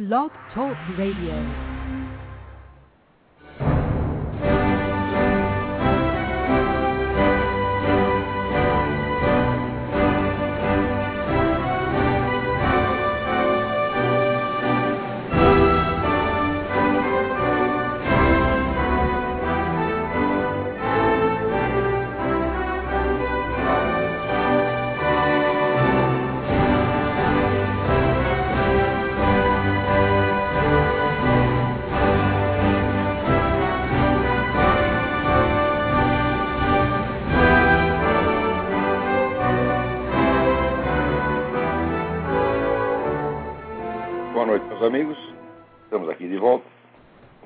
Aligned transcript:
Blog 0.00 0.30
Talk 0.54 0.78
Radio. 0.96 1.69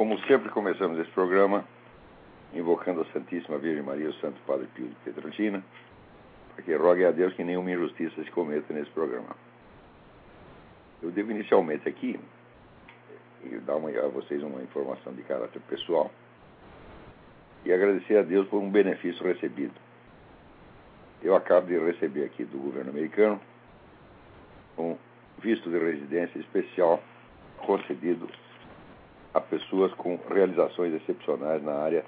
Como 0.05 0.19
sempre, 0.27 0.51
começamos 0.51 0.99
esse 0.99 1.11
programa 1.13 1.65
invocando 2.53 3.01
a 3.01 3.05
Santíssima 3.07 3.57
Virgem 3.57 3.83
Maria 3.83 4.05
e 4.05 4.09
o 4.09 4.15
Santo 4.17 4.39
Padre 4.47 4.67
Pio 4.75 4.87
de 4.87 4.95
Pietrelcina, 4.97 5.65
para 6.55 6.63
que 6.63 6.75
rogue 6.75 7.07
a 7.07 7.11
Deus 7.11 7.33
que 7.33 7.43
nenhuma 7.43 7.71
injustiça 7.71 8.23
se 8.23 8.31
cometa 8.31 8.71
nesse 8.75 8.91
programa. 8.91 9.35
Eu 11.03 11.11
devo 11.11 11.31
inicialmente 11.31 11.89
aqui 11.89 12.21
dar 13.65 13.77
uma, 13.77 13.89
a 13.89 14.09
vocês 14.09 14.43
uma 14.43 14.61
informação 14.63 15.15
de 15.15 15.23
caráter 15.23 15.63
pessoal 15.71 16.11
e 17.65 17.73
agradecer 17.73 18.19
a 18.19 18.23
Deus 18.23 18.47
por 18.49 18.59
um 18.59 18.71
benefício 18.71 19.25
recebido. 19.25 19.73
Eu 21.23 21.35
acabo 21.35 21.69
de 21.69 21.79
receber 21.79 22.27
aqui 22.27 22.45
do 22.45 22.59
governo 22.59 22.91
americano 22.91 23.41
um 24.77 24.99
visto 25.39 25.71
de 25.71 25.79
residência 25.79 26.39
especial 26.39 27.03
concedido 27.57 28.29
a 29.35 29.41
pessoas 29.41 29.93
com 29.95 30.19
realizações 30.29 30.95
excepcionais 30.95 31.63
na 31.63 31.75
área 31.75 32.05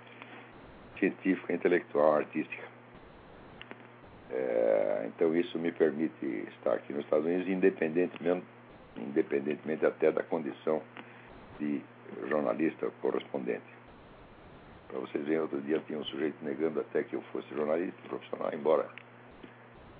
científica, 0.98 1.52
intelectual, 1.52 2.14
artística. 2.14 2.64
É, 4.30 5.08
então 5.08 5.36
isso 5.36 5.58
me 5.58 5.72
permite 5.72 6.24
estar 6.56 6.74
aqui 6.74 6.92
nos 6.92 7.04
Estados 7.04 7.26
Unidos, 7.26 7.48
independentemente, 7.48 8.44
independentemente 8.96 9.84
até 9.84 10.10
da 10.10 10.22
condição 10.22 10.80
de 11.58 11.82
jornalista 12.28 12.90
correspondente. 13.02 13.76
Para 14.88 15.00
vocês 15.00 15.24
verem, 15.24 15.40
outro 15.40 15.60
dia 15.62 15.82
tinha 15.86 15.98
um 15.98 16.04
sujeito 16.04 16.36
negando 16.42 16.80
até 16.80 17.02
que 17.02 17.14
eu 17.14 17.22
fosse 17.32 17.48
jornalista 17.54 17.96
profissional, 18.08 18.50
embora 18.54 18.88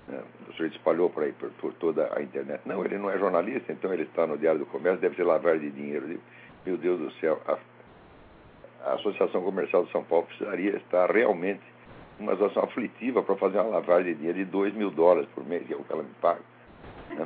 né, 0.07 0.23
o 0.47 0.51
sujeito 0.53 0.77
espalhou 0.77 1.09
por 1.09 1.23
aí 1.23 1.33
por, 1.33 1.49
por, 1.51 1.73
toda 1.73 2.09
a 2.17 2.21
internet. 2.21 2.61
Não, 2.65 2.83
ele 2.85 2.97
não 2.97 3.09
é 3.09 3.17
jornalista, 3.17 3.71
então 3.71 3.93
ele 3.93 4.03
está 4.03 4.25
no 4.25 4.37
Diário 4.37 4.59
do 4.59 4.65
Comércio, 4.65 5.01
deve 5.01 5.15
ser 5.15 5.23
lavagem 5.23 5.69
de 5.69 5.71
dinheiro. 5.71 6.07
Digo, 6.07 6.21
Meu 6.67 6.75
Deus 6.75 6.99
do 6.99 7.09
céu, 7.21 7.39
a, 7.47 7.57
a 8.89 8.93
Associação 8.95 9.41
Comercial 9.41 9.85
de 9.85 9.91
São 9.93 10.03
Paulo 10.03 10.25
precisaria 10.25 10.75
estar 10.75 11.09
realmente 11.09 11.61
numa 12.19 12.33
situação 12.33 12.63
aflitiva 12.63 13.23
para 13.23 13.37
fazer 13.37 13.57
uma 13.59 13.69
lavagem 13.69 14.11
de 14.11 14.15
dinheiro 14.15 14.39
de 14.39 14.43
2 14.43 14.73
mil 14.73 14.91
dólares 14.91 15.29
por 15.33 15.45
mês, 15.45 15.65
que 15.65 15.71
é 15.71 15.77
o 15.77 15.83
que 15.85 15.93
ela 15.93 16.03
me 16.03 16.13
paga. 16.21 16.41
Né? 17.11 17.25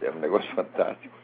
É 0.00 0.10
um 0.10 0.18
negócio 0.20 0.50
fantástico. 0.56 1.14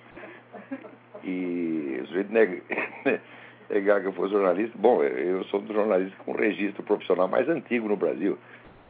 E 1.24 1.98
o 2.02 2.06
sujeito 2.08 2.30
nega, 2.30 2.62
negar 3.70 4.02
que 4.02 4.08
eu 4.08 4.12
fosse 4.12 4.34
jornalista. 4.34 4.76
Bom, 4.76 5.02
eu 5.02 5.42
sou 5.44 5.62
um 5.62 5.66
jornalista 5.66 6.14
com 6.26 6.32
registro 6.32 6.82
profissional 6.82 7.26
mais 7.26 7.48
antigo 7.48 7.88
no 7.88 7.96
Brasil. 7.96 8.36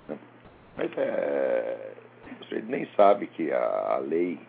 Né? 0.09 0.19
Mas 0.77 0.91
é, 0.99 1.93
o 2.41 2.45
sujeito 2.47 2.67
nem 2.69 2.85
sabe 2.97 3.29
que 3.29 3.53
a, 3.53 3.95
a 3.95 3.99
lei 3.99 4.41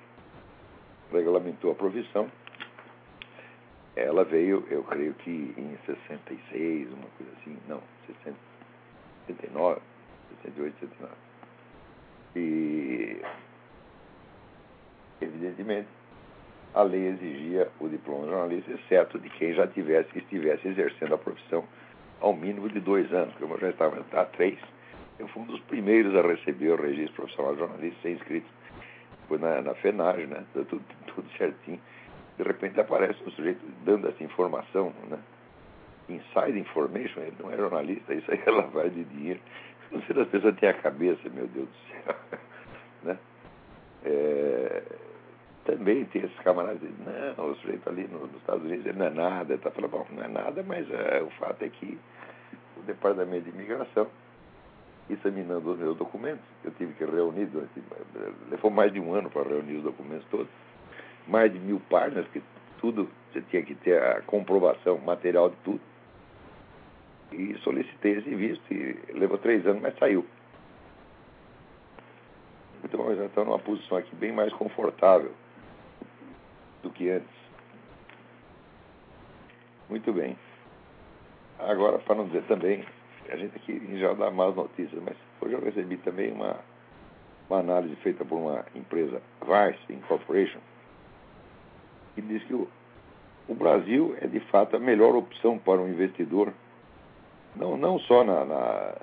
regulamentou 1.11 1.69
a 1.69 1.75
profissão. 1.75 2.27
Ela 3.97 4.23
veio, 4.23 4.63
eu 4.69 4.83
creio 4.83 5.11
que 5.15 5.55
em 5.57 5.75
66, 5.87 6.87
uma 6.93 7.07
coisa 7.17 7.31
assim, 7.41 7.57
não, 7.67 7.81
60, 8.05 8.37
69, 9.25 9.81
68, 10.43 10.79
69. 10.79 11.13
E, 12.35 13.21
evidentemente, 15.19 15.87
a 16.75 16.83
lei 16.83 17.07
exigia 17.07 17.71
o 17.79 17.89
diploma 17.89 18.25
de 18.25 18.29
jornalista, 18.29 18.71
exceto 18.71 19.17
de 19.17 19.31
quem 19.31 19.55
já 19.55 19.65
tivesse, 19.65 20.15
estivesse 20.15 20.67
exercendo 20.67 21.15
a 21.15 21.17
profissão 21.17 21.63
ao 22.21 22.35
mínimo 22.35 22.69
de 22.69 22.79
dois 22.79 23.11
anos, 23.11 23.33
como 23.39 23.55
eu 23.55 23.59
já 23.59 23.69
estava 23.71 24.05
há 24.13 24.25
três. 24.25 24.59
Eu 25.17 25.27
fui 25.29 25.41
um 25.41 25.45
dos 25.47 25.59
primeiros 25.61 26.15
a 26.15 26.21
receber 26.21 26.69
o 26.69 26.75
registro 26.75 27.15
profissional 27.15 27.53
de 27.53 27.61
jornalista 27.61 27.99
sem 28.03 28.13
inscrito. 28.13 28.47
Foi 29.27 29.39
na, 29.39 29.59
na 29.59 29.73
FENAGE, 29.73 30.27
né? 30.27 30.45
Tudo, 30.53 30.79
tudo 31.07 31.27
certinho. 31.35 31.79
De 32.37 32.43
repente 32.43 32.79
aparece 32.79 33.21
um 33.23 33.31
sujeito 33.31 33.61
dando 33.83 34.07
essa 34.07 34.23
informação, 34.23 34.93
né? 35.09 35.19
Inside 36.09 36.57
information, 36.57 37.21
ele 37.21 37.35
não 37.39 37.51
é 37.51 37.57
jornalista, 37.57 38.13
isso 38.13 38.31
aí 38.31 38.41
é 38.45 38.51
lavagem 38.51 38.91
de 38.91 39.03
dinheiro. 39.05 39.39
Não 39.91 40.01
sei 40.03 40.15
se 40.15 40.21
as 40.21 40.27
pessoas 40.27 40.55
têm 40.57 40.69
a 40.69 40.73
cabeça, 40.73 41.29
meu 41.29 41.47
Deus 41.47 41.67
do 41.67 41.75
céu. 41.89 42.15
né? 43.03 43.17
É, 44.05 44.83
também 45.65 46.05
tem 46.05 46.23
esses 46.23 46.39
camaradas 46.39 46.79
que 46.79 46.87
dizem, 46.87 47.05
não, 47.37 47.51
o 47.51 47.55
sujeito 47.55 47.89
ali 47.89 48.07
nos 48.07 48.33
Estados 48.35 48.63
Unidos 48.63 48.85
ele 48.85 48.97
não 48.97 49.07
é 49.07 49.09
nada, 49.09 49.53
está 49.53 49.71
falando, 49.71 49.91
bom, 49.91 50.07
não 50.11 50.23
é 50.23 50.27
nada, 50.27 50.63
mas 50.63 50.89
é, 50.91 51.21
o 51.21 51.29
fato 51.31 51.63
é 51.63 51.69
que 51.69 51.97
o 52.77 52.81
Departamento 52.83 53.43
de 53.43 53.49
Imigração 53.49 54.07
examinando 55.09 55.71
os 55.71 55.79
meus 55.79 55.97
documentos. 55.97 56.43
Eu 56.63 56.71
tive 56.71 56.93
que 56.93 57.05
reunir 57.05 57.45
durante. 57.45 57.81
Levou 58.49 58.69
mais 58.69 58.91
de 58.91 58.99
um 58.99 59.13
ano 59.13 59.29
para 59.29 59.43
reunir 59.43 59.77
os 59.77 59.83
documentos 59.83 60.25
todos. 60.29 60.47
Mais 61.27 61.51
de 61.51 61.59
mil 61.59 61.81
páginas, 61.89 62.27
que 62.29 62.41
tudo 62.79 63.09
você 63.31 63.41
tinha 63.49 63.63
que 63.63 63.75
ter 63.75 64.01
a 64.01 64.21
comprovação 64.21 64.97
material 64.99 65.49
de 65.49 65.55
tudo. 65.57 65.81
E 67.31 67.55
solicitei 67.63 68.13
esse 68.13 68.33
visto 68.33 68.73
e 68.73 68.97
levou 69.13 69.37
três 69.37 69.65
anos, 69.67 69.81
mas 69.81 69.97
saiu. 69.97 70.25
Então 72.83 73.15
já 73.15 73.25
está 73.25 73.43
numa 73.43 73.59
posição 73.59 73.97
aqui 73.97 74.15
bem 74.15 74.31
mais 74.31 74.53
confortável 74.53 75.31
do 76.81 76.89
que 76.89 77.09
antes. 77.09 77.37
Muito 79.89 80.11
bem. 80.13 80.37
Agora, 81.59 81.99
para 81.99 82.15
não 82.15 82.27
dizer 82.27 82.43
também 82.43 82.85
a 83.29 83.35
gente 83.35 83.55
aqui 83.57 83.99
já 83.99 84.13
dá 84.13 84.31
más 84.31 84.55
notícias, 84.55 85.01
mas 85.03 85.15
hoje 85.41 85.53
eu 85.53 85.61
recebi 85.61 85.97
também 85.97 86.31
uma, 86.31 86.55
uma 87.49 87.59
análise 87.59 87.95
feita 87.97 88.23
por 88.23 88.37
uma 88.37 88.65
empresa, 88.73 89.21
Vice 89.41 89.93
Incorporation, 89.93 90.59
que 92.17 92.21
diz 92.23 92.43
que 92.45 92.53
o, 92.55 92.67
o 93.47 93.53
Brasil 93.53 94.17
é 94.19 94.25
de 94.25 94.39
fato 94.51 94.75
a 94.75 94.79
melhor 94.79 95.15
opção 95.15 95.59
para 95.59 95.79
um 95.79 95.87
investidor, 95.87 96.51
não, 97.55 97.77
não 97.77 97.99
só 97.99 98.23
na, 98.23 98.43
na, 98.43 98.93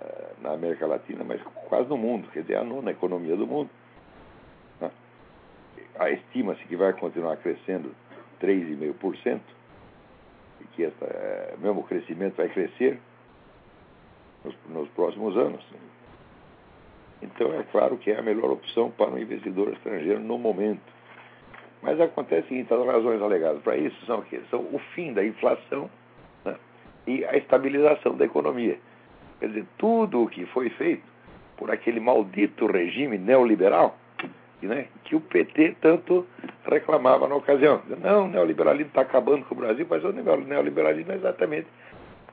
na 0.42 0.52
América 0.52 0.84
Latina, 0.84 1.22
mas 1.22 1.40
quase 1.68 1.88
no 1.88 1.96
mundo, 1.96 2.28
quer 2.32 2.42
dizer, 2.42 2.56
a 2.56 2.64
nona 2.64 2.90
economia 2.90 3.36
do 3.36 3.46
mundo. 3.46 3.70
Né? 4.80 4.90
Estima-se 6.12 6.64
que 6.64 6.74
vai 6.74 6.92
continuar 6.94 7.36
crescendo 7.36 7.94
3,5%, 8.42 9.40
e 10.60 10.64
que 10.74 10.84
essa, 10.84 11.04
eh, 11.04 11.54
mesmo 11.58 11.80
o 11.80 11.84
crescimento 11.84 12.36
vai 12.36 12.48
crescer, 12.48 12.98
nos, 14.44 14.54
nos, 14.68 14.88
próximos 14.90 15.36
anos. 15.36 15.64
Então, 17.22 17.54
é 17.54 17.62
claro 17.70 17.96
que 17.96 18.10
é 18.10 18.18
a 18.18 18.22
melhor 18.22 18.50
opção 18.50 18.90
para 18.90 19.10
um 19.10 19.18
investidor 19.18 19.72
estrangeiro 19.72 20.18
no 20.18 20.36
momento. 20.36 20.93
Mas 21.84 22.00
acontece 22.00 22.46
o 22.46 22.48
seguinte: 22.48 22.72
as 22.72 22.86
razões 22.86 23.22
alegadas 23.22 23.62
para 23.62 23.76
isso 23.76 23.96
são 24.06 24.18
o 24.18 24.22
quê? 24.22 24.40
São 24.50 24.60
o 24.60 24.80
fim 24.94 25.12
da 25.12 25.24
inflação 25.24 25.88
né? 26.44 26.56
e 27.06 27.24
a 27.24 27.36
estabilização 27.36 28.16
da 28.16 28.24
economia. 28.24 28.78
Quer 29.38 29.48
dizer, 29.48 29.66
tudo 29.78 30.22
o 30.22 30.28
que 30.28 30.46
foi 30.46 30.70
feito 30.70 31.04
por 31.56 31.70
aquele 31.70 32.00
maldito 32.00 32.66
regime 32.66 33.18
neoliberal 33.18 33.96
né, 34.62 34.86
que 35.04 35.14
o 35.14 35.20
PT 35.20 35.76
tanto 35.82 36.26
reclamava 36.64 37.28
na 37.28 37.34
ocasião. 37.34 37.82
Não, 38.00 38.24
o 38.24 38.28
neoliberalismo 38.28 38.88
está 38.88 39.02
acabando 39.02 39.44
com 39.44 39.54
o 39.54 39.58
Brasil, 39.58 39.86
mas 39.88 40.02
o 40.02 40.10
neoliberalismo 40.10 41.12
é 41.12 41.16
exatamente 41.16 41.66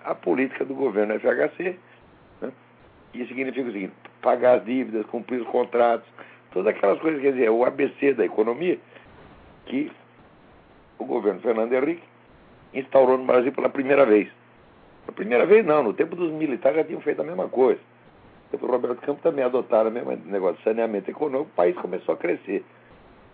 a 0.01 0.15
política 0.15 0.63
do 0.63 0.73
governo 0.73 1.19
FHC 1.19 1.75
isso 3.13 3.27
significa 3.27 3.69
o 3.69 3.71
seguinte: 3.71 3.93
pagar 4.21 4.57
as 4.57 4.65
dívidas, 4.65 5.05
cumprir 5.07 5.41
os 5.41 5.47
contratos, 5.47 6.07
todas 6.51 6.73
aquelas 6.75 6.99
coisas, 6.99 7.21
quer 7.21 7.33
dizer, 7.33 7.45
é 7.45 7.51
o 7.51 7.65
ABC 7.65 8.13
da 8.13 8.25
economia 8.25 8.77
que 9.65 9.91
o 10.97 11.05
governo 11.05 11.39
Fernando 11.41 11.73
Henrique 11.73 12.03
instaurou 12.73 13.17
no 13.17 13.25
Brasil 13.25 13.51
pela 13.51 13.69
primeira 13.69 14.05
vez. 14.05 14.29
Pela 15.05 15.15
primeira 15.15 15.45
vez, 15.45 15.65
não, 15.65 15.83
no 15.83 15.93
tempo 15.93 16.15
dos 16.15 16.31
militares 16.31 16.77
já 16.77 16.83
tinham 16.83 17.01
feito 17.01 17.21
a 17.21 17.25
mesma 17.25 17.47
coisa. 17.47 17.79
Tempo 18.51 18.67
do 18.67 18.71
Roberto 18.71 19.01
Campos 19.01 19.23
também 19.23 19.45
adotaram 19.45 19.89
o 19.89 19.93
mesmo 19.93 20.11
negócio 20.25 20.57
de 20.57 20.63
saneamento 20.63 21.09
econômico, 21.09 21.51
o 21.51 21.55
país 21.55 21.75
começou 21.77 22.15
a 22.15 22.17
crescer. 22.17 22.63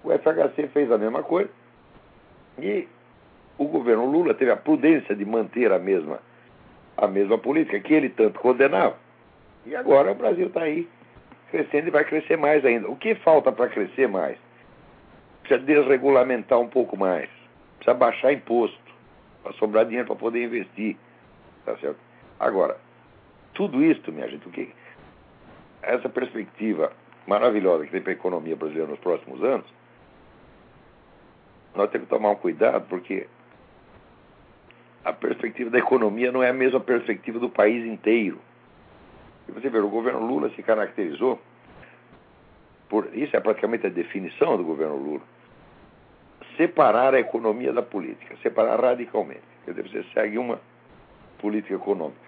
O 0.04 0.12
FHC 0.12 0.68
fez 0.68 0.92
a 0.92 0.98
mesma 0.98 1.24
coisa 1.24 1.50
e 2.60 2.88
o 3.58 3.66
governo 3.66 4.06
Lula 4.06 4.34
teve 4.34 4.52
a 4.52 4.58
prudência 4.58 5.16
de 5.16 5.26
manter 5.26 5.72
a 5.72 5.80
mesma, 5.80 6.20
a 6.96 7.08
mesma 7.08 7.38
política 7.38 7.80
que 7.80 7.94
ele 7.94 8.10
tanto 8.10 8.40
condenava. 8.40 8.96
E 9.66 9.76
agora 9.76 10.12
o 10.12 10.16
Brasil 10.16 10.48
está 10.48 10.62
aí 10.62 10.88
crescendo 11.50 11.88
e 11.88 11.92
vai 11.92 12.06
crescer 12.06 12.38
mais 12.38 12.64
ainda. 12.64 12.88
O 12.88 12.96
que 12.96 13.16
falta 13.16 13.52
para 13.52 13.70
crescer 13.70 14.08
mais? 14.08 14.38
Precisa 15.48 15.66
desregulamentar 15.66 16.60
um 16.60 16.68
pouco 16.68 16.98
mais, 16.98 17.30
precisa 17.78 17.94
baixar 17.94 18.34
imposto, 18.34 18.78
para 19.42 19.54
sobrar 19.54 19.86
dinheiro 19.86 20.06
para 20.06 20.16
poder 20.18 20.44
investir. 20.44 20.98
Tá 21.66 21.78
certo? 21.78 21.98
Agora, 22.38 22.78
tudo 23.54 23.82
isso, 23.82 24.12
minha 24.12 24.28
gente, 24.28 24.46
o 24.46 24.52
que, 24.52 24.70
essa 25.82 26.10
perspectiva 26.10 26.92
maravilhosa 27.26 27.86
que 27.86 27.92
tem 27.92 28.02
para 28.02 28.12
a 28.12 28.16
economia 28.16 28.58
brasileira 28.58 28.92
nos 28.92 29.00
próximos 29.00 29.42
anos, 29.42 29.66
nós 31.74 31.90
temos 31.92 32.08
que 32.08 32.14
tomar 32.14 32.32
um 32.32 32.36
cuidado, 32.36 32.86
porque 32.90 33.28
a 35.06 35.14
perspectiva 35.14 35.70
da 35.70 35.78
economia 35.78 36.30
não 36.30 36.44
é 36.44 36.50
a 36.50 36.54
mesma 36.54 36.82
perspectiva 36.82 37.40
do 37.40 37.50
país 37.50 37.86
inteiro. 37.86 38.38
E 39.48 39.52
você 39.54 39.70
vê, 39.70 39.78
o 39.80 39.88
governo 39.88 40.26
Lula 40.26 40.50
se 40.50 40.62
caracterizou 40.62 41.40
por. 42.90 43.10
Isso 43.14 43.36
é 43.36 43.40
praticamente 43.40 43.88
a 43.88 43.90
definição 43.90 44.58
do 44.58 44.64
governo 44.64 44.96
Lula. 44.96 45.22
Separar 46.56 47.14
a 47.14 47.20
economia 47.20 47.72
da 47.72 47.82
política, 47.82 48.36
separar 48.42 48.80
radicalmente. 48.80 49.42
Quer 49.66 49.72
dizer, 49.72 49.90
você 49.90 50.04
segue 50.14 50.38
uma 50.38 50.60
política 51.40 51.76
econômica 51.76 52.28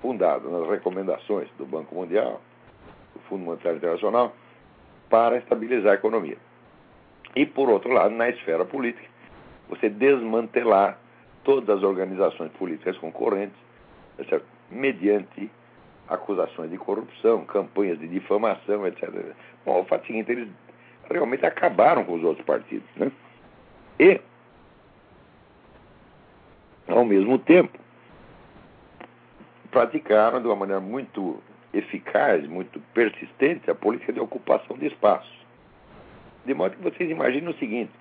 fundada 0.00 0.48
nas 0.48 0.68
recomendações 0.68 1.48
do 1.58 1.66
Banco 1.66 1.94
Mundial, 1.94 2.40
do 3.14 3.20
Fundo 3.22 3.44
Monetário 3.44 3.78
Internacional, 3.78 4.32
para 5.10 5.38
estabilizar 5.38 5.92
a 5.92 5.94
economia. 5.94 6.36
E, 7.34 7.44
por 7.46 7.68
outro 7.68 7.92
lado, 7.92 8.14
na 8.14 8.28
esfera 8.28 8.64
política, 8.64 9.08
você 9.68 9.88
desmantelar 9.88 10.98
todas 11.44 11.78
as 11.78 11.82
organizações 11.82 12.50
políticas 12.52 12.96
concorrentes, 12.98 13.56
mediante 14.70 15.50
acusações 16.08 16.70
de 16.70 16.78
corrupção, 16.78 17.44
campanhas 17.44 17.98
de 17.98 18.08
difamação, 18.08 18.86
etc. 18.86 19.10
Bom, 19.64 19.80
o 19.80 19.84
fato 19.84 20.04
é 20.04 20.06
seguinte, 20.06 20.32
eles 20.32 20.48
realmente 21.10 21.44
acabaram 21.44 22.04
com 22.04 22.14
os 22.14 22.24
outros 22.24 22.44
partidos. 22.44 22.88
Né? 22.96 23.10
E, 24.00 24.20
ao 26.86 27.04
mesmo 27.04 27.38
tempo, 27.38 27.78
praticaram 29.70 30.40
de 30.40 30.46
uma 30.46 30.56
maneira 30.56 30.80
muito 30.80 31.42
eficaz, 31.72 32.46
muito 32.46 32.80
persistente, 32.94 33.70
a 33.70 33.74
política 33.74 34.12
de 34.12 34.20
ocupação 34.20 34.76
de 34.78 34.86
espaços. 34.86 35.36
De 36.46 36.54
modo 36.54 36.76
que 36.76 36.82
vocês 36.82 37.10
imaginem 37.10 37.50
o 37.50 37.58
seguinte: 37.58 37.92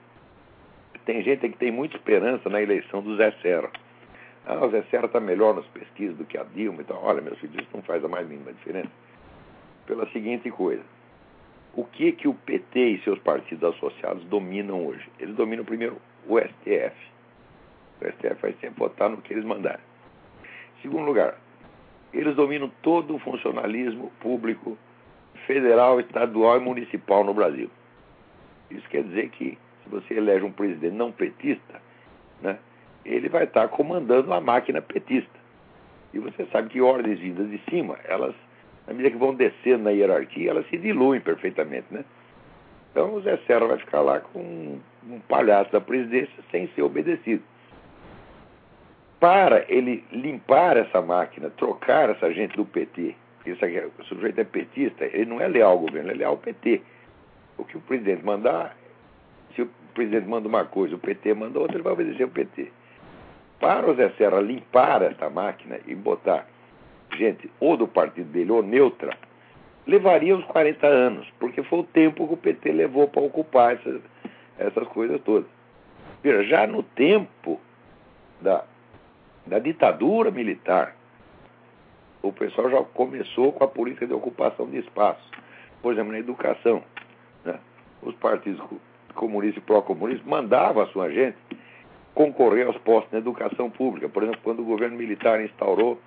tem 1.05 1.21
gente 1.21 1.49
que 1.49 1.57
tem 1.57 1.71
muita 1.71 1.97
esperança 1.97 2.49
na 2.49 2.61
eleição 2.61 3.01
do 3.01 3.15
Zé 3.17 3.31
Serra. 3.41 3.69
Ah, 4.49 4.65
o 4.65 4.69
Zé 4.69 4.81
Serra 4.83 5.07
está 5.07 5.19
melhor 5.19 5.53
nas 5.53 5.65
pesquisas 5.67 6.15
do 6.15 6.23
que 6.23 6.37
a 6.37 6.43
Dilma. 6.43 6.81
Então, 6.81 6.97
olha, 7.03 7.21
meus 7.21 7.37
filhos, 7.37 7.57
isso 7.57 7.69
não 7.73 7.83
faz 7.83 8.03
a 8.05 8.07
mais 8.07 8.25
mínima 8.25 8.53
diferença. 8.53 8.89
Pela 9.85 10.09
seguinte 10.11 10.49
coisa: 10.49 10.83
o 11.73 11.83
que 11.83 12.13
que 12.13 12.29
o 12.29 12.33
PT 12.33 12.79
e 12.79 13.03
seus 13.03 13.19
partidos 13.19 13.75
associados 13.75 14.23
dominam 14.23 14.87
hoje? 14.87 15.05
Eles 15.19 15.35
dominam 15.35 15.65
primeiro 15.65 15.97
o 16.25 16.39
STF. 16.39 16.95
O 17.99 18.05
STF 18.05 18.41
vai 18.41 18.53
sempre 18.53 18.79
votar 18.79 19.09
no 19.09 19.17
que 19.17 19.33
eles 19.33 19.43
mandarem. 19.43 19.83
Segundo 20.81 21.03
lugar, 21.03 21.37
eles 22.13 22.33
dominam 22.33 22.71
todo 22.81 23.15
o 23.15 23.19
funcionalismo 23.19 24.13
público 24.21 24.77
federal, 25.45 25.99
estadual 25.99 26.55
e 26.55 26.61
municipal 26.61 27.21
no 27.25 27.33
Brasil. 27.33 27.69
Isso 28.71 28.87
quer 28.87 29.03
dizer 29.03 29.29
que 29.29 29.57
se 29.83 29.89
você 29.89 30.13
elege 30.13 30.45
um 30.45 30.51
presidente 30.53 30.95
não 30.95 31.11
petista, 31.11 31.81
né, 32.41 32.57
ele 33.07 33.29
vai 33.29 33.45
estar 33.45 33.67
comandando 33.69 34.33
a 34.33 34.41
máquina 34.41 34.81
petista. 34.81 35.39
E 36.13 36.19
você 36.19 36.45
sabe 36.51 36.69
que 36.69 36.81
ordens 36.81 37.19
vindas 37.19 37.49
de 37.49 37.59
cima, 37.69 37.97
elas, 38.05 38.35
na 38.85 38.93
medida 38.93 39.11
que 39.11 39.17
vão 39.17 39.33
descendo 39.33 39.83
na 39.83 39.91
hierarquia, 39.91 40.51
elas 40.51 40.67
se 40.69 40.77
diluem 40.77 41.21
perfeitamente, 41.21 41.87
né? 41.91 42.03
Então 42.91 43.13
o 43.13 43.21
Zé 43.21 43.37
Serra 43.45 43.67
vai 43.67 43.77
ficar 43.77 44.01
lá 44.01 44.19
com 44.19 44.39
um, 44.39 44.79
um 45.09 45.19
palhaço 45.21 45.71
da 45.71 45.79
presidência 45.79 46.43
sem 46.51 46.67
ser 46.69 46.81
obedecido. 46.81 47.43
Para 49.19 49.65
ele 49.67 50.03
limpar 50.11 50.77
essa 50.77 51.01
máquina, 51.01 51.49
trocar 51.49 52.09
essa 52.09 52.31
gente 52.33 52.55
do 52.55 52.65
PT, 52.65 53.15
porque 53.37 53.65
aqui, 53.65 53.91
o 53.99 54.03
sujeito 54.05 54.41
é 54.41 54.43
petista, 54.43 55.05
ele 55.05 55.25
não 55.25 55.39
é 55.39 55.47
leal 55.47 55.71
ao 55.71 55.79
governo, 55.79 56.09
ele 56.09 56.17
é 56.17 56.19
leal 56.19 56.31
ao 56.33 56.37
PT. 56.37 56.81
O 57.57 57.63
que 57.63 57.77
o 57.77 57.81
presidente 57.81 58.23
mandar, 58.23 58.75
se 59.55 59.61
o 59.61 59.69
presidente 59.93 60.27
manda 60.27 60.47
uma 60.47 60.65
coisa, 60.65 60.95
o 60.95 60.99
PT 60.99 61.33
manda 61.33 61.59
outra, 61.59 61.77
ele 61.77 61.83
vai 61.83 61.93
obedecer 61.93 62.23
o 62.23 62.29
PT. 62.29 62.71
Para 63.59 63.89
o 63.89 63.95
Zé 63.95 64.09
Serra 64.17 64.39
limpar 64.39 65.01
essa 65.01 65.29
máquina 65.29 65.79
e 65.87 65.95
botar 65.95 66.45
gente 67.17 67.49
ou 67.59 67.75
do 67.75 67.87
partido 67.87 68.29
dele 68.31 68.51
ou 68.51 68.61
neutra, 68.61 69.17
levaria 69.85 70.35
uns 70.35 70.45
40 70.45 70.85
anos, 70.85 71.27
porque 71.39 71.63
foi 71.63 71.79
o 71.79 71.83
tempo 71.83 72.27
que 72.27 72.33
o 72.33 72.37
PT 72.37 72.71
levou 72.71 73.07
para 73.07 73.21
ocupar 73.21 73.75
essas, 73.75 74.01
essas 74.59 74.87
coisas 74.89 75.19
todas. 75.21 75.49
Veja, 76.21 76.43
já 76.43 76.67
no 76.67 76.83
tempo 76.83 77.59
da, 78.41 78.63
da 79.45 79.59
ditadura 79.59 80.29
militar, 80.29 80.95
o 82.21 82.31
pessoal 82.31 82.69
já 82.69 82.83
começou 82.83 83.53
com 83.53 83.63
a 83.63 83.67
política 83.67 84.05
de 84.05 84.13
ocupação 84.13 84.69
de 84.69 84.79
espaço. 84.79 85.31
Por 85.81 85.93
exemplo, 85.93 86.11
na 86.11 86.19
educação. 86.19 86.83
Né? 87.45 87.57
Os 88.01 88.15
partidos 88.15 88.61
comunistas 89.15 89.63
e 89.63 89.65
pró-comunistas 89.65 90.25
mandavam 90.27 90.83
a 90.83 90.87
sua 90.87 91.09
gente 91.09 91.37
concorrer 92.17 92.65
aos 92.65 92.77
postos 92.79 93.11
na 93.11 93.19
educação 93.19 93.69
pública. 93.69 94.09
Por 94.09 94.23
exemplo, 94.23 94.41
quando 94.43 94.61
o 94.61 94.65
governo 94.65 94.97
militar 94.97 95.39
instaurou 95.39 96.01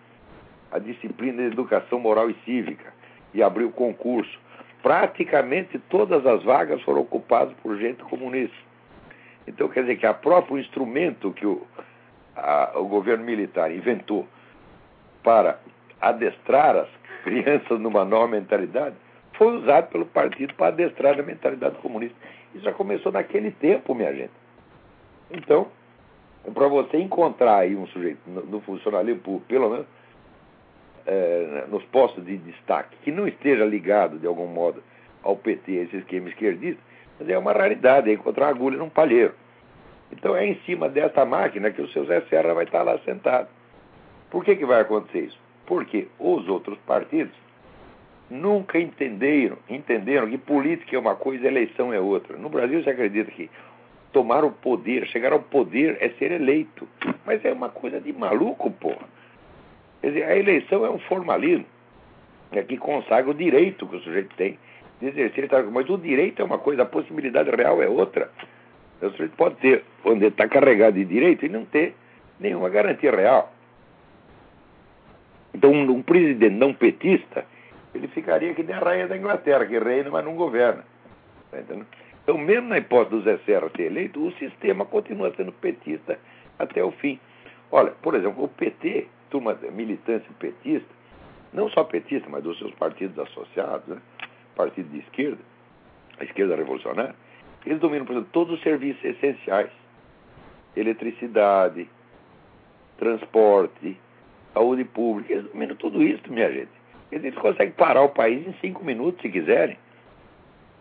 a 0.73 0.81
disciplina 0.81 1.43
de 1.43 1.53
educação 1.53 2.01
moral 2.01 2.29
e 2.29 2.35
cívica 2.45 2.93
e 3.33 3.41
abriu 3.41 3.71
concurso, 3.71 4.37
praticamente 4.83 5.79
todas 5.89 6.27
as 6.27 6.43
vagas 6.43 6.83
foram 6.83 7.03
ocupadas 7.03 7.55
por 7.63 7.79
gente 7.79 8.03
comunista. 8.03 8.57
Então, 9.47 9.69
quer 9.69 9.83
dizer 9.83 9.99
que 9.99 10.07
o 10.07 10.15
próprio 10.15 10.59
instrumento 10.59 11.31
que 11.31 11.47
o, 11.47 11.65
a, 12.35 12.73
o 12.75 12.87
governo 12.87 13.25
militar 13.25 13.71
inventou 13.73 14.27
para 15.23 15.61
adestrar 16.01 16.75
as 16.75 16.89
crianças 17.23 17.79
numa 17.79 18.05
nova 18.05 18.27
mentalidade 18.27 18.97
foi 19.35 19.59
usado 19.59 19.91
pelo 19.91 20.07
partido 20.07 20.55
para 20.55 20.69
adestrar 20.69 21.21
a 21.21 21.23
mentalidade 21.23 21.77
comunista. 21.77 22.17
Isso 22.53 22.65
já 22.65 22.73
começou 22.73 23.13
naquele 23.13 23.53
tempo, 23.53 23.95
minha 23.95 24.13
gente. 24.13 24.33
Então, 25.31 25.69
para 26.55 26.69
você 26.69 26.99
encontrar 26.99 27.59
aí 27.59 27.77
um 27.77 27.87
sujeito 27.89 28.21
no, 28.27 28.43
no 28.47 28.61
funcionalismo 28.61 29.21
público, 29.21 29.47
pelo 29.47 29.71
menos 29.71 29.87
é, 31.07 31.65
nos 31.69 31.85
postos 31.85 32.25
de 32.25 32.37
destaque, 32.39 32.97
que 33.03 33.13
não 33.13 33.27
esteja 33.27 33.65
ligado 33.65 34.19
de 34.19 34.27
algum 34.27 34.47
modo 34.47 34.83
ao 35.23 35.37
PT, 35.37 35.73
esse 35.73 35.97
esquema 35.99 36.29
esquerdista, 36.29 36.81
mas 37.19 37.29
é 37.29 37.37
uma 37.37 37.53
raridade 37.53 38.11
é 38.11 38.15
encontrar 38.15 38.47
uma 38.47 38.51
agulha 38.51 38.79
num 38.79 38.89
palheiro. 38.89 39.35
Então 40.11 40.35
é 40.35 40.47
em 40.47 40.55
cima 40.67 40.89
dessa 40.89 41.25
máquina 41.25 41.71
que 41.71 41.83
o 41.83 41.89
seu 41.89 42.05
Zé 42.07 42.23
Serra 42.23 42.55
vai 42.55 42.65
estar 42.65 42.83
lá 42.83 42.99
sentado. 43.01 43.49
Por 44.31 44.45
que, 44.45 44.57
que 44.57 44.65
vai 44.65 44.81
acontecer 44.81 45.27
isso? 45.27 45.39
Porque 45.67 46.09
os 46.19 46.49
outros 46.49 46.79
partidos 46.87 47.35
nunca 48.29 48.79
entenderam, 48.79 49.59
entenderam 49.69 50.29
que 50.29 50.39
política 50.39 50.97
é 50.97 50.99
uma 50.99 51.17
coisa 51.17 51.47
eleição 51.47 51.93
é 51.93 52.01
outra. 52.01 52.37
No 52.37 52.49
Brasil 52.49 52.83
você 52.83 52.91
acredita 52.91 53.31
que 53.31 53.51
tomar 54.13 54.45
o 54.45 54.51
poder, 54.51 55.07
chegar 55.07 55.33
ao 55.33 55.41
poder 55.41 55.97
é 56.01 56.11
ser 56.11 56.33
eleito. 56.33 56.89
Mas 57.25 57.45
é 57.45 57.53
uma 57.53 57.69
coisa 57.69 58.01
de 58.01 58.13
maluco, 58.13 58.71
porra. 58.71 59.09
Quer 60.01 60.09
dizer, 60.09 60.25
a 60.25 60.37
eleição 60.37 60.85
é 60.85 60.91
um 60.91 60.99
formalismo 60.99 61.67
é 62.53 62.63
que 62.63 62.77
consagra 62.77 63.31
o 63.31 63.35
direito 63.35 63.87
que 63.87 63.97
o 63.97 64.01
sujeito 64.01 64.35
tem 64.37 64.59
de 65.01 65.09
exercer. 65.09 65.49
Mas 65.71 65.89
o 65.89 65.97
direito 65.97 66.43
é 66.43 66.45
uma 66.45 66.59
coisa, 66.59 66.83
a 66.83 66.87
possibilidade 66.87 67.51
real 67.51 67.83
é 67.83 67.89
outra. 67.89 68.31
O 69.01 69.11
sujeito 69.11 69.37
pode 69.37 69.57
ter, 69.57 69.85
onde 70.05 70.27
está 70.27 70.49
carregado 70.49 70.95
de 70.95 71.05
direito, 71.05 71.47
e 71.47 71.49
não 71.49 71.65
ter 71.65 71.95
nenhuma 72.39 72.69
garantia 72.69 73.11
real. 73.11 73.53
Então, 75.55 75.73
um, 75.73 76.03
presidente 76.03 76.55
não 76.55 76.73
petista, 76.75 77.45
ele 77.95 78.09
ficaria 78.09 78.55
que 78.55 78.63
nem 78.63 78.75
a 78.75 78.79
rainha 78.79 79.09
da 79.09 79.17
Inglaterra, 79.17 79.67
que 79.67 79.79
reina, 79.79 80.11
mas 80.11 80.25
não 80.25 80.35
governa. 80.35 80.85
Tá 81.51 81.61
entendendo? 81.61 81.87
Então, 82.31 82.41
mesmo 82.41 82.69
na 82.69 82.79
hipótese 82.79 83.11
do 83.11 83.23
Zé 83.23 83.39
Serra 83.39 83.69
ser 83.75 83.87
eleito, 83.87 84.25
o 84.25 84.31
sistema 84.35 84.85
continua 84.85 85.35
sendo 85.35 85.51
petista 85.51 86.17
até 86.61 86.81
o 86.85 86.93
fim. 86.93 87.19
Olha, 87.73 87.91
por 87.91 88.15
exemplo, 88.15 88.45
o 88.45 88.49
PT, 88.49 89.09
turma 89.31 89.59
militância 89.73 90.31
petista, 90.39 90.89
não 91.53 91.69
só 91.71 91.83
petista, 91.83 92.29
mas 92.31 92.45
dos 92.45 92.57
seus 92.57 92.73
partidos 92.75 93.19
associados, 93.19 93.85
né? 93.89 94.01
partido 94.55 94.89
de 94.91 94.99
esquerda, 95.01 95.41
a 96.21 96.25
esquerda 96.25 96.55
revolucionária, 96.55 97.17
eles 97.67 97.81
dominam, 97.81 98.07
por 98.07 98.13
exemplo, 98.13 98.31
todos 98.31 98.55
os 98.55 98.63
serviços 98.63 99.05
essenciais: 99.05 99.73
eletricidade, 100.77 101.89
transporte, 102.97 103.99
saúde 104.55 104.85
pública. 104.85 105.33
Eles 105.33 105.51
dominam 105.51 105.75
tudo 105.75 106.01
isso, 106.01 106.23
minha 106.33 106.53
gente. 106.53 106.71
Eles 107.11 107.35
conseguem 107.35 107.73
parar 107.73 108.03
o 108.03 108.11
país 108.11 108.47
em 108.47 108.55
cinco 108.61 108.85
minutos, 108.85 109.21
se 109.21 109.29
quiserem. 109.29 109.77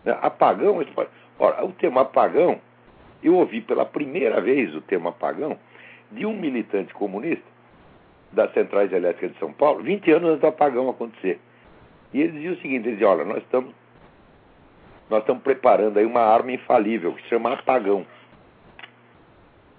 Apagão, 0.06 0.80
eles 0.80 0.94
podem... 0.94 1.19
Ora, 1.40 1.64
o 1.64 1.72
tema 1.72 2.02
apagão 2.02 2.60
eu 3.22 3.34
ouvi 3.34 3.62
pela 3.62 3.86
primeira 3.86 4.42
vez 4.42 4.74
o 4.74 4.82
termo 4.82 5.08
apagão 5.08 5.58
de 6.12 6.26
um 6.26 6.34
militante 6.34 6.92
comunista 6.92 7.44
das 8.30 8.52
centrais 8.52 8.92
elétricas 8.92 9.32
de 9.32 9.38
São 9.38 9.50
Paulo, 9.50 9.82
20 9.82 10.10
anos 10.12 10.28
antes 10.28 10.40
do 10.42 10.46
apagão 10.46 10.90
acontecer. 10.90 11.40
E 12.12 12.20
ele 12.20 12.32
dizia 12.32 12.52
o 12.52 12.56
seguinte, 12.56 12.84
ele 12.84 12.92
dizia, 12.92 13.08
olha, 13.08 13.24
nós 13.24 13.38
estamos 13.38 13.74
nós 15.08 15.20
estamos 15.20 15.42
preparando 15.42 15.98
aí 15.98 16.04
uma 16.04 16.20
arma 16.20 16.52
infalível 16.52 17.14
que 17.14 17.22
se 17.22 17.28
chama 17.28 17.54
apagão. 17.54 18.06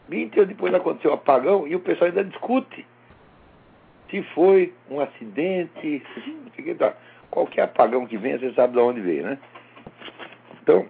20 0.09 0.39
anos 0.39 0.49
depois 0.49 0.73
aconteceu 0.73 1.11
o 1.11 1.13
apagão 1.13 1.67
e 1.67 1.75
o 1.75 1.79
pessoal 1.79 2.09
ainda 2.09 2.23
discute 2.23 2.85
se 4.09 4.21
foi 4.33 4.73
um 4.89 4.99
acidente, 4.99 6.03
qualquer 7.29 7.61
apagão 7.61 8.05
que 8.05 8.17
venha, 8.17 8.39
você 8.39 8.51
sabe 8.53 8.73
de 8.73 8.79
onde 8.79 8.99
veio, 8.99 9.23
né? 9.23 9.37
Então, 10.61 10.85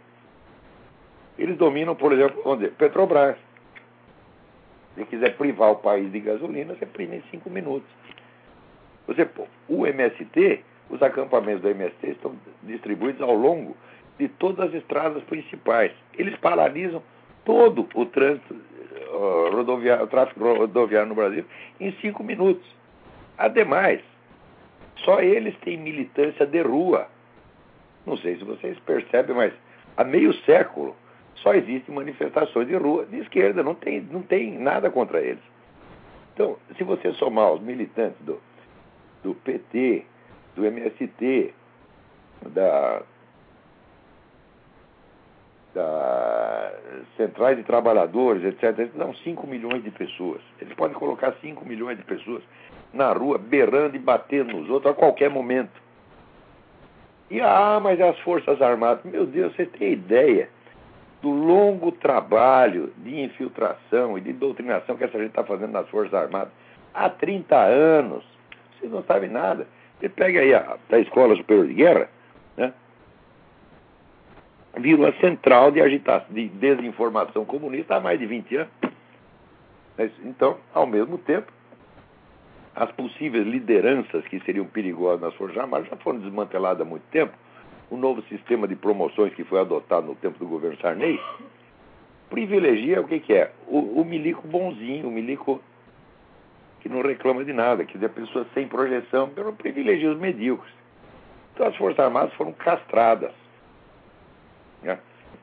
eles 1.41 1.57
dominam, 1.57 1.95
por 1.95 2.13
exemplo, 2.13 2.39
onde? 2.45 2.67
Petrobras. 2.69 3.35
Se 4.95 5.05
quiser 5.05 5.35
privar 5.37 5.71
o 5.71 5.77
país 5.77 6.11
de 6.11 6.19
gasolina, 6.19 6.75
você 6.75 6.85
prima 6.85 7.15
em 7.15 7.23
cinco 7.31 7.49
minutos. 7.49 7.89
Você, 9.07 9.27
o 9.67 9.87
MST, 9.87 10.63
os 10.89 11.01
acampamentos 11.01 11.61
do 11.61 11.69
MST 11.69 12.11
estão 12.11 12.35
distribuídos 12.61 13.21
ao 13.21 13.33
longo 13.33 13.75
de 14.19 14.27
todas 14.27 14.67
as 14.67 14.75
estradas 14.75 15.23
principais. 15.23 15.91
Eles 16.15 16.37
paralisam 16.37 17.01
todo 17.43 17.87
o 17.95 18.05
trânsito 18.05 18.53
uh, 18.53 19.49
rodoviário, 19.55 20.03
o 20.03 20.07
tráfego 20.07 20.53
rodoviário 20.53 21.09
no 21.09 21.15
Brasil 21.15 21.43
em 21.79 21.91
cinco 21.93 22.23
minutos. 22.23 22.67
Ademais, 23.35 24.01
só 24.97 25.21
eles 25.21 25.57
têm 25.61 25.77
militância 25.77 26.45
de 26.45 26.61
rua. 26.61 27.07
Não 28.05 28.15
sei 28.17 28.37
se 28.37 28.43
vocês 28.43 28.77
percebem, 28.81 29.35
mas 29.35 29.53
há 29.97 30.03
meio 30.03 30.33
século 30.43 30.95
só 31.35 31.53
existem 31.53 31.93
manifestações 31.93 32.67
de 32.67 32.75
rua 32.75 33.05
de 33.05 33.19
esquerda, 33.19 33.63
não 33.63 33.75
tem, 33.75 34.01
não 34.01 34.21
tem 34.21 34.57
nada 34.57 34.89
contra 34.89 35.19
eles. 35.21 35.43
Então, 36.33 36.57
se 36.77 36.83
você 36.83 37.11
somar 37.13 37.51
os 37.53 37.61
militantes 37.61 38.19
do, 38.21 38.39
do 39.23 39.33
PT, 39.35 40.05
do 40.55 40.65
MST, 40.65 41.53
da, 42.47 43.01
da 45.73 46.73
centrais 47.17 47.57
de 47.57 47.63
trabalhadores, 47.63 48.43
etc., 48.43 48.79
eles 48.79 48.93
dão 48.93 49.13
5 49.13 49.47
milhões 49.47 49.83
de 49.83 49.91
pessoas. 49.91 50.41
Eles 50.59 50.73
podem 50.73 50.95
colocar 50.95 51.33
5 51.41 51.65
milhões 51.65 51.97
de 51.97 52.03
pessoas 52.03 52.43
na 52.93 53.11
rua, 53.13 53.37
berrando 53.37 53.95
e 53.95 53.99
batendo 53.99 54.53
nos 54.53 54.69
outros 54.69 54.91
a 54.91 54.95
qualquer 54.95 55.29
momento. 55.29 55.81
E, 57.29 57.39
ah, 57.39 57.79
mas 57.81 57.99
as 58.01 58.17
Forças 58.19 58.61
Armadas. 58.61 59.03
Meu 59.05 59.25
Deus, 59.25 59.55
você 59.55 59.65
tem 59.65 59.93
ideia 59.93 60.49
do 61.21 61.29
longo 61.29 61.91
trabalho 61.91 62.91
de 62.97 63.21
infiltração 63.21 64.17
e 64.17 64.21
de 64.21 64.33
doutrinação 64.33 64.97
que 64.97 65.03
essa 65.03 65.17
gente 65.17 65.29
está 65.29 65.43
fazendo 65.43 65.71
nas 65.71 65.87
Forças 65.89 66.13
Armadas 66.13 66.51
há 66.93 67.09
30 67.09 67.55
anos. 67.55 68.23
Vocês 68.79 68.91
não 68.91 69.03
sabem 69.03 69.29
nada. 69.29 69.67
Você 69.99 70.09
pega 70.09 70.39
aí 70.39 70.53
a, 70.53 70.77
a 70.91 70.99
Escola 70.99 71.35
Superior 71.35 71.67
de 71.67 71.73
Guerra, 71.73 72.09
né? 72.57 72.73
virou 74.77 75.05
a 75.05 75.13
central 75.13 75.71
de 75.71 75.81
agitação, 75.81 76.33
de 76.33 76.47
desinformação 76.49 77.45
comunista 77.45 77.95
há 77.95 77.99
mais 77.99 78.19
de 78.19 78.25
20 78.25 78.55
anos. 78.55 78.71
Então, 80.23 80.57
ao 80.73 80.87
mesmo 80.87 81.19
tempo, 81.19 81.51
as 82.75 82.91
possíveis 82.93 83.45
lideranças 83.45 84.25
que 84.27 84.39
seriam 84.39 84.65
perigosas 84.65 85.21
nas 85.21 85.35
Forças 85.35 85.57
Armadas 85.57 85.87
já 85.87 85.97
foram 85.97 86.19
desmanteladas 86.19 86.81
há 86.81 86.89
muito 86.89 87.03
tempo. 87.11 87.33
O 87.91 87.97
novo 87.97 88.23
sistema 88.23 88.67
de 88.67 88.75
promoções 88.75 89.35
que 89.35 89.43
foi 89.43 89.59
adotado 89.59 90.07
no 90.07 90.15
tempo 90.15 90.39
do 90.39 90.47
governo 90.47 90.77
Sarney 90.79 91.19
privilegia 92.29 93.01
o 93.01 93.07
que, 93.07 93.19
que 93.19 93.33
é? 93.33 93.51
O, 93.67 94.01
o, 94.01 94.05
milico 94.05 94.47
bonzinho, 94.47 95.07
o 95.07 95.11
milico 95.11 95.61
que 96.79 96.89
não 96.89 97.01
reclama 97.01 97.43
de 97.43 97.53
nada, 97.53 97.85
que 97.85 98.03
é 98.03 98.07
pessoas 98.07 98.47
sem 98.53 98.67
projeção, 98.67 99.29
pelo 99.29 99.53
privilegia 99.53 100.09
os 100.09 100.17
medíocres. 100.17 100.73
Então 101.53 101.67
as 101.67 101.75
Forças 101.75 101.99
Armadas 101.99 102.33
foram 102.33 102.53
castradas. 102.53 103.33
Né? 104.81 104.97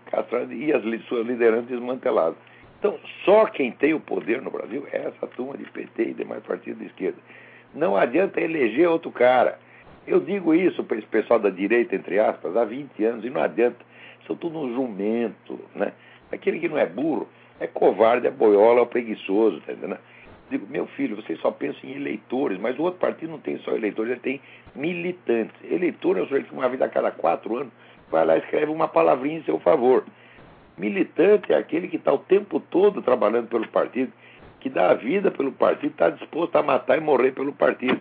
Castradas 0.07 0.51
e 0.51 0.73
as 0.73 0.83
suas 1.05 1.27
lideranças 1.27 1.67
desmanteladas. 1.67 2.39
Então, 2.79 2.99
só 3.25 3.47
quem 3.47 3.73
tem 3.73 3.93
o 3.93 4.01
poder 4.01 4.41
no 4.41 4.51
Brasil 4.51 4.87
é 4.93 5.09
essa 5.09 5.27
turma 5.27 5.57
de 5.57 5.65
PT 5.65 6.03
e 6.03 6.15
demais 6.15 6.43
partidos 6.45 6.79
de 6.79 6.87
esquerda. 6.87 7.19
Não 7.75 7.97
adianta 7.97 8.41
eleger 8.41 8.89
outro 8.89 9.11
cara. 9.11 9.59
Eu 10.09 10.21
digo 10.21 10.55
isso 10.55 10.83
para 10.85 10.97
esse 10.97 11.07
pessoal 11.07 11.39
da 11.39 11.51
direita, 11.51 11.95
entre 11.95 12.19
aspas, 12.19 12.57
há 12.57 12.65
20 12.65 13.05
anos, 13.05 13.25
e 13.25 13.31
não 13.31 13.43
adianta. 13.43 13.77
São 14.27 14.35
tudo 14.35 14.59
um 14.59 14.75
jumento, 14.75 15.61
né? 15.75 15.93
Aquele 16.33 16.59
que 16.59 16.69
não 16.69 16.79
é 16.79 16.87
burro 16.87 17.29
é 17.61 17.67
covarde, 17.67 18.27
é 18.27 18.31
boiola, 18.31 18.83
é 18.83 18.85
preguiçoso, 18.87 19.61
tá 19.61 19.73
entendendo? 19.73 19.99
Digo, 20.51 20.67
meu 20.71 20.87
filho, 20.87 21.17
vocês 21.17 21.39
só 21.41 21.51
pensam 21.51 21.91
em 21.91 21.97
eleitores, 21.97 22.59
mas 22.59 22.79
o 22.79 22.83
outro 22.83 22.99
partido 22.99 23.31
não 23.33 23.39
tem 23.39 23.59
só 23.59 23.73
eleitores, 23.73 24.13
ele 24.13 24.21
tem 24.21 24.41
militantes. 24.75 25.55
Eleitor 25.63 26.17
é 26.17 26.23
o 26.23 26.25
sujeito 26.25 26.49
que 26.49 26.55
uma 26.55 26.69
vida 26.69 26.87
a 26.87 26.89
cada 26.89 27.11
quatro 27.11 27.57
anos 27.57 27.73
vai 28.11 28.25
lá 28.25 28.37
e 28.37 28.41
escreve 28.41 28.73
uma 28.73 28.89
palavrinha 28.89 29.39
em 29.39 29.43
seu 29.43 29.59
favor. 29.61 30.05
Militante 30.79 31.53
é 31.53 31.57
aquele 31.57 31.89
que 31.89 31.97
está 31.97 32.13
o 32.13 32.19
tempo 32.19 32.61
todo 32.61 33.03
trabalhando 33.03 33.49
pelo 33.49 33.69
partido, 33.69 34.11
que 34.61 34.71
dá 34.71 34.91
a 34.91 34.95
vida 34.95 35.31
pelo 35.31 35.53
partido, 35.53 35.91
está 35.91 36.09
disposto 36.09 36.57
a 36.57 36.63
matar 36.63 36.97
e 36.97 37.01
morrer 37.01 37.33
pelo 37.33 37.53
partido. 37.53 38.01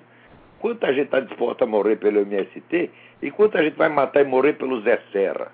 Quanta 0.59 0.93
gente 0.93 1.05
está 1.05 1.19
disposta 1.19 1.63
a 1.65 1.67
morrer 1.67 1.97
pelo 1.97 2.19
MST 2.21 2.89
e 3.21 3.31
quanta 3.31 3.63
gente 3.63 3.75
vai 3.75 3.89
matar 3.89 4.21
e 4.21 4.25
morrer 4.25 4.53
pelo 4.53 4.81
Zé 4.81 5.01
Serra? 5.11 5.51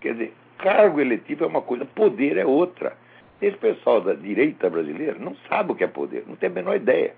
Quer 0.00 0.12
dizer, 0.12 0.34
cargo 0.58 1.00
eletivo 1.00 1.44
é 1.44 1.46
uma 1.46 1.62
coisa, 1.62 1.84
poder 1.84 2.36
é 2.36 2.44
outra. 2.44 2.96
Esse 3.40 3.56
pessoal 3.56 4.02
da 4.02 4.12
direita 4.12 4.68
brasileira 4.68 5.18
não 5.18 5.34
sabe 5.48 5.72
o 5.72 5.74
que 5.74 5.84
é 5.84 5.86
poder, 5.86 6.24
não 6.26 6.36
tem 6.36 6.50
a 6.50 6.52
menor 6.52 6.76
ideia. 6.76 7.14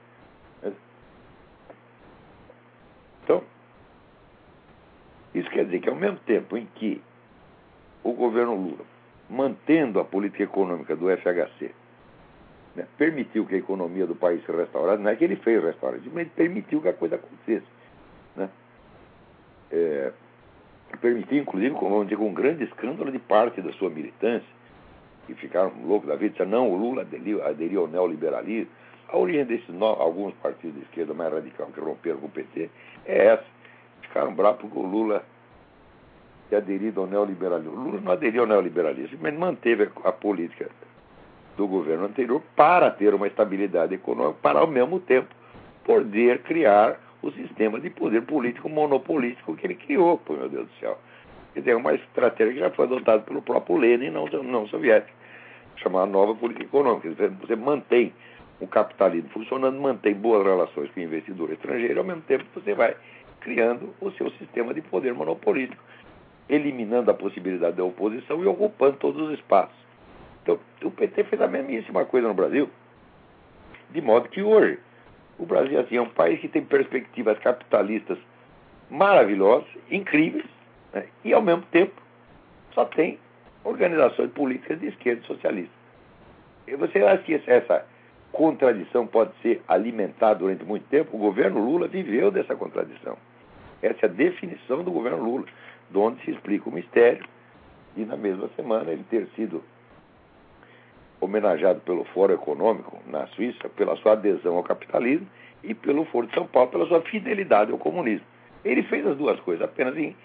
Então, 3.25 3.42
isso 5.34 5.49
quer 5.50 5.64
dizer 5.64 5.80
que 5.80 5.88
ao 5.88 5.96
mesmo 5.96 6.18
tempo 6.18 6.56
em 6.56 6.66
que 6.75 7.02
o 8.04 8.12
governo 8.12 8.54
Lula, 8.54 8.84
mantendo 9.28 9.99
a 9.99 10.04
política 10.04 10.44
econômica 10.44 10.94
do 10.94 11.06
FHC, 11.16 11.72
né, 12.75 12.87
permitiu 12.97 13.45
que 13.47 13.55
a 13.55 13.59
economia 13.59 14.07
do 14.07 14.14
país 14.14 14.45
se 14.45 14.52
restaurasse, 14.52 15.02
não 15.02 15.11
é 15.11 15.17
que 15.17 15.25
ele 15.25 15.37
fez 15.37 15.62
restaurar, 15.62 16.00
mas 16.12 16.23
ele 16.23 16.31
permitiu 16.35 16.81
que 16.81 16.88
a 16.88 16.93
coisa 16.93 17.17
acontecesse. 17.17 17.67
Né? 18.37 18.49
É, 19.71 20.12
permitiu, 21.00 21.38
inclusive, 21.38 21.75
com, 21.75 22.05
dizer, 22.05 22.17
com 22.17 22.29
um 22.29 22.35
grande 22.35 22.64
escândalo 22.64 23.11
de 23.11 23.19
parte 23.19 23.61
da 23.61 23.73
sua 23.73 23.91
militância, 23.91 24.49
que 25.26 25.35
ficaram 25.35 25.73
loucos 25.85 26.09
da 26.09 26.17
vida, 26.17 26.31
disseram, 26.31 26.50
não, 26.50 26.71
o 26.71 26.76
Lula 26.76 27.02
aderiu, 27.02 27.45
aderiu 27.45 27.83
ao 27.83 27.88
neoliberalismo. 27.88 28.71
A 29.09 29.17
origem 29.17 29.45
desses 29.45 29.69
no, 29.69 29.85
alguns 29.85 30.35
partidos 30.35 30.75
de 30.75 30.83
esquerda 30.83 31.12
mais 31.12 31.33
radical 31.33 31.67
que 31.67 31.81
romperam 31.81 32.19
com 32.19 32.26
o 32.26 32.31
PT 32.31 32.71
é 33.05 33.26
essa. 33.26 33.45
Ficaram 34.00 34.35
bravos 34.35 34.62
porque 34.62 34.79
o 34.79 34.83
Lula 34.83 35.23
ter 36.49 36.57
aderido 36.57 37.02
ao 37.02 37.07
neoliberalismo. 37.07 37.75
Lula 37.75 38.00
não 38.00 38.12
aderiu 38.12 38.43
ao 38.43 38.47
neoliberalismo, 38.47 39.19
mas 39.21 39.35
manteve 39.35 39.91
a 40.02 40.12
política 40.12 40.71
do 41.56 41.66
governo 41.66 42.06
anterior 42.06 42.42
para 42.56 42.90
ter 42.90 43.14
uma 43.14 43.26
estabilidade 43.26 43.94
econômica, 43.94 44.38
para 44.42 44.61
ao 44.61 44.66
mesmo 44.66 45.00
tempo 45.00 45.28
poder 45.85 46.42
criar 46.42 46.99
o 47.21 47.30
sistema 47.32 47.78
de 47.78 47.90
poder 47.90 48.23
político 48.23 48.68
monopolístico 48.68 49.56
que 49.56 49.66
ele 49.66 49.75
criou, 49.75 50.18
pô, 50.18 50.35
meu 50.35 50.49
Deus 50.49 50.66
do 50.66 50.75
céu. 50.80 50.99
Quer 51.54 51.61
dizer, 51.61 51.73
é 51.73 51.76
uma 51.76 51.94
estratégia 51.94 52.54
que 52.54 52.61
já 52.61 52.71
foi 52.71 52.87
adotada 52.87 53.23
pelo 53.23 53.42
próprio 53.42 53.76
Lenin, 53.76 54.11
não, 54.11 54.26
não 54.26 54.66
soviético, 54.68 55.12
chamada 55.76 56.06
nova 56.06 56.35
política 56.35 56.64
econômica. 56.64 57.09
Você 57.40 57.54
mantém 57.54 58.12
o 58.61 58.66
capitalismo 58.66 59.28
funcionando, 59.30 59.78
mantém 59.80 60.14
boas 60.14 60.44
relações 60.44 60.90
com 60.90 61.00
o 61.00 61.02
investidor 61.02 61.52
estrangeiro, 61.52 62.00
ao 62.00 62.06
mesmo 62.06 62.23
tempo 62.23 62.44
você 62.54 62.75
vai 62.75 62.97
criando 63.40 63.92
o 64.00 64.11
seu 64.12 64.30
sistema 64.32 64.73
de 64.73 64.80
poder 64.80 65.12
monopolístico 65.12 65.82
eliminando 66.49 67.11
a 67.11 67.14
possibilidade 67.14 67.76
da 67.76 67.85
oposição 67.85 68.42
e 68.42 68.47
ocupando 68.47 68.97
todos 68.99 69.28
os 69.28 69.38
espaços. 69.38 69.81
Então, 70.42 70.58
o 70.82 70.90
PT 70.90 71.25
fez 71.25 71.40
a 71.40 71.46
mesmíssima 71.46 72.04
coisa 72.04 72.28
no 72.28 72.34
Brasil, 72.34 72.68
de 73.90 74.00
modo 74.00 74.28
que 74.28 74.42
hoje 74.42 74.78
o 75.38 75.46
Brasil 75.46 75.78
assim, 75.80 75.96
é 75.96 76.02
um 76.02 76.08
país 76.08 76.40
que 76.40 76.49
tem 76.49 76.64
perspectivas 76.64 77.38
capitalistas 77.38 78.18
maravilhosas, 78.90 79.68
incríveis, 79.90 80.44
né? 80.92 81.06
e 81.25 81.32
ao 81.32 81.42
mesmo 81.42 81.62
tempo 81.70 82.00
só 82.75 82.84
tem 82.84 83.18
organizações 83.64 84.30
políticas 84.32 84.80
de 84.80 84.88
esquerda 84.88 85.22
socialista. 85.22 85.72
E 86.66 86.75
você 86.76 87.02
acha 87.02 87.22
que 87.22 87.34
essa 87.46 87.84
contradição 88.30 89.06
pode 89.06 89.32
ser 89.42 89.62
alimentada 89.68 90.40
durante 90.40 90.64
muito 90.64 90.87
tempo? 90.88 91.16
O 91.16 91.20
governo 91.20 91.64
Lula 91.64 91.87
viveu 91.87 92.30
dessa 92.30 92.56
contradição. 92.56 93.16
Essa 93.82 94.06
é 94.06 94.08
a 94.08 94.12
definição 94.12 94.82
do 94.82 94.90
governo 94.90 95.22
Lula 95.22 95.44
de 95.90 95.99
onde 95.99 96.25
se 96.25 96.30
explica 96.30 96.68
o 96.68 96.72
mistério, 96.72 97.25
e 97.96 98.04
na 98.04 98.16
mesma 98.16 98.49
semana 98.56 98.90
ele 98.90 99.04
ter 99.11 99.28
sido 99.37 99.62
homenageado 101.23 101.81
pelo 101.81 102.05
Fórum 102.07 102.35
Econômico 102.35 103.00
na 103.07 103.26
Suíça 103.29 103.69
pela 103.71 103.97
sua 103.97 104.12
adesão 104.12 104.57
ao 104.57 104.62
capitalismo 104.64 105.26
e 105.62 105.73
pelo 105.73 106.05
Foro 106.07 106.26
de 106.26 106.35
São 106.35 106.47
Paulo 106.47 106.71
pela 106.71 106.87
sua 106.87 107.00
fidelidade 107.02 107.71
ao 107.71 107.79
comunismo. 107.79 108.26
Ele 108.64 108.83
fez 108.83 109.07
as 109.07 109.17
duas 109.17 109.38
coisas, 109.41 109.64
apenas 109.64 109.97
em, 109.97 110.17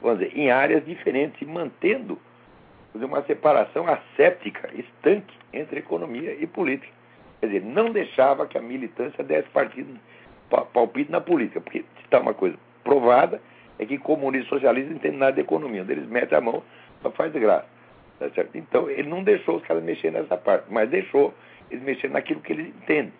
vamos 0.00 0.20
dizer, 0.20 0.38
em 0.38 0.50
áreas 0.50 0.84
diferentes 0.84 1.46
mantendo 1.46 2.18
uma 2.94 3.22
separação 3.22 3.86
asséptica, 3.88 4.70
estanque, 4.72 5.34
entre 5.52 5.80
economia 5.80 6.36
e 6.38 6.46
política. 6.46 6.92
Quer 7.40 7.46
dizer, 7.46 7.62
não 7.64 7.90
deixava 7.90 8.46
que 8.46 8.56
a 8.56 8.62
militância 8.62 9.24
desse 9.24 9.48
partido, 9.48 9.98
palpite 10.72 11.10
na 11.10 11.20
política, 11.20 11.60
porque 11.60 11.80
se 11.80 12.04
está 12.04 12.20
uma 12.20 12.32
coisa 12.32 12.56
provada, 12.84 13.42
é 13.78 13.84
que 13.84 13.98
comunismo 13.98 14.46
e 14.46 14.48
socialismo 14.48 14.90
não 14.90 14.96
entendem 14.98 15.18
nada 15.18 15.32
de 15.32 15.40
economia. 15.40 15.82
Onde 15.82 15.92
eles 15.92 16.08
metem 16.08 16.38
a 16.38 16.40
mão, 16.40 16.62
só 17.02 17.10
faz 17.10 17.32
de 17.32 17.40
graça. 17.40 17.73
Tá 18.18 18.30
certo? 18.30 18.56
Então, 18.56 18.88
ele 18.88 19.08
não 19.08 19.22
deixou 19.22 19.56
os 19.56 19.62
caras 19.64 19.82
mexerem 19.82 20.20
nessa 20.20 20.36
parte, 20.36 20.66
mas 20.70 20.88
deixou 20.88 21.34
eles 21.70 21.82
mexerem 21.82 22.12
naquilo 22.12 22.40
que 22.40 22.52
eles 22.52 22.68
entendem, 22.68 23.12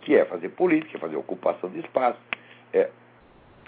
que 0.00 0.16
é 0.16 0.24
fazer 0.24 0.48
política, 0.50 0.98
fazer 0.98 1.16
ocupação 1.16 1.70
de 1.70 1.80
espaço, 1.80 2.18
é, 2.72 2.90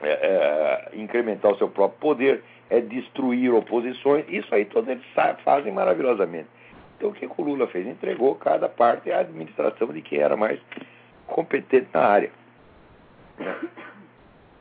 é, 0.03 0.09
é 0.09 0.91
incrementar 0.95 1.53
o 1.53 1.59
seu 1.59 1.69
próprio 1.69 2.01
poder, 2.01 2.43
é 2.69 2.81
destruir 2.81 3.53
oposições. 3.53 4.25
Isso 4.29 4.53
aí 4.55 4.65
todos 4.65 4.89
eles 4.91 5.05
fazem 5.45 5.73
maravilhosamente. 5.73 6.49
Então, 6.97 7.11
o 7.11 7.13
que 7.13 7.27
o 7.27 7.45
Lula 7.45 7.67
fez? 7.69 7.87
Entregou 7.87 8.35
cada 8.37 8.69
parte 8.69 9.13
à 9.13 9.21
administração 9.21 9.89
de 9.89 10.01
quem 10.03 10.19
era 10.19 10.37
mais 10.37 10.61
competente 11.27 11.89
na 11.93 12.01
área. 12.01 12.31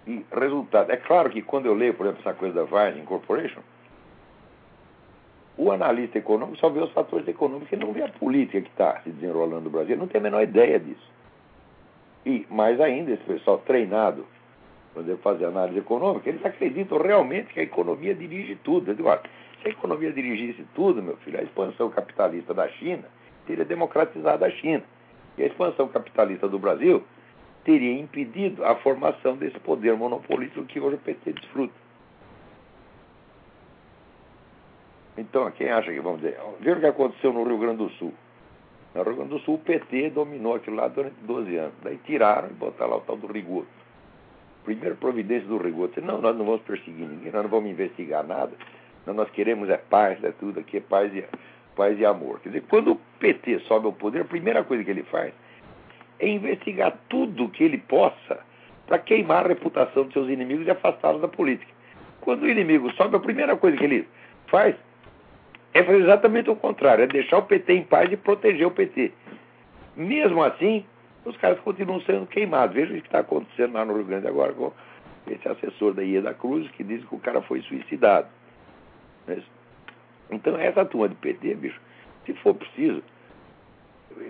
E 0.05 0.24
resultado. 0.31 0.91
É 0.91 0.97
claro 0.97 1.29
que 1.29 1.41
quando 1.41 1.65
eu 1.65 1.74
leio, 1.74 1.93
por 1.93 2.05
exemplo, 2.05 2.21
essa 2.21 2.38
coisa 2.38 2.53
da 2.53 2.63
Vine 2.63 3.01
Incorporation, 3.01 3.62
o 5.57 5.71
analista 5.71 6.17
econômico 6.17 6.57
só 6.57 6.69
vê 6.69 6.79
os 6.79 6.91
fatores 6.91 7.27
econômicos 7.27 7.71
e 7.71 7.75
não 7.75 7.93
vê 7.93 8.03
a 8.03 8.09
política 8.09 8.62
que 8.62 8.69
está 8.69 9.00
se 9.01 9.09
desenrolando 9.09 9.62
no 9.62 9.69
Brasil. 9.69 9.95
Não 9.95 10.07
tem 10.07 10.19
a 10.19 10.24
menor 10.24 10.43
ideia 10.43 10.79
disso. 10.79 11.09
E, 12.25 12.45
mais 12.50 12.81
ainda, 12.81 13.12
esse 13.12 13.24
pessoal 13.24 13.59
treinado 13.59 14.25
para 14.93 15.03
fazer 15.17 15.45
análise 15.45 15.77
econômica, 15.77 16.29
eles 16.29 16.43
acreditam 16.45 16.97
realmente 16.97 17.53
que 17.53 17.59
a 17.59 17.63
economia 17.63 18.13
dirige 18.13 18.55
tudo. 18.63 18.91
Eu 18.91 18.95
digo, 18.95 19.09
se 19.62 19.67
a 19.67 19.71
economia 19.71 20.12
dirigisse 20.12 20.65
tudo, 20.74 21.01
meu 21.01 21.17
filho, 21.17 21.39
a 21.39 21.43
expansão 21.43 21.89
capitalista 21.89 22.53
da 22.53 22.67
China 22.69 23.03
teria 23.45 23.63
democratizado 23.63 24.43
a 24.43 24.50
China. 24.50 24.83
E 25.38 25.43
a 25.43 25.47
expansão 25.47 25.88
capitalista 25.88 26.47
do 26.47 26.57
Brasil 26.57 27.03
teria 27.63 28.00
impedido 28.00 28.63
a 28.65 28.75
formação 28.75 29.35
desse 29.35 29.59
poder 29.59 29.95
monopolítico 29.95 30.65
que 30.65 30.79
hoje 30.79 30.95
o 30.95 31.00
PT 31.00 31.33
desfruta. 31.33 31.85
Então, 35.17 35.50
quem 35.51 35.69
acha 35.69 35.91
que, 35.91 36.00
vamos 36.00 36.22
dizer, 36.22 36.38
veja 36.60 36.77
o 36.77 36.79
que 36.81 36.88
aconteceu 36.88 37.31
no 37.31 37.43
Rio 37.43 37.57
Grande 37.57 37.77
do 37.77 37.89
Sul. 37.91 38.13
No 38.93 39.03
Rio 39.03 39.15
Grande 39.15 39.29
do 39.29 39.39
Sul, 39.39 39.55
o 39.55 39.60
PT 39.60 40.10
dominou 40.10 40.55
aquilo 40.55 40.75
lá 40.75 40.88
durante 40.88 41.15
12 41.22 41.55
anos. 41.55 41.74
Daí 41.84 41.98
tiraram 42.05 42.50
e 42.50 42.53
botaram 42.53 42.91
lá 42.91 42.98
o 42.98 43.01
tal 43.01 43.17
do 43.17 43.27
Rigoto. 43.27 43.67
Primeira 44.63 44.95
providência 44.95 45.48
do 45.48 45.57
Rigoto. 45.57 46.01
Não, 46.01 46.19
nós 46.19 46.36
não 46.36 46.45
vamos 46.45 46.62
perseguir 46.62 47.07
ninguém, 47.07 47.31
nós 47.31 47.43
não 47.43 47.50
vamos 47.50 47.69
investigar 47.69 48.25
nada. 48.25 48.51
Nós 49.05 49.29
queremos 49.29 49.69
é 49.69 49.77
paz, 49.77 50.22
é 50.24 50.31
tudo 50.31 50.60
aqui, 50.60 50.77
é 50.77 50.81
paz 50.81 51.13
e, 51.13 51.24
paz 51.75 51.98
e 52.00 52.05
amor. 52.05 52.39
Quer 52.39 52.50
dizer, 52.50 52.63
quando 52.67 52.93
o 52.93 53.00
PT 53.19 53.60
sobe 53.60 53.86
ao 53.86 53.93
poder, 53.93 54.22
a 54.22 54.25
primeira 54.25 54.63
coisa 54.63 54.84
que 54.84 54.89
ele 54.89 55.03
faz 55.03 55.34
é 56.19 56.27
investigar 56.27 56.98
tudo 57.07 57.50
que 57.50 57.63
ele 57.63 57.77
possa 57.77 58.39
para 58.88 58.98
queimar 58.98 59.45
a 59.45 59.50
reputação 59.50 60.03
dos 60.03 60.13
seus 60.13 60.29
inimigos 60.29 60.65
e 60.65 60.72
afastá-los 60.72 61.22
da 61.22 61.27
política. 61.27 61.72
Quando 62.22 62.43
o 62.43 62.50
inimigo 62.50 62.91
sobe, 62.93 63.15
a 63.15 63.19
primeira 63.19 63.55
coisa 63.55 63.77
que 63.77 63.84
ele 63.84 64.07
faz 64.48 64.75
é 65.75 65.84
fazer 65.84 66.03
exatamente 66.03 66.50
o 66.50 66.55
contrário, 66.55 67.03
é 67.03 67.08
deixar 67.08 67.38
o 67.38 67.41
PT 67.44 67.74
em 67.74 67.84
paz 67.84 68.10
e 68.10 68.15
proteger 68.15 68.65
o 68.65 68.72
PT. 68.72 69.12
Mesmo 69.98 70.41
assim, 70.41 70.86
os 71.25 71.36
caras 71.36 71.60
continuam 71.60 72.00
sendo 72.00 72.25
queimados. 72.25 72.74
Veja 72.74 72.94
o 72.94 73.01
que 73.01 73.05
está 73.05 73.20
acontecendo 73.20 73.74
lá 73.74 73.84
no 73.84 73.94
Rio 73.94 74.05
Grande 74.05 74.25
agora 74.25 74.53
com 74.53 74.72
esse 75.27 75.46
assessor 75.46 75.94
da 75.94 76.01
Ieda 76.01 76.34
Cruz 76.34 76.72
que 76.72 76.84
diz 76.84 77.03
que 77.03 77.13
o 77.13 77.20
cara 77.20 77.41
foi 77.41 77.62
suicidado. 77.63 78.27
Então, 80.32 80.58
essa 80.58 80.86
turma 80.86 81.10
de 81.10 81.15
PT, 81.15 81.55
bicho, 81.55 81.82
se 82.25 82.34
for 82.36 82.53
preciso, 82.53 83.03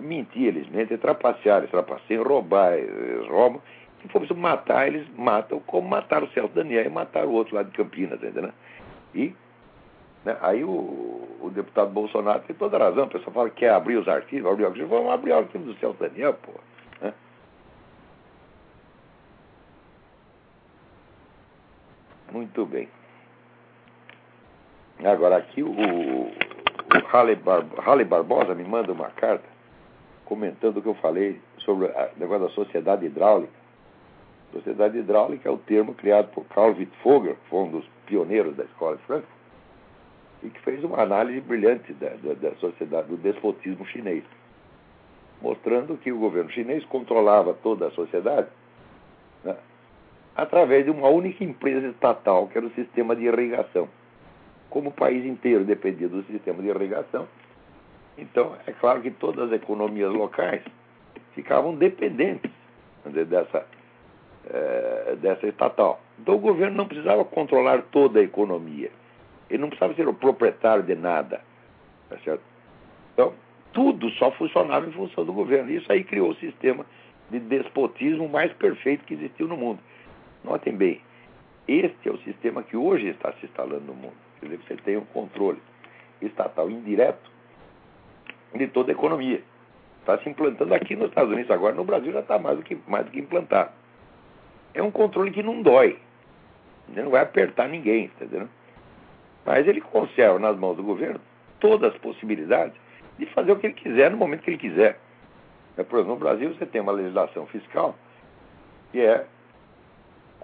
mentir, 0.02 0.48
eles 0.48 0.68
mentem, 0.68 0.98
trapacear, 0.98 1.58
eles 1.58 1.70
trapaceiam, 1.70 2.24
roubar, 2.24 2.72
eles 2.72 3.28
roubam. 3.28 3.62
Se 4.02 4.08
for 4.08 4.18
preciso 4.18 4.40
matar, 4.40 4.88
eles 4.88 5.06
matam, 5.16 5.60
como 5.60 5.88
mataram 5.88 6.26
o 6.26 6.30
Celso 6.30 6.52
Daniel 6.52 6.86
e 6.86 6.90
mataram 6.90 7.28
o 7.28 7.34
outro 7.34 7.54
lá 7.54 7.62
de 7.62 7.70
Campinas, 7.70 8.20
entendeu? 8.20 8.52
E 9.14 9.32
né, 10.26 10.36
aí 10.40 10.64
o, 10.64 11.38
o, 11.40 11.50
deputado 11.54 11.92
Bolsonaro 11.92 12.40
tem 12.40 12.56
toda 12.56 12.76
a 12.76 12.80
razão, 12.80 13.04
o 13.04 13.08
pessoal 13.08 13.32
fala 13.32 13.48
que 13.48 13.60
quer 13.60 13.70
abrir 13.70 13.96
os 13.96 14.08
arquivos, 14.08 14.50
abrir 14.50 14.64
os 14.64 14.70
arquivos, 14.70 14.90
vamos 14.90 15.12
abrir 15.12 15.30
o 15.30 15.38
arquivo 15.38 15.64
do 15.64 15.78
Celso 15.78 16.00
Daniel, 16.00 16.34
pô. 16.34 16.50
Né? 17.00 17.14
Muito 22.32 22.66
bem. 22.66 22.88
Agora 25.04 25.36
aqui 25.36 25.62
o, 25.62 25.70
o 25.70 26.32
Halle, 27.12 27.36
Bar, 27.36 27.64
Barbosa 28.04 28.52
me 28.56 28.64
manda 28.64 28.92
uma 28.92 29.10
carta 29.10 29.44
comentando 30.24 30.78
o 30.78 30.82
que 30.82 30.88
eu 30.88 30.94
falei 30.94 31.40
sobre 31.58 31.86
o 31.86 32.18
negócio 32.18 32.48
da 32.48 32.52
sociedade 32.52 33.06
hidráulica. 33.06 33.52
Sociedade 34.52 34.98
hidráulica 34.98 35.48
é 35.48 35.52
o 35.52 35.58
termo 35.58 35.94
criado 35.94 36.32
por 36.32 36.44
Carl 36.46 36.72
Wittfogel, 36.72 37.36
que 37.36 37.48
foi 37.48 37.60
um 37.60 37.70
dos 37.70 37.86
pioneiros 38.06 38.56
da 38.56 38.64
escola 38.64 38.96
de 38.96 39.02
Frankfurt, 39.04 39.35
e 40.46 40.50
que 40.50 40.60
fez 40.60 40.82
uma 40.84 41.00
análise 41.02 41.40
brilhante 41.40 41.92
da, 41.94 42.10
da, 42.10 42.34
da 42.34 42.54
sociedade, 42.56 43.08
do 43.08 43.16
despotismo 43.16 43.84
chinês, 43.86 44.22
mostrando 45.42 45.96
que 45.96 46.12
o 46.12 46.18
governo 46.18 46.50
chinês 46.50 46.84
controlava 46.86 47.54
toda 47.54 47.88
a 47.88 47.90
sociedade 47.90 48.48
né, 49.44 49.56
através 50.34 50.84
de 50.84 50.90
uma 50.90 51.08
única 51.08 51.42
empresa 51.42 51.88
estatal, 51.88 52.46
que 52.48 52.56
era 52.56 52.66
o 52.66 52.70
sistema 52.70 53.16
de 53.16 53.24
irrigação. 53.24 53.88
Como 54.70 54.90
o 54.90 54.92
país 54.92 55.24
inteiro 55.24 55.64
dependia 55.64 56.08
do 56.08 56.22
sistema 56.24 56.62
de 56.62 56.68
irrigação, 56.68 57.26
então, 58.18 58.56
é 58.66 58.72
claro 58.72 59.02
que 59.02 59.10
todas 59.10 59.48
as 59.48 59.52
economias 59.52 60.12
locais 60.12 60.62
ficavam 61.34 61.74
dependentes 61.74 62.50
dessa, 63.28 63.66
é, 64.48 65.16
dessa 65.20 65.46
estatal. 65.46 66.00
Então, 66.18 66.34
o 66.34 66.38
governo 66.38 66.76
não 66.76 66.88
precisava 66.88 67.24
controlar 67.24 67.82
toda 67.90 68.20
a 68.20 68.22
economia. 68.22 68.90
Ele 69.48 69.60
não 69.60 69.68
precisava 69.68 69.94
ser 69.94 70.08
o 70.08 70.14
proprietário 70.14 70.82
de 70.82 70.94
nada. 70.94 71.40
Tá 72.08 72.18
certo? 72.18 72.42
Então, 73.12 73.32
tudo 73.72 74.10
só 74.12 74.30
funcionava 74.32 74.86
em 74.86 74.92
função 74.92 75.24
do 75.24 75.32
governo. 75.32 75.70
Isso 75.70 75.90
aí 75.90 76.04
criou 76.04 76.30
o 76.30 76.36
sistema 76.36 76.84
de 77.30 77.38
despotismo 77.40 78.28
mais 78.28 78.52
perfeito 78.54 79.04
que 79.04 79.14
existiu 79.14 79.48
no 79.48 79.56
mundo. 79.56 79.80
Notem 80.44 80.74
bem, 80.76 81.00
este 81.66 82.08
é 82.08 82.12
o 82.12 82.18
sistema 82.18 82.62
que 82.62 82.76
hoje 82.76 83.08
está 83.08 83.32
se 83.32 83.46
instalando 83.46 83.84
no 83.84 83.94
mundo. 83.94 84.14
Quer 84.40 84.46
dizer, 84.46 84.60
você 84.66 84.76
tem 84.76 84.96
um 84.96 85.04
controle 85.06 85.60
estatal 86.22 86.70
indireto 86.70 87.30
de 88.54 88.66
toda 88.68 88.92
a 88.92 88.94
economia. 88.94 89.42
Está 90.00 90.18
se 90.18 90.28
implantando 90.28 90.72
aqui 90.72 90.94
nos 90.94 91.08
Estados 91.08 91.32
Unidos 91.32 91.50
agora, 91.50 91.74
no 91.74 91.84
Brasil 91.84 92.12
já 92.12 92.20
está 92.20 92.38
mais, 92.38 92.56
do 92.56 92.62
que, 92.62 92.78
mais 92.86 93.04
do 93.06 93.10
que 93.10 93.18
implantado. 93.18 93.70
É 94.72 94.82
um 94.82 94.90
controle 94.90 95.32
que 95.32 95.42
não 95.42 95.62
dói. 95.62 95.98
Não 96.88 97.10
vai 97.10 97.22
apertar 97.22 97.68
ninguém, 97.68 98.04
entendeu? 98.04 98.48
Mas 99.46 99.66
ele 99.66 99.80
conserva 99.80 100.38
nas 100.40 100.58
mãos 100.58 100.76
do 100.76 100.82
governo 100.82 101.20
todas 101.60 101.94
as 101.94 101.98
possibilidades 102.00 102.76
de 103.16 103.26
fazer 103.26 103.52
o 103.52 103.56
que 103.56 103.68
ele 103.68 103.74
quiser 103.74 104.10
no 104.10 104.16
momento 104.16 104.42
que 104.42 104.50
ele 104.50 104.58
quiser. 104.58 104.98
É, 105.78 105.84
por 105.84 106.00
exemplo, 106.00 106.14
no 106.14 106.20
Brasil 106.20 106.52
você 106.52 106.66
tem 106.66 106.80
uma 106.80 106.92
legislação 106.92 107.46
fiscal 107.46 107.94
que 108.90 109.00
é 109.00 109.24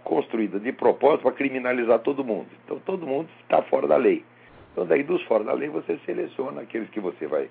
construída 0.04 0.58
de 0.58 0.72
propósito 0.72 1.22
para 1.22 1.32
criminalizar 1.32 1.98
todo 1.98 2.24
mundo. 2.24 2.46
Então 2.64 2.78
todo 2.78 3.06
mundo 3.06 3.28
está 3.42 3.60
fora 3.62 3.86
da 3.86 3.96
lei. 3.96 4.24
Então 4.72 4.86
daí 4.86 5.02
dos 5.02 5.22
fora 5.24 5.44
da 5.44 5.52
lei 5.52 5.68
você 5.68 5.98
seleciona 6.06 6.62
aqueles 6.62 6.88
que 6.90 7.00
você 7.00 7.26
vai 7.26 7.50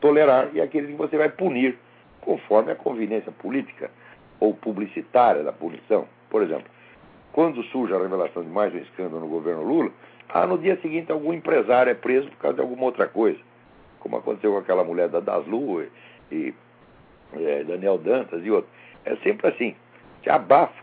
tolerar 0.00 0.50
e 0.52 0.60
aqueles 0.60 0.90
que 0.90 0.96
você 0.96 1.16
vai 1.16 1.28
punir 1.30 1.78
conforme 2.20 2.70
a 2.70 2.74
conveniência 2.74 3.32
política 3.32 3.90
ou 4.38 4.54
publicitária 4.54 5.42
da 5.42 5.52
punição. 5.52 6.06
Por 6.28 6.42
exemplo, 6.42 6.66
quando 7.32 7.62
surge 7.64 7.94
a 7.94 7.98
revelação 7.98 8.42
de 8.42 8.50
mais 8.50 8.74
um 8.74 8.78
escândalo 8.78 9.20
no 9.20 9.28
governo 9.28 9.62
Lula, 9.62 9.90
ah, 10.28 10.46
no 10.46 10.58
dia 10.58 10.78
seguinte 10.80 11.10
algum 11.10 11.32
empresário 11.32 11.90
é 11.90 11.94
preso 11.94 12.28
por 12.30 12.38
causa 12.38 12.56
de 12.56 12.62
alguma 12.62 12.84
outra 12.84 13.06
coisa, 13.06 13.38
como 14.00 14.16
aconteceu 14.16 14.52
com 14.52 14.58
aquela 14.58 14.84
mulher 14.84 15.08
da 15.08 15.20
Daslu 15.20 15.82
e, 15.82 15.88
e 16.30 16.54
é, 17.34 17.64
Daniel 17.64 17.98
Dantas 17.98 18.44
e 18.44 18.50
outros. 18.50 18.72
É 19.04 19.16
sempre 19.16 19.48
assim, 19.48 19.74
se 20.22 20.30
abafa 20.30 20.82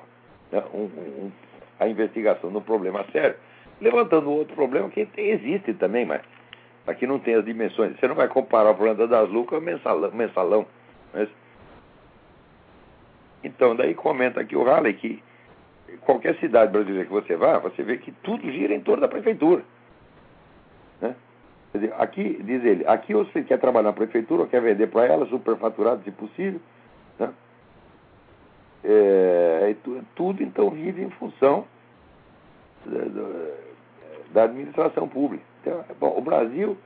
né, 0.51 0.63
um, 0.73 0.83
um, 0.83 1.31
a 1.79 1.87
investigação 1.87 2.51
de 2.51 2.57
um 2.57 2.61
problema 2.61 3.05
sério, 3.11 3.35
levantando 3.81 4.29
outro 4.29 4.55
problema 4.55 4.89
que 4.89 5.07
existe 5.17 5.73
também, 5.73 6.05
mas 6.05 6.21
Aqui 6.89 7.05
não 7.05 7.19
tem 7.19 7.35
as 7.35 7.45
dimensões. 7.45 7.99
Você 7.99 8.07
não 8.07 8.15
vai 8.15 8.27
comparar 8.27 8.71
o 8.71 8.75
problema 8.75 9.07
das 9.07 9.29
lucas 9.29 9.49
com 9.49 9.57
o 9.57 9.61
mensalão. 9.61 10.11
mensalão 10.11 10.65
mas... 11.13 11.29
Então, 13.43 13.75
daí 13.75 13.93
comenta 13.93 14.41
aqui 14.41 14.55
o 14.55 14.63
Halley 14.63 14.95
que 14.95 15.23
qualquer 16.01 16.35
cidade 16.37 16.71
brasileira 16.71 17.05
que 17.05 17.11
você 17.11 17.35
vá, 17.35 17.59
você 17.59 17.83
vê 17.83 17.97
que 17.97 18.11
tudo 18.11 18.49
gira 18.51 18.73
em 18.73 18.81
torno 18.81 19.01
da 19.01 19.07
prefeitura. 19.07 19.63
Né? 21.01 21.15
Dizer, 21.73 21.93
aqui, 21.97 22.41
diz 22.43 22.63
ele, 22.63 22.85
aqui 22.87 23.13
você 23.13 23.43
quer 23.43 23.59
trabalhar 23.59 23.89
na 23.89 23.93
prefeitura, 23.93 24.47
quer 24.47 24.61
vender 24.61 24.87
para 24.87 25.05
ela, 25.05 25.25
superfaturado 25.27 26.03
se 26.03 26.11
possível. 26.11 26.59
Né? 27.19 27.31
É, 28.83 29.75
tudo 30.15 30.41
então 30.41 30.69
vive 30.69 31.03
em 31.03 31.09
função 31.11 31.65
da, 34.33 34.43
administração 34.43 35.07
pública. 35.07 35.43
Então, 35.61 35.83
bom, 35.99 36.17
o 36.17 36.21
Brasil 36.21 36.77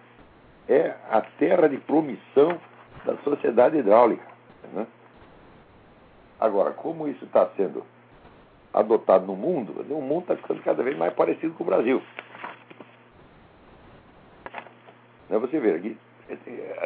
é 0.68 0.96
a 1.10 1.22
terra 1.22 1.68
de 1.68 1.78
promissão 1.78 2.60
da 3.06 3.16
sociedade 3.18 3.78
hidráulica. 3.78 4.26
Né? 4.74 4.88
Agora, 6.40 6.72
como 6.72 7.08
isso 7.08 7.26
está 7.26 7.48
sendo 7.56 7.86
adotado 8.74 9.26
no 9.26 9.36
mundo, 9.36 9.86
o 9.90 10.02
mundo 10.02 10.22
está 10.24 10.36
ficando 10.36 10.62
cada 10.64 10.82
vez 10.82 10.98
mais 10.98 11.14
parecido 11.14 11.54
com 11.54 11.64
o 11.64 11.68
Brasil. 11.68 12.02
Né, 15.30 15.38
você 15.38 15.60
vê 15.60 15.76
aqui, 15.76 15.98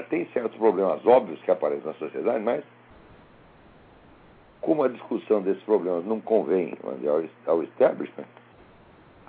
tem 0.10 0.26
certos 0.34 0.58
problemas 0.58 1.06
óbvios 1.06 1.42
que 1.42 1.52
aparecem 1.52 1.86
na 1.86 1.94
sociedade, 1.94 2.44
mas 2.44 2.64
como 4.60 4.84
a 4.84 4.90
discussão 4.90 5.42
desses 5.42 5.64
problemas 5.64 6.04
não 6.06 6.20
convém 6.20 6.74
ao 7.46 7.64
establishment, 7.64 8.26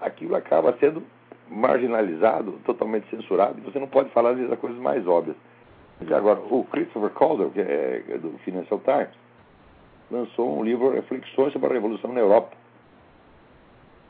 aquilo 0.00 0.34
acaba 0.34 0.76
sendo 0.80 1.02
marginalizado, 1.48 2.58
totalmente 2.64 3.08
censurado, 3.08 3.58
e 3.58 3.62
você 3.62 3.78
não 3.78 3.86
pode 3.86 4.10
falar 4.10 4.34
das 4.34 4.58
coisas 4.58 4.78
mais 4.80 5.06
óbvias. 5.06 5.36
E 6.00 6.12
agora, 6.12 6.40
o 6.40 6.64
Christopher 6.64 7.10
Calder, 7.10 7.50
que 7.50 7.60
é 7.60 8.18
do 8.18 8.38
Financial 8.44 8.80
Times, 8.80 9.27
lançou 10.10 10.58
um 10.58 10.64
livro 10.64 10.90
Reflexões 10.90 11.52
sobre 11.52 11.68
a 11.68 11.72
Revolução 11.72 12.12
na 12.12 12.20
Europa, 12.20 12.56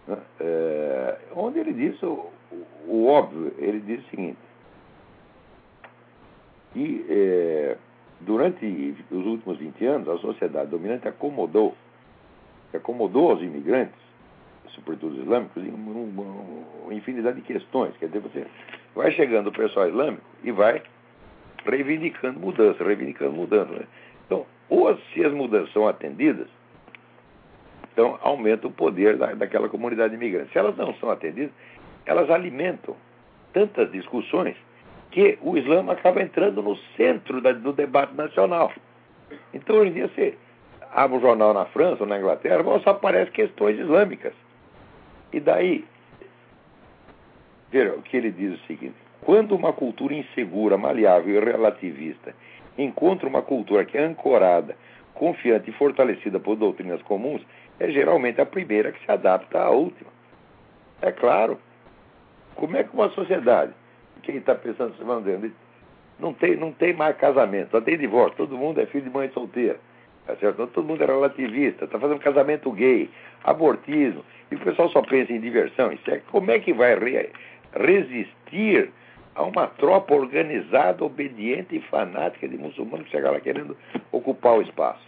né? 0.06 0.18
é, 0.40 1.18
onde 1.34 1.58
ele 1.58 1.72
diz 1.72 2.02
o, 2.02 2.30
o, 2.86 3.06
óbvio, 3.06 3.52
ele 3.58 3.80
diz 3.80 4.04
o 4.04 4.10
seguinte, 4.10 4.38
que 6.72 7.04
é, 7.08 7.76
durante 8.20 8.94
os 9.10 9.26
últimos 9.26 9.58
20 9.58 9.86
anos 9.86 10.08
a 10.08 10.18
sociedade 10.18 10.70
dominante 10.70 11.08
acomodou, 11.08 11.74
acomodou 12.72 13.34
os 13.34 13.42
imigrantes, 13.42 13.98
sobretudo 14.68 15.14
os 15.14 15.20
islâmicos, 15.20 15.64
em 15.64 15.70
uma 15.70 16.94
infinidade 16.94 17.40
de 17.40 17.42
questões. 17.42 17.96
Quer 17.96 18.06
dizer, 18.06 18.20
você 18.20 18.46
vai 18.94 19.10
chegando 19.12 19.48
o 19.48 19.52
pessoal 19.52 19.88
islâmico 19.88 20.22
e 20.44 20.52
vai 20.52 20.82
reivindicando 21.64 22.38
mudança, 22.38 22.84
reivindicando 22.84 23.32
mudança. 23.32 23.72
Né? 23.72 23.86
Ou 24.68 24.96
se 25.12 25.24
as 25.24 25.32
mudanças 25.32 25.72
são 25.72 25.88
atendidas, 25.88 26.46
então 27.92 28.18
aumenta 28.22 28.66
o 28.66 28.70
poder 28.70 29.16
da, 29.16 29.34
daquela 29.34 29.68
comunidade 29.68 30.14
imigrante. 30.14 30.52
Se 30.52 30.58
elas 30.58 30.76
não 30.76 30.94
são 30.94 31.10
atendidas, 31.10 31.52
elas 32.06 32.30
alimentam 32.30 32.94
tantas 33.52 33.90
discussões 33.90 34.56
que 35.10 35.38
o 35.42 35.56
Islã 35.56 35.84
acaba 35.90 36.22
entrando 36.22 36.62
no 36.62 36.76
centro 36.96 37.40
da, 37.40 37.52
do 37.52 37.72
debate 37.72 38.14
nacional. 38.14 38.72
Então, 39.52 39.76
hoje 39.76 39.90
em 39.90 39.94
dia, 39.94 40.08
você 40.08 40.34
abre 40.92 41.16
um 41.16 41.20
jornal 41.20 41.52
na 41.52 41.64
França 41.66 42.02
ou 42.02 42.08
na 42.08 42.18
Inglaterra, 42.18 42.62
só 42.84 42.90
aparecem 42.90 43.32
questões 43.32 43.78
islâmicas. 43.78 44.32
E 45.32 45.40
daí, 45.40 45.84
veja, 47.70 47.94
o 47.94 48.02
que 48.02 48.16
ele 48.16 48.30
diz 48.30 48.52
é 48.52 48.54
o 48.54 48.66
seguinte: 48.66 48.96
quando 49.22 49.54
uma 49.54 49.72
cultura 49.72 50.14
insegura, 50.14 50.78
maleável 50.78 51.34
e 51.34 51.44
relativista 51.44 52.34
encontra 52.78 53.28
uma 53.28 53.42
cultura 53.42 53.84
que 53.84 53.98
é 53.98 54.04
ancorada, 54.04 54.76
confiante 55.14 55.68
e 55.68 55.72
fortalecida 55.72 56.38
por 56.38 56.56
doutrinas 56.56 57.02
comuns, 57.02 57.42
é 57.80 57.90
geralmente 57.90 58.40
a 58.40 58.46
primeira 58.46 58.92
que 58.92 59.04
se 59.04 59.10
adapta 59.10 59.60
à 59.60 59.70
última. 59.70 60.10
É 61.02 61.12
claro. 61.12 61.58
Como 62.54 62.76
é 62.76 62.84
que 62.84 62.94
uma 62.94 63.10
sociedade, 63.10 63.72
quem 64.22 64.36
está 64.36 64.54
pensando, 64.54 64.94
não 66.18 66.32
tem, 66.32 66.56
não 66.56 66.72
tem 66.72 66.92
mais 66.92 67.16
casamento, 67.16 67.70
só 67.70 67.80
tem 67.80 67.96
divórcio, 67.96 68.36
todo 68.36 68.56
mundo 68.56 68.80
é 68.80 68.86
filho 68.86 69.04
de 69.04 69.10
mãe 69.10 69.30
solteira, 69.30 69.78
tá 70.26 70.34
certo? 70.36 70.66
todo 70.66 70.84
mundo 70.84 71.02
é 71.02 71.06
relativista, 71.06 71.84
está 71.84 71.98
fazendo 71.98 72.18
casamento 72.18 72.70
gay, 72.72 73.08
abortismo, 73.44 74.24
e 74.50 74.56
o 74.56 74.58
pessoal 74.58 74.88
só 74.90 75.02
pensa 75.02 75.32
em 75.32 75.40
diversão. 75.40 75.92
Isso 75.92 76.10
é, 76.10 76.20
como 76.30 76.50
é 76.50 76.58
que 76.58 76.72
vai 76.72 76.98
re, 76.98 77.30
resistir 77.72 78.90
a 79.38 79.44
uma 79.44 79.68
tropa 79.68 80.14
organizada, 80.14 81.04
obediente 81.04 81.76
e 81.76 81.80
fanática 81.82 82.48
de 82.48 82.58
muçulmanos 82.58 83.06
que 83.06 83.12
chegam 83.12 83.30
lá 83.30 83.38
querendo 83.38 83.76
ocupar 84.10 84.58
o 84.58 84.62
espaço. 84.62 85.06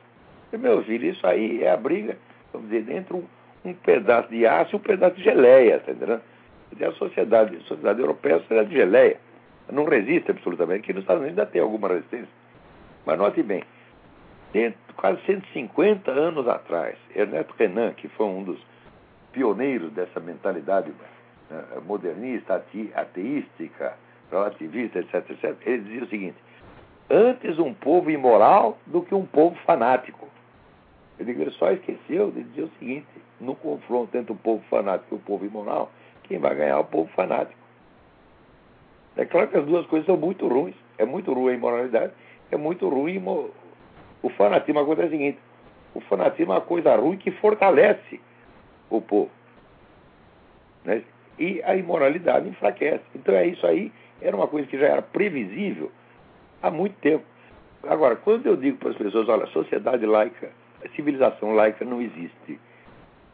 E, 0.52 0.56
meu 0.56 0.84
filho, 0.84 1.10
isso 1.10 1.26
aí 1.26 1.64
é 1.64 1.72
a 1.72 1.76
briga, 1.76 2.16
vamos 2.52 2.70
dizer, 2.70 2.94
entre 2.94 3.12
um, 3.12 3.24
um 3.64 3.74
pedaço 3.74 4.28
de 4.28 4.46
aço 4.46 4.76
e 4.76 4.76
um 4.76 4.80
pedaço 4.80 5.16
de 5.16 5.24
geleia, 5.24 5.80
tá 5.80 5.90
entendendo? 5.90 6.22
E 6.78 6.84
a 6.84 6.92
sociedade, 6.92 7.56
a 7.56 7.60
sociedade 7.62 8.00
europeia 8.00 8.34
é 8.34 8.38
sociedade 8.38 8.68
de 8.68 8.76
geleia. 8.76 9.16
Não 9.68 9.84
resiste 9.84 10.30
absolutamente. 10.30 10.84
Aqui 10.84 10.92
nos 10.92 11.02
Estados 11.02 11.22
Unidos 11.22 11.38
ainda 11.40 11.50
tem 11.50 11.60
alguma 11.60 11.88
resistência. 11.88 12.28
Mas 13.04 13.18
note 13.18 13.42
bem, 13.42 13.64
quase 14.96 15.20
150 15.26 16.08
anos 16.08 16.46
atrás, 16.46 16.96
Ernesto 17.16 17.52
Renan, 17.58 17.94
que 17.94 18.06
foi 18.10 18.26
um 18.26 18.44
dos 18.44 18.60
pioneiros 19.32 19.92
dessa 19.92 20.20
mentalidade 20.20 20.90
uh, 21.50 21.80
modernista, 21.82 22.62
ateística, 22.94 23.96
relativista, 24.30 24.98
etc, 25.00 25.30
etc, 25.30 25.56
ele 25.66 25.82
dizia 25.82 26.04
o 26.04 26.08
seguinte: 26.08 26.36
antes 27.10 27.58
um 27.58 27.74
povo 27.74 28.10
imoral 28.10 28.78
do 28.86 29.02
que 29.02 29.14
um 29.14 29.26
povo 29.26 29.56
fanático. 29.66 30.28
Ele 31.18 31.50
só 31.50 31.70
esqueceu 31.72 32.30
de 32.30 32.44
dizer 32.44 32.62
o 32.62 32.70
seguinte: 32.78 33.08
no 33.40 33.54
confronto 33.54 34.16
entre 34.16 34.32
o 34.32 34.36
povo 34.36 34.62
fanático 34.70 35.14
e 35.14 35.18
o 35.18 35.20
povo 35.20 35.44
imoral, 35.44 35.90
quem 36.24 36.38
vai 36.38 36.54
ganhar 36.54 36.76
é 36.76 36.76
o 36.76 36.84
povo 36.84 37.10
fanático. 37.14 37.58
É 39.16 39.24
claro 39.24 39.48
que 39.48 39.58
as 39.58 39.66
duas 39.66 39.84
coisas 39.86 40.06
são 40.06 40.16
muito 40.16 40.46
ruins. 40.46 40.76
É 40.96 41.04
muito 41.04 41.32
ruim 41.32 41.52
a 41.52 41.56
imoralidade, 41.56 42.12
é 42.50 42.56
muito 42.56 42.88
ruim 42.88 43.22
o 44.22 44.28
fanatismo. 44.30 44.80
A 44.80 44.84
coisa 44.84 45.02
é 45.02 45.06
a 45.06 45.10
seguinte: 45.10 45.38
o 45.94 46.00
fanatismo 46.00 46.52
é 46.52 46.56
uma 46.56 46.60
coisa 46.60 46.94
ruim 46.96 47.18
que 47.18 47.30
fortalece 47.32 48.20
o 48.88 49.00
povo. 49.00 49.30
Né? 50.84 51.02
E 51.38 51.62
a 51.64 51.74
imoralidade 51.74 52.48
enfraquece. 52.48 53.04
Então 53.14 53.34
é 53.34 53.46
isso 53.46 53.66
aí 53.66 53.92
era 54.20 54.36
uma 54.36 54.46
coisa 54.46 54.66
que 54.66 54.78
já 54.78 54.86
era 54.86 55.02
previsível 55.02 55.90
há 56.62 56.70
muito 56.70 56.94
tempo. 57.00 57.24
Agora, 57.82 58.16
quando 58.16 58.46
eu 58.46 58.56
digo 58.56 58.76
para 58.78 58.90
as 58.90 58.96
pessoas, 58.96 59.28
olha, 59.28 59.46
sociedade 59.46 60.04
laica, 60.04 60.50
civilização 60.94 61.54
laica 61.54 61.84
não 61.84 62.00
existe. 62.00 62.60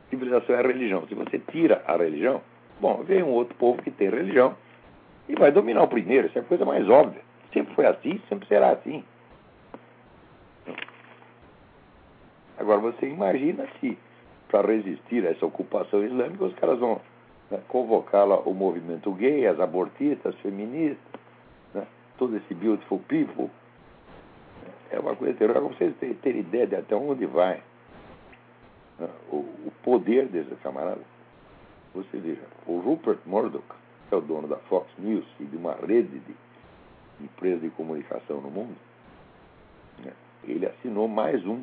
Civilização 0.08 0.54
é 0.54 0.62
religião. 0.62 1.06
Se 1.08 1.14
você 1.14 1.38
tira 1.50 1.82
a 1.86 1.96
religião, 1.96 2.40
bom, 2.80 3.02
vem 3.02 3.22
um 3.22 3.30
outro 3.30 3.56
povo 3.56 3.82
que 3.82 3.90
tem 3.90 4.08
religião 4.08 4.56
e 5.28 5.34
vai 5.34 5.50
dominar 5.50 5.82
o 5.82 5.88
primeiro. 5.88 6.28
Isso 6.28 6.38
é 6.38 6.42
a 6.42 6.44
coisa 6.44 6.64
mais 6.64 6.88
óbvia. 6.88 7.20
Sempre 7.52 7.74
foi 7.74 7.86
assim, 7.86 8.20
sempre 8.28 8.46
será 8.46 8.70
assim. 8.70 9.02
Agora, 12.58 12.80
você 12.80 13.06
imagina 13.08 13.66
se, 13.80 13.98
para 14.48 14.68
resistir 14.68 15.26
a 15.26 15.30
essa 15.30 15.44
ocupação 15.44 16.04
islâmica, 16.04 16.44
os 16.44 16.54
caras 16.54 16.78
vão 16.78 17.00
né, 17.50 17.60
convocá-la 17.68 18.38
o 18.40 18.54
movimento 18.54 19.12
gay, 19.12 19.46
as 19.46 19.58
abortistas, 19.60 20.34
feministas, 20.36 21.20
né, 21.74 21.86
todo 22.18 22.36
esse 22.36 22.54
beautiful 22.54 22.98
people. 23.08 23.50
É 24.90 24.98
uma 24.98 25.16
coisa 25.16 25.34
terrível. 25.34 25.62
Para 25.62 25.74
vocês 25.74 25.96
terem, 25.96 26.14
terem 26.16 26.40
ideia 26.40 26.66
de 26.66 26.76
até 26.76 26.94
onde 26.94 27.26
vai 27.26 27.62
né, 28.98 29.08
o, 29.30 29.36
o, 29.36 29.72
poder 29.82 30.26
desses 30.26 30.58
camaradas. 30.60 31.04
Você 31.94 32.18
veja, 32.18 32.42
o 32.66 32.78
Rupert 32.78 33.18
Murdoch, 33.24 33.64
que 34.08 34.14
é 34.14 34.18
o 34.18 34.20
dono 34.20 34.46
da 34.46 34.56
Fox 34.56 34.86
News 34.98 35.24
e 35.40 35.44
de 35.44 35.56
uma 35.56 35.74
rede 35.74 36.18
de 36.20 36.34
empresas 37.20 37.62
de 37.62 37.70
comunicação 37.70 38.40
no 38.40 38.50
mundo, 38.50 38.76
né, 40.04 40.12
ele 40.44 40.66
assinou 40.66 41.08
mais 41.08 41.44
um 41.46 41.62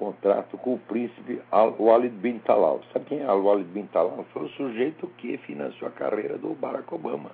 contrato 0.00 0.56
com 0.56 0.74
o 0.74 0.78
príncipe 0.78 1.42
Al-Walid 1.50 2.16
bin 2.16 2.38
Talal. 2.38 2.80
Sabe 2.90 3.04
quem 3.04 3.20
é 3.20 3.26
Al-Walid 3.26 3.68
bin 3.68 3.84
Talal? 3.88 4.24
Foi 4.32 4.46
o 4.46 4.48
sujeito 4.48 5.06
que 5.18 5.36
financiou 5.36 5.88
a 5.88 5.92
carreira 5.92 6.38
do 6.38 6.54
Barack 6.54 6.92
Obama. 6.94 7.30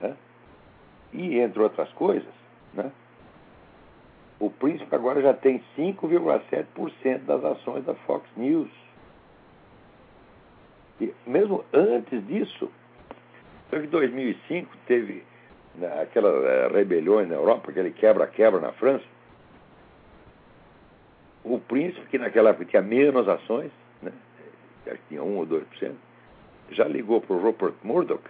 Né? 0.00 0.16
E, 1.12 1.38
entre 1.38 1.60
outras 1.60 1.92
coisas, 1.92 2.32
né? 2.72 2.90
o 4.40 4.48
príncipe 4.48 4.94
agora 4.94 5.20
já 5.20 5.34
tem 5.34 5.62
5,7% 5.76 7.18
das 7.26 7.44
ações 7.44 7.84
da 7.84 7.94
Fox 7.94 8.26
News. 8.34 8.70
E 10.98 11.12
mesmo 11.26 11.62
antes 11.74 12.26
disso, 12.26 12.70
em 13.70 13.86
2005 13.86 14.74
teve 14.86 15.22
né, 15.74 16.00
aquelas 16.00 16.42
eh, 16.42 16.68
rebeliões 16.72 17.28
na 17.28 17.34
Europa, 17.34 17.70
aquele 17.70 17.90
quebra-quebra 17.90 18.60
na 18.60 18.72
França, 18.72 19.04
o 21.44 21.58
príncipe, 21.58 22.06
que 22.08 22.18
naquela 22.18 22.50
época 22.50 22.64
tinha 22.66 22.82
menos 22.82 23.28
ações, 23.28 23.70
né, 24.02 24.12
acho 24.86 24.96
que 24.96 25.08
tinha 25.08 25.22
1 25.22 25.36
ou 25.36 25.46
2%, 25.46 25.62
já 26.70 26.84
ligou 26.84 27.20
para 27.20 27.34
o 27.34 27.40
Rupert 27.40 27.74
Murdoch 27.82 28.22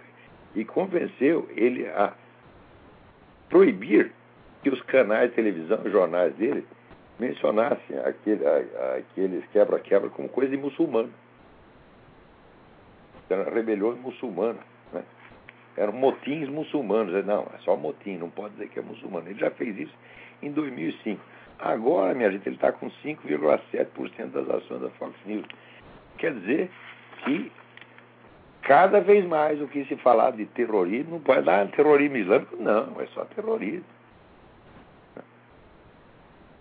e 0.55 0.63
convenceu 0.63 1.49
ele 1.55 1.87
a 1.87 2.13
proibir 3.49 4.11
que 4.63 4.69
os 4.69 4.81
canais 4.83 5.29
de 5.29 5.35
televisão, 5.35 5.79
os 5.83 5.91
jornais 5.91 6.33
dele, 6.35 6.65
mencionassem 7.19 7.97
aquele, 7.99 8.43
aqueles 8.97 9.45
quebra-quebra 9.51 10.09
como 10.09 10.29
coisa 10.29 10.51
de 10.51 10.57
muçulmano. 10.57 11.11
Eram 13.29 13.51
rebeliões 13.53 13.99
muçulmanas. 13.99 14.63
Né? 14.91 15.03
Eram 15.77 15.93
motins 15.93 16.49
muçulmanos. 16.49 17.25
Não, 17.25 17.43
é 17.53 17.57
só 17.59 17.75
motim, 17.75 18.17
não 18.17 18.29
pode 18.29 18.53
dizer 18.53 18.69
que 18.69 18.79
é 18.79 18.81
muçulmano. 18.81 19.29
Ele 19.29 19.39
já 19.39 19.51
fez 19.51 19.77
isso 19.77 19.93
em 20.41 20.51
2005. 20.51 21.21
Agora, 21.59 22.13
minha 22.13 22.31
gente, 22.31 22.47
ele 22.47 22.55
está 22.55 22.71
com 22.71 22.89
5,7% 22.89 24.27
das 24.31 24.49
ações 24.49 24.81
da 24.81 24.89
Fox 24.91 25.13
News. 25.25 25.45
Quer 26.17 26.33
dizer 26.35 26.71
que 27.25 27.51
cada 28.61 29.01
vez 29.01 29.25
mais 29.25 29.61
o 29.61 29.67
que 29.67 29.83
se 29.85 29.97
falar 29.97 30.31
de 30.31 30.45
terrorismo 30.45 31.11
não 31.11 31.19
pode 31.19 31.43
dar 31.43 31.67
terrorismo 31.69 32.15
islâmico, 32.15 32.55
não, 32.55 32.99
é 33.01 33.05
só 33.07 33.25
terrorismo. 33.25 33.83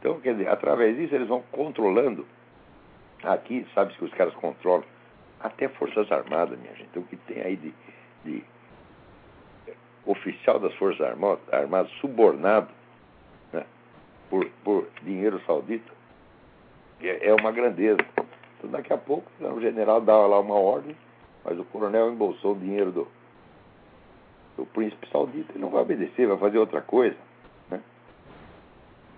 Então, 0.00 0.20
quer 0.20 0.32
dizer, 0.32 0.48
através 0.48 0.96
disso 0.96 1.14
eles 1.14 1.28
vão 1.28 1.42
controlando. 1.52 2.26
Aqui, 3.22 3.66
sabe 3.74 3.94
que 3.94 4.04
os 4.04 4.14
caras 4.14 4.34
controlam 4.34 4.84
até 5.40 5.68
Forças 5.68 6.10
Armadas, 6.10 6.58
minha 6.58 6.74
gente. 6.74 6.88
Então, 6.90 7.02
o 7.02 7.06
que 7.06 7.16
tem 7.16 7.42
aí 7.42 7.56
de, 7.56 7.74
de 8.24 8.44
oficial 10.06 10.58
das 10.58 10.74
Forças 10.74 11.00
Armadas 11.52 11.90
subornado 12.00 12.66
né, 12.66 12.77
por, 14.28 14.48
por 14.64 14.88
dinheiro 15.02 15.40
saudita 15.46 15.90
é, 17.00 17.28
é 17.28 17.34
uma 17.34 17.52
grandeza. 17.52 18.00
Então, 18.58 18.70
daqui 18.70 18.92
a 18.92 18.98
pouco, 18.98 19.30
o 19.40 19.60
general 19.60 20.00
dava 20.00 20.26
lá 20.26 20.40
uma 20.40 20.54
ordem, 20.54 20.96
mas 21.44 21.58
o 21.58 21.64
coronel 21.64 22.12
embolsou 22.12 22.52
o 22.52 22.58
dinheiro 22.58 22.90
do, 22.90 23.08
do 24.56 24.66
príncipe 24.66 25.08
saudita 25.10 25.52
e 25.54 25.58
não 25.58 25.70
vai 25.70 25.82
obedecer, 25.82 26.26
vai 26.26 26.38
fazer 26.38 26.58
outra 26.58 26.80
coisa. 26.80 27.16
Né? 27.70 27.80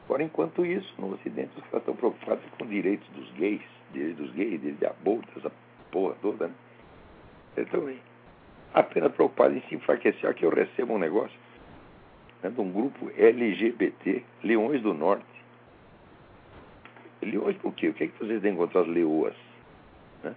Agora, 0.04 0.22
enquanto 0.22 0.64
isso, 0.64 0.92
no 0.98 1.14
Ocidente, 1.14 1.52
os 1.56 1.64
caras 1.64 1.80
estão 1.80 1.96
preocupados 1.96 2.44
com 2.58 2.66
direitos 2.66 3.08
dos 3.08 3.30
gays, 3.32 3.62
direitos 3.92 4.26
dos 4.26 4.34
gays, 4.34 4.60
direitos 4.60 4.78
de 4.78 4.86
aborto, 4.86 5.28
essa 5.38 5.50
porra 5.90 6.14
toda. 6.20 6.48
Né? 6.48 6.54
Então, 7.56 7.90
apenas 8.74 9.12
preocupados 9.12 9.56
em 9.56 9.60
se 9.68 9.74
enfraquecer. 9.74 10.28
Aqui 10.28 10.44
eu 10.44 10.50
recebo 10.50 10.94
um 10.94 10.98
negócio 10.98 11.36
né, 12.42 12.50
de 12.50 12.60
um 12.60 12.70
grupo 12.70 13.10
LGBT, 13.16 14.24
Leões 14.42 14.82
do 14.82 14.94
Norte. 14.94 15.24
Leões 17.22 17.56
por 17.58 17.74
quê? 17.74 17.88
O 17.88 17.94
que 17.94 18.04
é 18.04 18.06
que 18.06 18.18
vocês 18.18 18.40
têm 18.40 18.56
contra 18.56 18.80
as 18.80 18.86
leoas? 18.86 19.34
Né? 20.24 20.34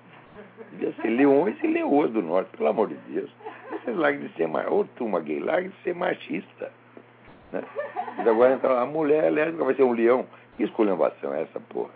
Devia 0.72 0.94
ser 1.02 1.10
leões 1.10 1.56
e 1.64 1.68
leoas 1.68 2.12
do 2.12 2.22
norte, 2.22 2.56
pelo 2.58 2.70
amor 2.70 2.90
de 2.90 2.96
Deus. 3.14 3.32
Vocês 3.70 3.96
larguem 3.96 4.28
de 4.28 4.34
ser 4.36 4.48
mais. 4.48 4.68
Ô, 4.68 4.84
turma 4.96 5.20
gay, 5.22 5.40
larguem 5.40 5.70
de 5.70 5.84
ser 5.84 5.96
machista. 5.96 6.72
Né? 7.52 7.64
Mas 8.18 8.28
agora 8.28 8.54
entra 8.54 8.82
a 8.82 8.86
mulher 8.86 9.32
lésbica 9.32 9.64
vai 9.64 9.76
ser 9.76 9.84
um 9.84 9.94
leão. 9.94 10.26
Que 10.58 10.64
esculhambação 10.64 11.34
é 11.34 11.44
essa, 11.44 11.60
porra? 11.60 11.92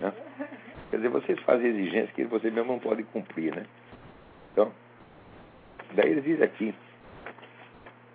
Né? 0.00 0.12
Quer 0.90 0.96
dizer, 0.96 1.08
vocês 1.08 1.38
fazem 1.40 1.68
exigências 1.68 2.10
que 2.12 2.24
vocês 2.24 2.52
mesmo 2.52 2.72
não 2.72 2.78
podem 2.78 3.04
cumprir, 3.06 3.54
né? 3.54 3.66
Então, 4.52 4.70
daí 5.94 6.10
eles 6.10 6.24
dizem 6.24 6.44
aqui, 6.44 6.74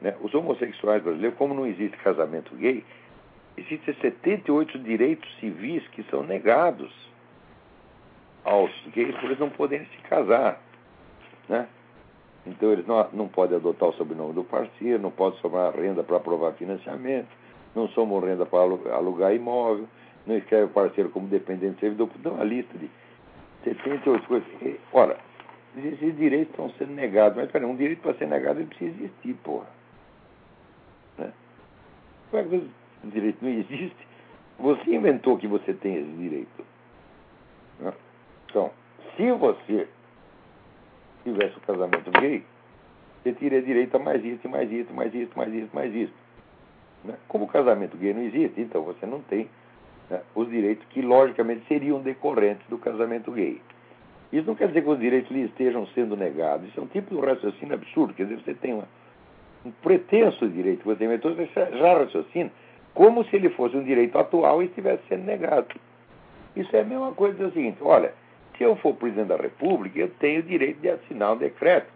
né, 0.01 0.15
os 0.21 0.33
homossexuais 0.33 1.03
brasileiros, 1.03 1.37
como 1.37 1.53
não 1.53 1.65
existe 1.65 1.95
casamento 1.97 2.55
gay, 2.55 2.83
existem 3.55 3.93
78 3.95 4.79
direitos 4.79 5.29
civis 5.39 5.87
que 5.89 6.03
são 6.03 6.23
negados 6.23 6.91
aos 8.43 8.71
gays 8.93 9.13
por 9.15 9.25
eles 9.25 9.39
não 9.39 9.49
poderem 9.49 9.85
se 9.87 9.97
casar. 10.09 10.59
Né? 11.47 11.67
Então 12.45 12.71
eles 12.71 12.87
não, 12.87 13.07
não 13.13 13.27
podem 13.27 13.57
adotar 13.57 13.89
o 13.89 13.93
sobrenome 13.93 14.33
do 14.33 14.43
parceiro, 14.43 15.01
não 15.01 15.11
podem 15.11 15.39
somar 15.39 15.75
renda 15.75 16.03
para 16.03 16.17
aprovar 16.17 16.53
financiamento, 16.53 17.29
não 17.75 17.87
somam 17.89 18.19
renda 18.19 18.45
para 18.45 18.59
alugar 18.95 19.33
imóvel, 19.35 19.87
não 20.25 20.35
escreve 20.35 20.65
o 20.65 20.69
parceiro 20.69 21.09
como 21.09 21.27
dependente 21.27 21.79
servidor, 21.79 22.09
dá 22.17 22.31
uma 22.31 22.43
lista 22.43 22.75
de 22.77 22.89
78 23.63 24.27
coisas. 24.27 24.47
E, 24.61 24.79
ora, 24.91 25.17
esses 25.77 26.17
direitos 26.17 26.49
estão 26.49 26.69
sendo 26.71 26.93
negados, 26.93 27.37
mas 27.37 27.51
peraí, 27.51 27.67
um 27.67 27.75
direito 27.75 28.01
para 28.01 28.15
ser 28.15 28.27
negado 28.27 28.59
ele 28.59 28.67
precisa 28.67 28.95
existir, 28.97 29.33
porra. 29.43 29.80
Como 32.31 32.41
é 32.41 32.47
que 32.47 32.69
direito 33.09 33.37
não 33.41 33.51
existe? 33.51 34.07
Você 34.57 34.95
inventou 34.95 35.37
que 35.37 35.47
você 35.47 35.73
tem 35.73 35.97
esse 35.97 36.11
direito. 36.11 36.65
Né? 37.79 37.93
Então, 38.49 38.71
se 39.15 39.31
você 39.33 39.87
tivesse 41.23 41.57
o 41.57 41.61
casamento 41.61 42.09
gay, 42.11 42.43
você 43.21 43.33
teria 43.33 43.61
direito 43.61 43.95
a 43.95 43.99
mais 43.99 44.23
isso, 44.23 44.47
mais 44.47 44.71
isso, 44.71 44.93
mais 44.93 45.13
isso, 45.13 45.31
mais 45.35 45.53
isso, 45.53 45.69
mais 45.73 45.93
isso. 45.93 46.13
Né? 47.03 47.15
Como 47.27 47.45
o 47.45 47.47
casamento 47.47 47.97
gay 47.97 48.13
não 48.13 48.21
existe, 48.21 48.61
então 48.61 48.81
você 48.83 49.05
não 49.05 49.21
tem 49.21 49.49
né, 50.09 50.21
os 50.33 50.49
direitos 50.49 50.85
que, 50.89 51.01
logicamente, 51.01 51.65
seriam 51.67 51.99
decorrentes 52.01 52.65
do 52.69 52.77
casamento 52.77 53.31
gay. 53.31 53.61
Isso 54.31 54.47
não 54.47 54.55
quer 54.55 54.69
dizer 54.69 54.83
que 54.83 54.89
os 54.89 54.99
direitos 54.99 55.29
lhe 55.29 55.43
estejam 55.43 55.85
sendo 55.87 56.15
negados. 56.15 56.69
Isso 56.69 56.79
é 56.79 56.83
um 56.83 56.87
tipo 56.87 57.13
de 57.13 57.19
raciocínio 57.19 57.75
absurdo. 57.75 58.13
Quer 58.13 58.23
dizer, 58.23 58.41
você 58.41 58.53
tem 58.53 58.73
uma, 58.73 58.87
um 59.65 59.71
pretenso 59.71 60.47
direito 60.49 60.83
você 60.83 61.07
já 61.77 61.97
raciocina 61.97 62.51
como 62.93 63.23
se 63.25 63.35
ele 63.35 63.49
fosse 63.51 63.75
um 63.75 63.83
direito 63.83 64.17
atual 64.17 64.61
e 64.61 64.65
estivesse 64.65 65.03
sendo 65.07 65.23
negado. 65.23 65.75
Isso 66.55 66.75
é 66.75 66.81
a 66.81 66.85
mesma 66.85 67.11
coisa 67.13 67.37
do 67.37 67.53
seguinte: 67.53 67.77
olha, 67.81 68.13
se 68.57 68.63
eu 68.63 68.75
for 68.77 68.93
presidente 68.95 69.27
da 69.27 69.37
República, 69.37 69.99
eu 69.99 70.09
tenho 70.19 70.39
o 70.39 70.43
direito 70.43 70.81
de 70.81 70.89
assinar 70.89 71.33
um 71.33 71.37
decreto 71.37 71.87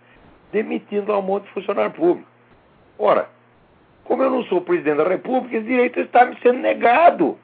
demitindo 0.52 1.14
um 1.14 1.22
monte 1.22 1.46
de 1.46 1.52
funcionário 1.52 1.92
público. 1.92 2.30
Ora, 2.98 3.30
como 4.06 4.24
eu 4.24 4.30
não 4.30 4.44
sou 4.46 4.62
presidente 4.62 4.98
da 4.98 5.08
República, 5.08 5.58
esse 5.58 5.68
direito 5.68 6.00
está 6.00 6.26
me 6.26 6.38
sendo 6.42 6.60
negado. 6.60 7.38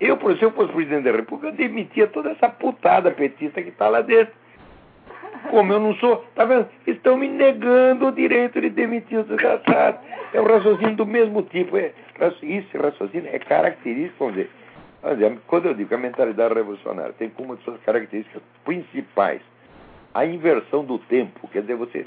Eu, 0.00 0.16
por 0.16 0.36
se 0.36 0.44
eu 0.44 0.50
fosse 0.52 0.72
presidente 0.72 1.04
da 1.04 1.12
República, 1.12 1.48
eu 1.48 1.52
demitia 1.52 2.06
toda 2.06 2.30
essa 2.30 2.48
putada 2.48 3.10
petista 3.10 3.62
que 3.62 3.68
está 3.68 3.88
lá 3.88 4.00
dentro. 4.00 4.34
Como 5.54 5.72
eu 5.72 5.78
não 5.78 5.94
sou, 5.94 6.16
tá 6.34 6.44
vendo? 6.44 6.68
Estão 6.84 7.16
me 7.16 7.28
negando 7.28 8.08
o 8.08 8.12
direito 8.12 8.60
de 8.60 8.70
demitir 8.70 9.20
os 9.20 9.26
desgraçados. 9.28 10.00
É 10.32 10.40
um 10.40 10.44
raciocínio 10.44 10.96
do 10.96 11.06
mesmo 11.06 11.42
tipo. 11.42 11.76
É, 11.76 11.92
isso, 12.42 12.76
raciocínio 12.76 13.30
é 13.32 13.38
característico, 13.38 14.16
vamos 14.18 14.34
dizer, 14.34 15.38
quando 15.46 15.66
eu 15.66 15.74
digo 15.74 15.90
que 15.90 15.94
a 15.94 15.98
mentalidade 15.98 16.54
revolucionária 16.54 17.12
tem 17.12 17.28
como 17.28 17.54
de 17.54 17.62
suas 17.62 17.80
características 17.82 18.42
principais 18.64 19.42
a 20.12 20.26
inversão 20.26 20.84
do 20.84 20.98
tempo, 20.98 21.46
quer 21.46 21.60
dizer, 21.60 21.76
você 21.76 22.04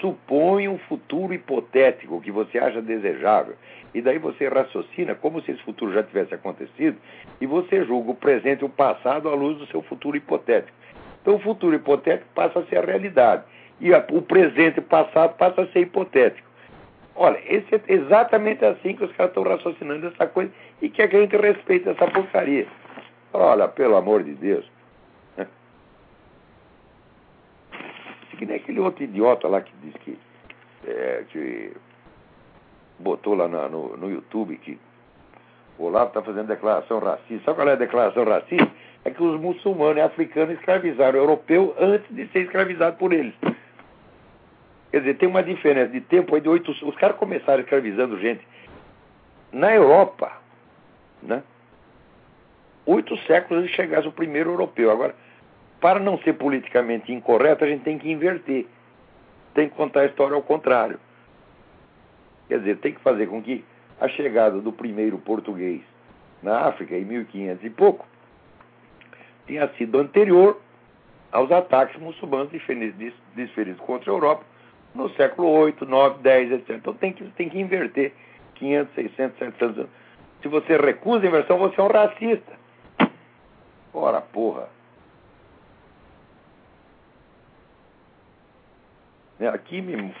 supõe 0.00 0.66
um 0.66 0.78
futuro 0.78 1.32
hipotético 1.32 2.20
que 2.20 2.32
você 2.32 2.58
acha 2.58 2.82
desejável, 2.82 3.54
e 3.94 4.02
daí 4.02 4.18
você 4.18 4.48
raciocina 4.48 5.14
como 5.14 5.40
se 5.42 5.52
esse 5.52 5.62
futuro 5.62 5.92
já 5.92 6.02
tivesse 6.02 6.34
acontecido, 6.34 6.96
e 7.40 7.46
você 7.46 7.84
julga 7.84 8.10
o 8.10 8.14
presente 8.16 8.62
e 8.62 8.64
o 8.64 8.68
passado 8.68 9.28
à 9.28 9.34
luz 9.36 9.56
do 9.56 9.66
seu 9.66 9.82
futuro 9.82 10.16
hipotético. 10.16 10.76
Então 11.26 11.34
o 11.34 11.40
futuro 11.40 11.74
hipotético 11.74 12.28
passa 12.36 12.60
a 12.60 12.66
ser 12.66 12.76
a 12.76 12.82
realidade, 12.82 13.42
e 13.80 13.90
o 13.92 14.22
presente 14.22 14.78
e 14.78 14.80
passado 14.80 15.34
passa 15.36 15.62
a 15.62 15.66
ser 15.72 15.80
hipotético. 15.80 16.46
Olha, 17.16 17.42
esse 17.52 17.74
é 17.74 17.80
exatamente 17.88 18.64
assim 18.64 18.94
que 18.94 19.02
os 19.02 19.10
caras 19.16 19.32
estão 19.32 19.42
raciocinando 19.42 20.06
essa 20.06 20.28
coisa 20.28 20.52
e 20.80 20.88
quer 20.88 21.08
que 21.08 21.16
a 21.16 21.20
gente 21.20 21.36
respeite 21.36 21.88
essa 21.88 22.06
porcaria. 22.06 22.68
Olha, 23.32 23.66
pelo 23.66 23.96
amor 23.96 24.22
de 24.22 24.34
Deus. 24.34 24.70
Que 28.38 28.46
nem 28.46 28.56
aquele 28.56 28.78
outro 28.78 29.02
idiota 29.02 29.48
lá 29.48 29.62
que 29.62 29.72
disse 29.82 29.98
que, 29.98 30.18
é, 30.86 31.24
que 31.30 31.72
botou 33.00 33.34
lá 33.34 33.48
no, 33.48 33.68
no, 33.68 33.96
no 33.96 34.10
YouTube 34.10 34.58
que 34.58 34.78
o 35.78 35.86
Olavo 35.86 36.08
está 36.08 36.22
fazendo 36.22 36.46
declaração 36.46 37.00
racista. 37.00 37.46
Sabe 37.46 37.56
qual 37.56 37.68
é 37.68 37.72
a 37.72 37.76
declaração 37.76 38.24
racista? 38.24 38.70
É 39.06 39.10
que 39.12 39.22
os 39.22 39.40
muçulmanos 39.40 39.98
e 39.98 40.00
africanos 40.00 40.58
escravizaram 40.58 41.16
o 41.16 41.22
europeu 41.22 41.76
antes 41.78 42.12
de 42.12 42.26
ser 42.32 42.40
escravizado 42.40 42.96
por 42.96 43.12
eles. 43.12 43.34
Quer 44.90 44.98
dizer, 44.98 45.14
tem 45.14 45.28
uma 45.28 45.44
diferença 45.44 45.92
de 45.92 46.00
tempo 46.00 46.34
aí 46.34 46.40
de 46.40 46.48
oito. 46.48 46.72
Os 46.72 46.96
caras 46.96 47.16
começaram 47.16 47.62
escravizando 47.62 48.18
gente 48.18 48.44
na 49.52 49.72
Europa, 49.72 50.32
né? 51.22 51.44
Oito 52.84 53.16
séculos 53.18 53.62
antes 53.62 53.76
chegasse 53.76 54.08
o 54.08 54.12
primeiro 54.12 54.50
europeu. 54.50 54.90
Agora, 54.90 55.14
para 55.80 56.00
não 56.00 56.18
ser 56.18 56.32
politicamente 56.32 57.12
incorreto, 57.12 57.62
a 57.62 57.68
gente 57.68 57.84
tem 57.84 57.98
que 57.98 58.10
inverter. 58.10 58.66
Tem 59.54 59.68
que 59.68 59.76
contar 59.76 60.00
a 60.00 60.06
história 60.06 60.34
ao 60.34 60.42
contrário. 60.42 60.98
Quer 62.48 62.58
dizer, 62.58 62.78
tem 62.78 62.92
que 62.92 63.00
fazer 63.02 63.28
com 63.28 63.40
que 63.40 63.64
a 64.00 64.08
chegada 64.08 64.60
do 64.60 64.72
primeiro 64.72 65.16
português 65.18 65.80
na 66.42 66.66
África, 66.66 66.96
em 66.96 67.04
1500 67.04 67.64
e 67.64 67.70
pouco, 67.70 68.04
tenha 69.46 69.68
sido 69.76 69.98
anterior 69.98 70.60
aos 71.32 71.50
ataques 71.50 72.00
muçulmanos 72.00 72.50
desferidos 73.34 73.80
contra 73.80 74.10
a 74.10 74.14
Europa 74.14 74.44
no 74.94 75.10
século 75.10 75.48
8, 75.48 75.84
9, 75.84 76.22
10, 76.22 76.52
etc. 76.52 76.70
Então 76.70 76.94
tem 76.94 77.12
que, 77.12 77.24
tem 77.32 77.48
que 77.48 77.58
inverter 77.58 78.12
500, 78.54 78.94
600, 78.94 79.38
700 79.38 79.78
anos. 79.78 79.90
Se 80.42 80.48
você 80.48 80.76
recusa 80.76 81.24
a 81.24 81.28
inversão, 81.28 81.58
você 81.58 81.80
é 81.80 81.84
um 81.84 81.88
racista. 81.88 82.52
Ora, 83.92 84.20
porra. 84.20 84.68
É, 89.38 89.48
aqui 89.48 89.82
me, 89.82 90.14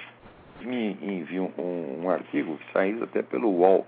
me 0.60 0.98
enviam 1.00 1.50
um, 1.56 2.04
um, 2.04 2.10
artigo 2.10 2.58
que 2.58 2.72
saiu 2.72 3.02
até 3.04 3.22
pelo 3.22 3.50
UOL, 3.50 3.86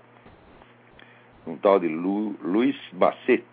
um 1.45 1.55
tal 1.57 1.79
de 1.79 1.87
Lu, 1.87 2.35
Luiz 2.41 2.75
Basset, 2.93 3.43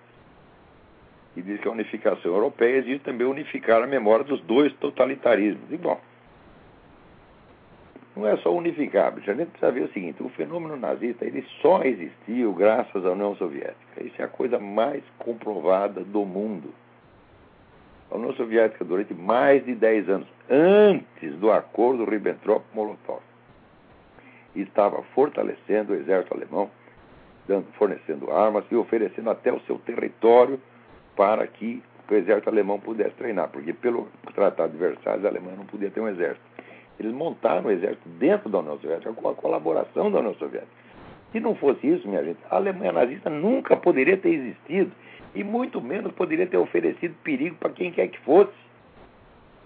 que 1.37 1.42
diz 1.42 1.61
que 1.61 1.68
a 1.68 1.70
unificação 1.70 2.33
europeia 2.33 2.79
exige 2.79 2.99
também 3.01 3.27
unificar 3.27 3.83
a 3.83 3.87
memória 3.87 4.25
dos 4.25 4.40
dois 4.40 4.72
totalitarismos. 4.77 5.70
E 5.70 5.77
bom, 5.77 6.01
não 8.16 8.27
é 8.27 8.38
só 8.38 8.51
unificar, 8.55 9.12
a 9.14 9.20
gente 9.20 9.51
precisa 9.51 9.70
ver 9.70 9.83
o 9.83 9.92
seguinte, 9.92 10.22
o 10.22 10.31
fenômeno 10.31 10.79
nazista 10.79 11.27
ele 11.27 11.44
só 11.61 11.83
existiu 11.83 12.55
graças 12.55 13.05
à 13.05 13.11
União 13.11 13.37
Soviética. 13.37 14.03
Isso 14.03 14.14
é 14.18 14.25
a 14.25 14.29
coisa 14.29 14.59
mais 14.59 15.05
comprovada 15.18 16.03
do 16.03 16.25
mundo. 16.25 16.72
A 18.11 18.16
União 18.16 18.33
Soviética, 18.33 18.83
durante 18.83 19.12
mais 19.12 19.62
de 19.62 19.75
10 19.75 20.09
anos, 20.09 20.29
antes 20.49 21.35
do 21.35 21.53
acordo 21.53 22.07
Ribbentrop-Molotov, 22.07 23.20
estava 24.55 25.03
fortalecendo 25.14 25.92
o 25.92 25.96
exército 25.96 26.33
alemão, 26.33 26.70
fornecendo 27.75 28.33
armas 28.33 28.64
e 28.70 28.75
oferecendo 28.75 29.29
até 29.29 29.53
o 29.53 29.61
seu 29.61 29.79
território 29.81 30.59
para 31.16 31.46
que 31.46 31.83
o 32.09 32.14
exército 32.14 32.48
alemão 32.48 32.79
pudesse 32.79 33.14
treinar, 33.16 33.48
porque 33.48 33.72
pelo 33.72 34.09
Tratado 34.35 34.72
de 34.72 34.79
Versalhes 34.79 35.24
a 35.24 35.29
Alemanha 35.29 35.57
não 35.57 35.66
podia 35.66 35.90
ter 35.90 36.00
um 36.00 36.09
exército. 36.09 36.44
Eles 37.00 37.12
montaram 37.12 37.64
o 37.66 37.70
exército 37.70 38.09
dentro 38.11 38.48
da 38.48 38.59
União 38.59 38.79
Soviética 38.79 39.12
com 39.12 39.29
a 39.29 39.35
colaboração 39.35 40.11
da 40.11 40.20
União 40.20 40.35
Soviética. 40.35 40.70
Se 41.33 41.40
não 41.40 41.55
fosse 41.55 41.87
isso, 41.87 42.09
minha 42.09 42.24
gente, 42.24 42.38
a 42.50 42.57
Alemanha 42.57 42.92
nazista 42.92 43.29
nunca 43.29 43.76
poderia 43.76 44.16
ter 44.16 44.31
existido 44.31 44.92
e 45.35 45.44
muito 45.44 45.81
menos 45.81 46.12
poderia 46.12 46.46
ter 46.46 46.57
oferecido 46.57 47.14
perigo 47.22 47.57
para 47.57 47.70
quem 47.70 47.90
quer 47.90 48.09
que 48.09 48.18
fosse. 48.20 48.52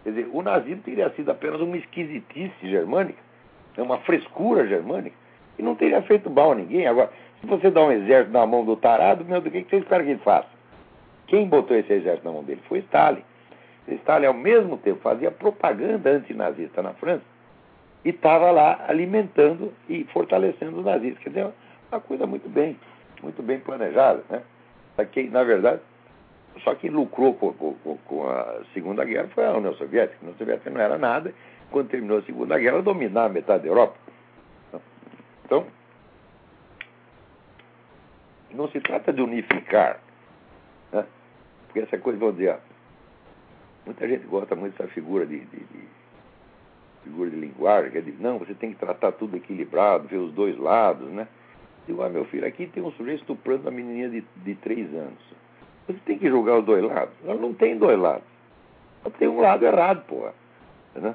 Quer 0.02 0.10
dizer, 0.10 0.30
o 0.32 0.42
nazismo 0.42 0.82
teria 0.82 1.10
sido 1.10 1.30
apenas 1.30 1.60
uma 1.60 1.76
esquisitice 1.76 2.52
germânica, 2.62 3.18
uma 3.78 3.98
frescura 3.98 4.66
germânica, 4.66 5.14
e 5.58 5.62
não 5.62 5.76
teria 5.76 6.02
feito 6.02 6.28
mal 6.30 6.52
a 6.52 6.54
ninguém. 6.54 6.86
Agora, 6.86 7.12
se 7.40 7.46
você 7.46 7.70
dá 7.70 7.84
um 7.84 7.92
exército 7.92 8.32
na 8.32 8.44
mão 8.46 8.64
do 8.64 8.76
tarado, 8.76 9.24
meu 9.24 9.40
Deus, 9.40 9.54
o 9.54 9.64
que 9.64 9.70
você 9.70 9.76
espera 9.76 10.02
que 10.02 10.10
ele 10.10 10.20
faça? 10.20 10.48
Quem 11.30 11.46
botou 11.46 11.76
esse 11.76 11.92
exército 11.92 12.26
na 12.26 12.32
mão 12.32 12.42
dele 12.42 12.60
foi 12.68 12.80
Stalin. 12.80 13.22
Stalin, 13.86 14.26
ao 14.26 14.34
mesmo 14.34 14.76
tempo, 14.76 15.00
fazia 15.00 15.30
propaganda 15.30 16.10
antinazista 16.10 16.82
na 16.82 16.92
França 16.94 17.22
e 18.04 18.08
estava 18.08 18.50
lá 18.50 18.84
alimentando 18.88 19.72
e 19.88 20.02
fortalecendo 20.12 20.80
os 20.80 20.84
nazistas. 20.84 21.22
Quer 21.22 21.28
dizer, 21.28 21.46
uma 21.90 22.00
coisa 22.00 22.26
muito 22.26 22.48
bem, 22.48 22.76
muito 23.22 23.44
bem 23.44 23.60
planejada. 23.60 24.24
Né? 24.28 24.42
Só 24.96 25.04
na 25.30 25.44
verdade, 25.44 25.80
só 26.64 26.74
quem 26.74 26.90
lucrou 26.90 27.34
com, 27.34 27.52
com, 27.52 27.96
com, 27.96 28.28
a 28.28 28.62
Segunda 28.74 29.04
Guerra 29.04 29.28
foi 29.32 29.46
a 29.46 29.52
União 29.52 29.74
Soviética. 29.74 30.18
A 30.20 30.22
União 30.24 30.36
Soviética 30.36 30.68
não 30.68 30.80
era 30.80 30.98
nada. 30.98 31.32
Quando 31.70 31.90
terminou 31.90 32.18
a 32.18 32.22
Segunda 32.22 32.58
Guerra, 32.58 32.82
dominava 32.82 33.32
metade 33.32 33.62
da 33.62 33.68
Europa. 33.68 33.94
Então, 35.44 35.64
não 38.50 38.68
se 38.68 38.80
trata 38.80 39.12
de 39.12 39.22
unificar. 39.22 40.00
Porque 41.70 41.80
essa 41.80 41.98
coisa, 41.98 42.18
vamos 42.18 42.36
dizer, 42.36 42.56
muita 43.86 44.08
gente 44.08 44.26
gosta 44.26 44.56
muito 44.56 44.76
dessa 44.76 44.90
figura 44.90 45.24
de, 45.24 45.38
de, 45.38 45.56
de 45.56 45.84
figura 47.04 47.30
de 47.30 47.36
linguagem, 47.36 47.92
que 47.92 47.98
é 47.98 48.00
de, 48.00 48.10
não, 48.20 48.40
você 48.40 48.54
tem 48.54 48.72
que 48.72 48.78
tratar 48.80 49.12
tudo 49.12 49.36
equilibrado, 49.36 50.08
ver 50.08 50.16
os 50.16 50.32
dois 50.32 50.58
lados, 50.58 51.08
né? 51.10 51.28
Digo, 51.86 52.02
ah, 52.02 52.08
meu 52.08 52.24
filho, 52.24 52.44
aqui 52.44 52.66
tem 52.66 52.82
um 52.82 52.90
sujeito 52.92 53.20
estuprando 53.20 53.62
uma 53.62 53.70
menininha 53.70 54.08
de, 54.08 54.24
de 54.38 54.54
três 54.56 54.92
anos. 54.92 55.18
Você 55.86 55.98
tem 56.04 56.18
que 56.18 56.28
julgar 56.28 56.58
os 56.58 56.64
dois 56.64 56.82
lados. 56.82 57.14
Ela 57.24 57.40
não 57.40 57.54
tem 57.54 57.78
dois 57.78 57.98
lados. 57.98 58.26
Só 59.04 59.10
tem 59.10 59.28
um 59.28 59.40
lado 59.40 59.64
errado, 59.64 60.04
porra. 60.06 60.34
Né? 60.96 61.14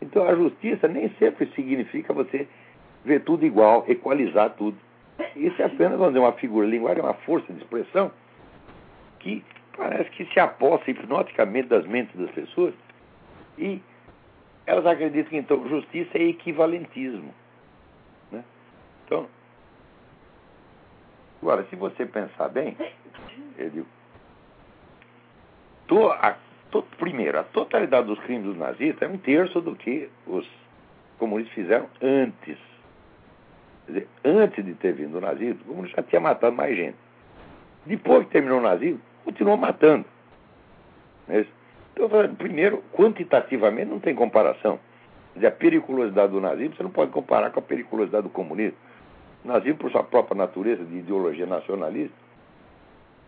Então 0.00 0.26
a 0.26 0.34
justiça 0.34 0.88
nem 0.88 1.08
sempre 1.20 1.46
significa 1.54 2.12
você 2.12 2.48
ver 3.04 3.22
tudo 3.22 3.46
igual, 3.46 3.84
equalizar 3.86 4.50
tudo. 4.56 4.76
Isso 5.36 5.62
é 5.62 5.66
apenas, 5.66 5.92
vamos 5.92 6.08
dizer, 6.08 6.18
uma 6.18 6.32
figura 6.32 6.66
de 6.66 6.72
linguagem, 6.72 7.00
uma 7.00 7.14
força 7.14 7.52
de 7.52 7.60
expressão 7.60 8.10
que 9.22 9.44
parece 9.76 10.10
que 10.10 10.24
se 10.26 10.40
aposta 10.40 10.90
hipnoticamente 10.90 11.68
das 11.68 11.86
mentes 11.86 12.14
das 12.18 12.30
pessoas 12.30 12.74
e 13.58 13.80
elas 14.66 14.86
acreditam 14.86 15.30
que 15.30 15.36
então 15.36 15.68
justiça 15.68 16.18
é 16.18 16.22
equivalentismo. 16.22 17.34
Né? 18.30 18.44
Então, 19.04 19.26
agora, 21.40 21.64
se 21.68 21.76
você 21.76 22.06
pensar 22.06 22.48
bem, 22.48 22.76
ele, 23.58 23.84
to, 25.86 26.08
a, 26.10 26.36
to, 26.70 26.82
primeiro, 26.98 27.38
a 27.38 27.44
totalidade 27.44 28.06
dos 28.06 28.18
crimes 28.20 28.44
dos 28.44 28.56
nazistas 28.56 29.02
é 29.02 29.12
um 29.12 29.18
terço 29.18 29.60
do 29.60 29.74
que 29.74 30.08
os 30.26 30.48
comunistas 31.18 31.54
fizeram 31.54 31.88
antes. 32.00 32.58
Quer 33.86 33.92
dizer, 33.92 34.08
antes 34.24 34.64
de 34.64 34.74
ter 34.74 34.92
vindo 34.92 35.18
o 35.18 35.20
nazismo, 35.20 35.60
o 35.62 35.64
comunismo 35.66 35.96
já 35.96 36.02
tinha 36.02 36.20
matado 36.20 36.54
mais 36.54 36.76
gente. 36.76 36.96
Depois 37.84 38.24
que 38.26 38.32
terminou 38.32 38.60
o 38.60 38.62
nazismo, 38.62 39.00
continuou 39.24 39.56
matando. 39.56 40.04
Mas, 41.28 41.46
então, 41.92 42.08
primeiro, 42.36 42.82
quantitativamente 42.92 43.90
não 43.90 44.00
tem 44.00 44.14
comparação. 44.14 44.78
a 45.36 45.50
periculosidade 45.50 46.32
do 46.32 46.40
nazismo 46.40 46.76
você 46.76 46.82
não 46.82 46.90
pode 46.90 47.10
comparar 47.10 47.50
com 47.50 47.60
a 47.60 47.62
periculosidade 47.62 48.24
do 48.24 48.30
comunismo. 48.30 48.76
O 49.44 49.48
nazismo, 49.48 49.78
por 49.78 49.90
sua 49.90 50.04
própria 50.04 50.36
natureza 50.36 50.84
de 50.84 50.98
ideologia 50.98 51.46
nacionalista, 51.46 52.14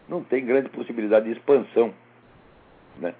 não 0.08 0.22
tem 0.22 0.44
grande 0.44 0.68
possibilidade 0.68 1.26
de 1.26 1.32
expansão. 1.32 1.92
Né? 2.98 3.14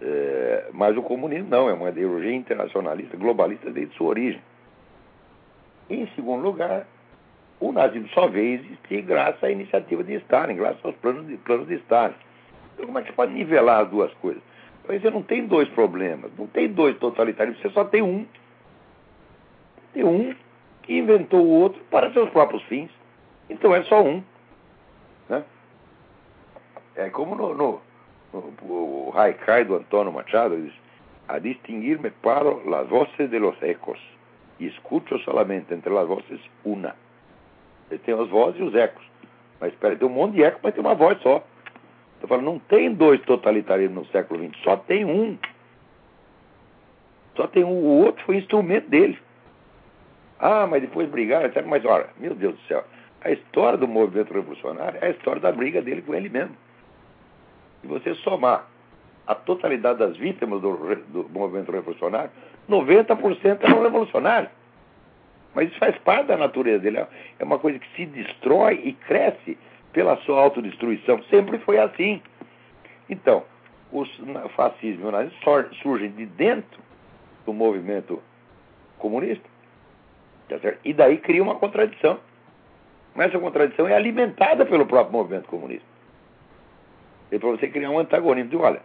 É, 0.00 0.68
mas 0.72 0.96
o 0.96 1.02
comunismo 1.02 1.48
não, 1.48 1.68
é 1.68 1.72
uma 1.72 1.90
ideologia 1.90 2.34
internacionalista, 2.34 3.16
globalista 3.16 3.70
desde 3.70 3.94
sua 3.94 4.08
origem. 4.08 4.42
Em 5.88 6.06
segundo 6.14 6.42
lugar, 6.42 6.86
o 7.62 7.72
nazismo 7.72 8.08
só 8.08 8.26
veio 8.26 8.54
existir 8.54 9.02
graças 9.02 9.42
à 9.42 9.50
iniciativa 9.50 10.02
de 10.02 10.14
Stalin, 10.14 10.56
graças 10.56 10.84
aos 10.84 10.96
planos 10.96 11.26
de, 11.28 11.36
planos 11.36 11.68
de 11.68 11.74
Stalin. 11.76 12.14
Então, 12.74 12.86
como 12.86 12.98
é 12.98 13.02
que 13.02 13.12
pode 13.12 13.32
nivelar 13.32 13.82
as 13.82 13.88
duas 13.88 14.12
coisas? 14.14 14.42
Você 14.86 15.10
não 15.10 15.22
tem 15.22 15.46
dois 15.46 15.68
problemas, 15.68 16.32
não 16.36 16.48
tem 16.48 16.68
dois 16.68 16.98
totalitarismos, 16.98 17.62
você 17.62 17.70
só 17.70 17.84
tem 17.84 18.02
um. 18.02 18.26
Tem 19.94 20.02
um 20.02 20.34
que 20.82 20.98
inventou 20.98 21.40
o 21.40 21.50
outro 21.50 21.80
para 21.88 22.12
seus 22.12 22.28
próprios 22.30 22.62
fins. 22.64 22.90
Então 23.48 23.72
é 23.72 23.84
só 23.84 24.02
um. 24.02 24.24
Né? 25.28 25.44
É 26.96 27.10
como 27.10 27.36
no, 27.36 27.54
no, 27.54 27.80
no 28.32 28.38
o 28.64 29.12
Haikai 29.14 29.64
do 29.64 29.76
Antônio 29.76 30.12
Machado 30.12 30.56
diz, 30.56 30.74
a 31.28 31.38
distinguir-me 31.38 32.10
paro 32.10 32.60
las 32.68 32.88
voces 32.88 33.30
de 33.30 33.38
los 33.38 33.60
ecos 33.62 34.00
e 34.58 34.66
escuto 34.66 35.16
solamente 35.20 35.72
entre 35.72 35.92
las 35.92 36.08
voces 36.08 36.40
una. 36.64 36.96
Ele 37.92 37.98
tem 37.98 38.18
as 38.18 38.28
vozes 38.28 38.58
e 38.58 38.62
os 38.62 38.74
ecos. 38.74 39.04
Mas 39.60 39.72
espera, 39.72 39.94
tem 39.94 40.08
um 40.08 40.10
monte 40.10 40.34
de 40.34 40.42
eco, 40.42 40.60
mas 40.62 40.74
tem 40.74 40.82
uma 40.82 40.94
voz 40.94 41.20
só. 41.20 41.44
Eu 42.22 42.28
falo, 42.28 42.40
não 42.40 42.58
tem 42.58 42.94
dois 42.94 43.20
totalitarismos 43.22 44.06
no 44.06 44.12
século 44.12 44.42
XX, 44.42 44.62
só 44.62 44.76
tem 44.76 45.04
um. 45.04 45.36
Só 47.36 47.46
tem 47.46 47.64
um, 47.64 47.68
o 47.68 48.04
outro 48.04 48.24
foi 48.24 48.36
instrumento 48.36 48.88
dele. 48.88 49.18
Ah, 50.38 50.66
mas 50.66 50.80
depois 50.80 51.08
brigaram, 51.08 51.46
etc. 51.46 51.64
Mas 51.66 51.84
olha, 51.84 52.08
meu 52.18 52.34
Deus 52.34 52.54
do 52.54 52.60
céu, 52.62 52.82
a 53.20 53.30
história 53.30 53.76
do 53.76 53.86
movimento 53.86 54.32
revolucionário 54.32 54.98
é 55.02 55.08
a 55.08 55.10
história 55.10 55.40
da 55.40 55.52
briga 55.52 55.82
dele 55.82 56.02
com 56.02 56.14
ele 56.14 56.28
mesmo. 56.28 56.56
Se 57.82 57.86
você 57.86 58.14
somar 58.16 58.68
a 59.26 59.34
totalidade 59.34 59.98
das 59.98 60.16
vítimas 60.16 60.60
do, 60.62 60.94
do 61.08 61.28
movimento 61.28 61.70
revolucionário, 61.70 62.30
90% 62.68 63.58
eram 63.62 63.82
revolucionários. 63.82 64.50
Mas 65.54 65.68
isso 65.68 65.78
faz 65.78 65.96
parte 65.98 66.28
da 66.28 66.36
natureza 66.36 66.80
dele. 66.80 67.04
É 67.38 67.44
uma 67.44 67.58
coisa 67.58 67.78
que 67.78 67.88
se 67.94 68.06
destrói 68.06 68.80
e 68.84 68.92
cresce 68.92 69.58
pela 69.92 70.16
sua 70.18 70.40
autodestruição. 70.40 71.22
Sempre 71.24 71.58
foi 71.58 71.78
assim. 71.78 72.22
Então, 73.08 73.44
o 73.90 74.04
fascismo 74.56 75.06
e 75.06 75.08
o 75.08 75.12
nazismo 75.12 75.38
surgem 75.82 76.10
de 76.12 76.24
dentro 76.26 76.80
do 77.44 77.52
movimento 77.52 78.22
comunista. 78.98 79.44
Tá 80.48 80.56
e 80.84 80.92
daí 80.92 81.18
cria 81.18 81.42
uma 81.42 81.56
contradição. 81.56 82.18
Mas 83.14 83.28
essa 83.28 83.38
contradição 83.38 83.86
é 83.86 83.94
alimentada 83.94 84.64
pelo 84.64 84.86
próprio 84.86 85.12
movimento 85.12 85.48
comunista. 85.48 85.86
E 87.30 87.38
para 87.38 87.50
você 87.50 87.68
criar 87.68 87.90
um 87.90 87.98
antagonismo, 87.98 88.60
olha, 88.60 88.80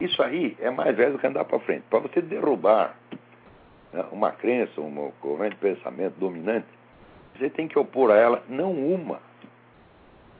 isso 0.00 0.22
aí 0.22 0.56
é 0.60 0.70
mais 0.70 0.96
velho 0.96 1.12
do 1.12 1.18
que 1.18 1.26
andar 1.26 1.44
para 1.44 1.58
frente. 1.60 1.84
Para 1.90 2.00
você 2.00 2.20
derrubar 2.20 2.96
uma 4.12 4.32
crença, 4.32 4.80
uma 4.80 5.10
corrente 5.20 5.54
de 5.54 5.60
pensamento 5.60 6.14
dominante, 6.18 6.66
você 7.36 7.48
tem 7.48 7.68
que 7.68 7.78
opor 7.78 8.10
a 8.10 8.16
ela 8.16 8.42
não 8.48 8.72
uma 8.72 9.20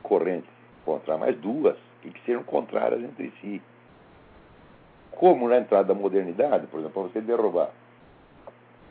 corrente 0.02 0.48
contrária, 0.84 1.26
mas 1.26 1.36
duas, 1.38 1.76
e 2.04 2.10
que 2.10 2.20
sejam 2.24 2.42
contrárias 2.42 3.02
entre 3.02 3.32
si. 3.40 3.62
Como 5.10 5.48
na 5.48 5.58
entrada 5.58 5.88
da 5.88 5.94
modernidade, 5.94 6.66
por 6.66 6.80
exemplo, 6.80 7.02
para 7.02 7.12
você 7.12 7.20
derrubar 7.20 7.70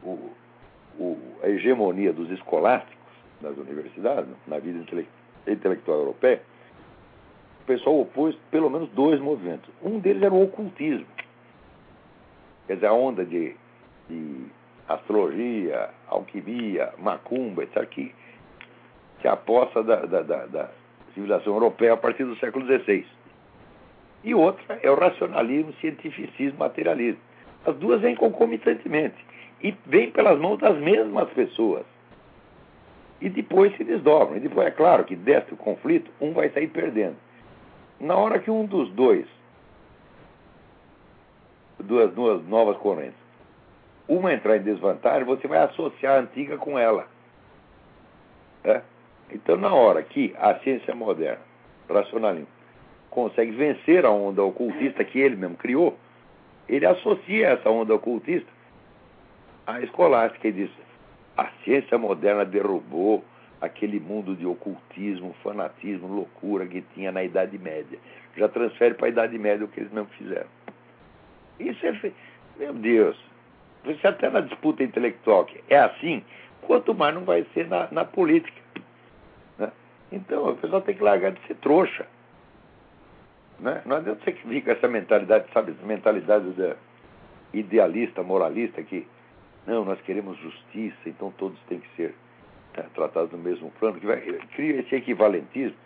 o, 0.04 0.32
o, 1.00 1.18
a 1.44 1.50
hegemonia 1.50 2.14
dos 2.14 2.30
escolásticos 2.32 2.98
das 3.42 3.58
universidades, 3.58 4.30
na 4.48 4.60
vida 4.60 4.84
intelectual 5.48 6.00
europeia, 6.00 6.42
o 7.62 7.66
pessoal 7.66 8.02
opôs 8.02 8.36
pelo 8.50 8.70
menos 8.70 8.90
dois 8.90 9.20
movimentos. 9.20 9.70
Um 9.82 10.00
deles 10.00 10.24
era 10.24 10.34
o 10.34 10.44
ocultismo. 10.44 11.06
Quer 12.66 12.76
dizer, 12.76 12.88
a 12.88 12.94
onda 12.94 13.26
de, 13.26 13.56
de 14.10 14.46
astrologia, 14.88 15.90
alquimia, 16.08 16.94
macumba, 16.98 17.64
etc., 17.64 17.86
que 17.90 18.14
se 19.22 19.28
aposta 19.28 19.84
da, 19.84 20.06
da, 20.06 20.22
da, 20.22 20.46
da, 20.46 20.70
civilização 21.14 21.54
europeia 21.54 21.94
a 21.94 21.98
partir 21.98 22.24
do 22.24 22.38
século 22.38 22.66
XVI. 22.66 23.06
E 24.24 24.36
outra 24.36 24.80
é 24.84 24.90
o 24.90 24.96
racionalismo, 24.96 25.74
cientificismo, 25.82 26.60
materialismo. 26.60 27.22
As 27.66 27.76
duas 27.76 28.02
vêm 28.02 28.16
concomitantemente 28.16 29.16
e 29.62 29.76
vêm 29.86 30.12
pelas 30.12 30.40
mãos 30.40 30.60
das 30.60 30.78
mesmas 30.78 31.30
pessoas. 31.32 31.86
E 33.20 33.30
depois 33.30 33.76
se 33.78 33.84
desdobram. 33.84 34.38
E 34.38 34.40
depois 34.40 34.68
é 34.68 34.72
claro 34.72 35.04
que 35.06 35.16
desse 35.16 35.54
o 35.54 35.58
conflito, 35.58 36.12
um 36.22 36.34
vai 36.34 36.50
sair 36.50 36.68
perdendo. 36.68 37.16
Na 38.00 38.16
hora 38.16 38.38
que 38.38 38.52
um 38.52 38.66
dos 38.66 38.92
dois 38.92 39.26
duas, 41.80 42.14
duas 42.14 42.46
novas 42.48 42.78
correntes. 42.78 43.27
Uma 44.08 44.34
entrar 44.34 44.58
em 44.58 44.62
desvantagem, 44.62 45.26
você 45.26 45.48
vai 45.48 45.60
associar 45.60 46.16
a 46.16 46.22
antiga 46.22 46.58
com 46.58 46.80
ela. 46.80 47.08
É? 48.64 48.82
Então, 49.32 49.58
na 49.58 49.74
hora 49.74 50.02
que 50.02 50.34
a 50.40 50.56
ciência 50.60 50.96
moderna, 50.96 51.42
racionalismo, 51.90 52.48
consegue 53.10 53.52
vencer 53.52 54.06
a 54.06 54.12
onda 54.12 54.44
ocultista 54.44 55.04
que 55.04 55.20
ele 55.20 55.36
mesmo 55.36 55.58
criou, 55.58 55.98
ele 56.68 56.86
associa 56.86 57.50
essa 57.50 57.70
onda 57.70 57.94
ocultista 57.94 58.50
à 59.66 59.82
escolástica 59.82 60.48
e 60.48 60.52
diz: 60.52 60.72
a 61.36 61.48
ciência 61.64 61.98
moderna 61.98 62.46
derrubou 62.46 63.24
aquele 63.60 64.00
mundo 64.00 64.36
de 64.36 64.46
ocultismo, 64.46 65.36
fanatismo, 65.44 66.08
loucura 66.08 66.66
que 66.66 66.82
tinha 66.94 67.12
na 67.12 67.24
Idade 67.24 67.58
Média. 67.58 68.00
Já 68.36 68.48
transfere 68.48 68.96
para 68.96 69.08
a 69.08 69.10
Idade 69.10 69.38
Média 69.38 69.66
o 69.66 69.68
que 69.68 69.80
eles 69.80 69.92
mesmo 69.92 70.10
fizeram. 70.18 70.48
Isso 71.60 71.86
é. 71.86 72.12
Meu 72.58 72.74
Deus! 72.74 73.18
Você 73.96 74.08
até 74.08 74.30
na 74.30 74.42
disputa 74.42 74.84
intelectual 74.84 75.46
que 75.46 75.64
é 75.70 75.80
assim, 75.80 76.24
quanto 76.62 76.94
mais 76.94 77.16
não 77.16 77.24
vai 77.24 77.46
ser 77.54 77.68
na, 77.68 77.88
na 77.92 78.04
política. 78.06 78.62
Né? 79.58 79.72
Então, 80.12 80.50
o 80.50 80.56
pessoal 80.58 80.82
tem 80.82 80.96
que 80.96 81.04
largar 81.04 81.32
de 81.32 81.40
ser 81.48 81.56
trouxa. 81.56 82.06
Né? 83.60 83.82
Não 83.86 83.98
adianta 83.98 84.24
você 84.24 84.34
que 84.34 84.48
fica 84.48 84.74
essa 84.74 84.88
mentalidade, 84.88 85.46
sabe, 85.54 85.72
essa 85.72 85.86
mentalidade 85.86 86.46
idealista, 87.54 88.22
moralista, 88.22 88.84
que 88.84 89.08
não, 89.66 89.84
nós 89.84 90.00
queremos 90.02 90.38
justiça, 90.38 90.98
então 91.06 91.34
todos 91.38 91.60
têm 91.68 91.80
que 91.80 91.90
ser 91.96 92.16
né, 92.76 92.86
tratados 92.94 93.32
no 93.32 93.38
mesmo 93.38 93.72
plano, 93.80 94.00
que 94.00 94.06
vai, 94.06 94.22
cria 94.56 94.82
esse 94.82 94.96
equivalentismo. 94.96 95.78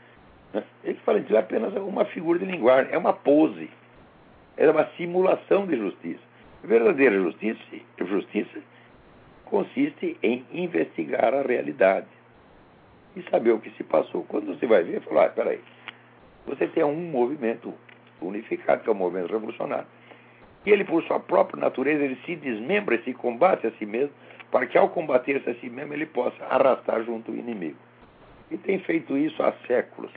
Né? 0.54 0.64
Equivalentismo 0.84 1.38
é 1.38 1.40
apenas 1.40 1.74
uma 1.76 2.06
figura 2.06 2.40
de 2.40 2.46
linguagem, 2.46 2.94
é 2.94 2.98
uma 2.98 3.14
pose, 3.14 3.70
é 4.58 4.70
uma 4.70 4.86
simulação 4.98 5.66
de 5.66 5.78
justiça. 5.78 6.31
Verdadeira 6.64 7.16
justiça, 7.16 7.60
justiça 8.00 8.60
consiste 9.46 10.18
em 10.22 10.46
investigar 10.54 11.34
a 11.34 11.42
realidade 11.42 12.08
e 13.16 13.22
saber 13.24 13.52
o 13.52 13.60
que 13.60 13.72
se 13.72 13.84
passou. 13.84 14.24
Quando 14.24 14.48
você 14.48 14.66
vai 14.66 14.84
ver, 14.84 15.02
falar, 15.02 15.26
ah, 15.26 15.30
peraí, 15.30 15.60
você 16.46 16.68
tem 16.68 16.84
um 16.84 16.96
movimento 16.96 17.74
unificado, 18.22 18.84
que 18.84 18.90
é 18.90 18.92
o 18.92 18.96
movimento 18.96 19.32
revolucionário. 19.32 19.88
E 20.66 20.70
ele, 20.70 20.84
por 20.84 21.04
sua 21.04 21.20
própria 21.20 21.60
natureza, 21.60 22.04
ele 22.04 22.18
se 22.26 22.36
desmembra 22.36 22.96
e 22.96 23.04
se 23.04 23.14
combate 23.14 23.66
a 23.66 23.72
si 23.72 23.86
mesmo, 23.86 24.14
para 24.52 24.68
que 24.68 24.78
ao 24.78 24.90
combater-se 24.90 25.50
a 25.50 25.56
si 25.56 25.70
mesmo, 25.70 25.94
ele 25.94 26.06
possa 26.06 26.44
arrastar 26.46 27.04
junto 27.04 27.32
o 27.32 27.36
inimigo. 27.36 27.78
E 28.52 28.58
tem 28.58 28.80
feito 28.80 29.18
isso 29.18 29.42
há 29.42 29.54
séculos. 29.66 30.12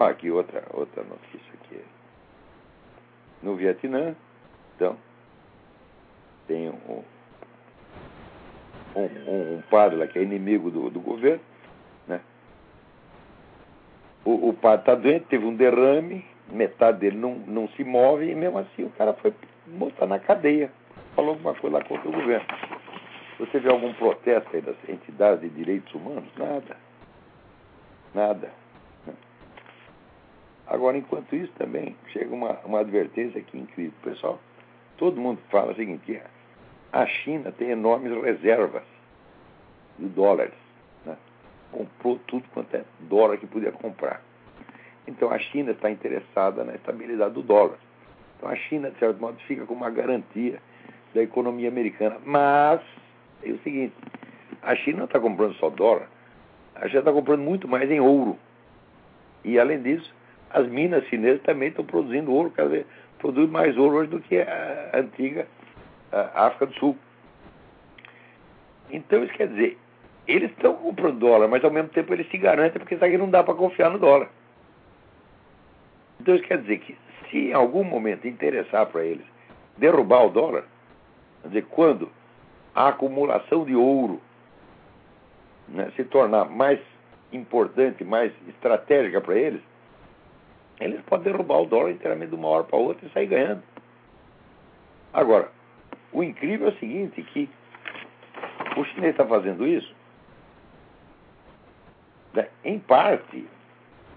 Aqui 0.00 0.30
outra, 0.30 0.64
outra 0.72 1.04
notícia 1.04 1.52
aqui. 1.62 1.78
No 3.42 3.54
Vietnã, 3.54 4.16
então, 4.74 4.96
tem 6.46 6.70
um, 6.70 7.04
um, 8.96 9.56
um 9.56 9.62
padre 9.70 9.98
lá 9.98 10.06
que 10.06 10.18
é 10.18 10.22
inimigo 10.22 10.70
do, 10.70 10.88
do 10.88 11.00
governo, 11.00 11.42
né? 12.08 12.20
O, 14.24 14.48
o 14.48 14.54
padre 14.54 14.80
está 14.80 14.94
doente, 14.94 15.26
teve 15.26 15.44
um 15.44 15.54
derrame, 15.54 16.24
metade 16.50 17.00
dele 17.00 17.18
não, 17.18 17.34
não 17.34 17.68
se 17.68 17.84
move 17.84 18.30
e 18.30 18.34
mesmo 18.34 18.58
assim 18.58 18.84
o 18.84 18.90
cara 18.90 19.12
foi 19.14 19.34
mostrar 19.66 20.06
na 20.06 20.18
cadeia. 20.18 20.72
Falou 21.14 21.32
alguma 21.32 21.54
coisa 21.54 21.76
lá 21.76 21.84
contra 21.84 22.08
o 22.08 22.12
governo. 22.12 22.46
Você 23.38 23.58
vê 23.58 23.70
algum 23.70 23.92
protesto 23.94 24.48
aí 24.54 24.62
das 24.62 24.76
entidades 24.88 25.42
de 25.42 25.50
direitos 25.50 25.94
humanos? 25.94 26.24
Nada. 26.38 26.76
Nada. 28.14 28.50
Agora, 30.70 30.96
enquanto 30.96 31.34
isso 31.34 31.52
também, 31.58 31.96
chega 32.12 32.32
uma, 32.32 32.52
uma 32.64 32.78
advertência 32.78 33.40
aqui 33.40 33.58
incrível. 33.58 33.92
Pessoal, 34.04 34.40
todo 34.96 35.20
mundo 35.20 35.40
fala 35.50 35.72
o 35.72 35.74
seguinte, 35.74 36.22
a 36.92 37.06
China 37.06 37.50
tem 37.50 37.70
enormes 37.70 38.12
reservas 38.22 38.84
de 39.98 40.06
dólares. 40.06 40.54
Né? 41.04 41.16
Comprou 41.72 42.20
tudo 42.28 42.44
quanto 42.54 42.72
é 42.76 42.84
dólar 43.00 43.36
que 43.38 43.48
podia 43.48 43.72
comprar. 43.72 44.22
Então 45.08 45.32
a 45.32 45.40
China 45.40 45.72
está 45.72 45.90
interessada 45.90 46.62
na 46.62 46.76
estabilidade 46.76 47.34
do 47.34 47.42
dólar. 47.42 47.76
Então 48.36 48.48
a 48.48 48.54
China, 48.54 48.92
de 48.92 48.98
certo 49.00 49.20
modo, 49.20 49.38
fica 49.48 49.66
com 49.66 49.74
uma 49.74 49.90
garantia 49.90 50.62
da 51.12 51.20
economia 51.20 51.68
americana. 51.68 52.18
Mas 52.24 52.80
é 53.42 53.50
o 53.50 53.58
seguinte, 53.64 53.94
a 54.62 54.76
China 54.76 54.98
não 54.98 55.04
está 55.06 55.18
comprando 55.18 55.54
só 55.54 55.68
dólar, 55.68 56.08
a 56.76 56.86
China 56.86 57.00
está 57.00 57.12
comprando 57.12 57.40
muito 57.40 57.66
mais 57.66 57.90
em 57.90 57.98
ouro. 57.98 58.38
E 59.44 59.58
além 59.58 59.82
disso, 59.82 60.14
as 60.50 60.66
minas 60.68 61.04
chinesas 61.06 61.42
também 61.42 61.68
estão 61.68 61.84
produzindo 61.84 62.32
ouro, 62.32 62.50
quer 62.50 62.64
dizer, 62.64 62.86
produzem 63.18 63.50
mais 63.50 63.76
ouro 63.76 63.96
hoje 63.96 64.10
do 64.10 64.20
que 64.20 64.38
a 64.40 64.90
antiga 64.94 65.46
África 66.34 66.66
do 66.66 66.74
Sul. 66.74 66.96
Então, 68.90 69.22
isso 69.22 69.32
quer 69.34 69.48
dizer, 69.48 69.78
eles 70.26 70.50
estão 70.50 70.74
comprando 70.74 71.18
dólar, 71.18 71.48
mas 71.48 71.64
ao 71.64 71.70
mesmo 71.70 71.90
tempo 71.90 72.12
eles 72.12 72.28
se 72.30 72.36
garantem 72.36 72.80
porque 72.80 72.96
sabe 72.96 73.12
que 73.12 73.18
não 73.18 73.30
dá 73.30 73.42
para 73.42 73.54
confiar 73.54 73.90
no 73.90 73.98
dólar. 73.98 74.28
Então, 76.20 76.34
isso 76.34 76.44
quer 76.44 76.58
dizer 76.58 76.78
que 76.78 76.96
se 77.30 77.38
em 77.50 77.52
algum 77.52 77.84
momento 77.84 78.26
interessar 78.26 78.86
para 78.86 79.04
eles 79.04 79.24
derrubar 79.78 80.26
o 80.26 80.30
dólar, 80.30 80.64
quer 81.42 81.48
dizer, 81.48 81.66
quando 81.70 82.10
a 82.74 82.88
acumulação 82.88 83.64
de 83.64 83.74
ouro 83.74 84.20
né, 85.68 85.90
se 85.96 86.04
tornar 86.04 86.46
mais 86.46 86.80
importante, 87.32 88.02
mais 88.02 88.32
estratégica 88.48 89.20
para 89.20 89.36
eles, 89.36 89.62
eles 90.80 91.00
podem 91.02 91.32
derrubar 91.32 91.60
o 91.60 91.66
dólar 91.66 91.90
inteiramente 91.90 92.30
de 92.30 92.34
uma 92.34 92.48
hora 92.48 92.64
para 92.64 92.78
outra 92.78 93.06
e 93.06 93.10
sair 93.10 93.26
ganhando. 93.26 93.62
Agora, 95.12 95.50
o 96.12 96.22
incrível 96.22 96.68
é 96.68 96.70
o 96.70 96.78
seguinte, 96.78 97.22
que 97.22 97.48
o 98.76 98.84
chinês 98.86 99.12
está 99.12 99.26
fazendo 99.26 99.66
isso, 99.66 99.94
né, 102.32 102.48
em 102.64 102.78
parte, 102.78 103.46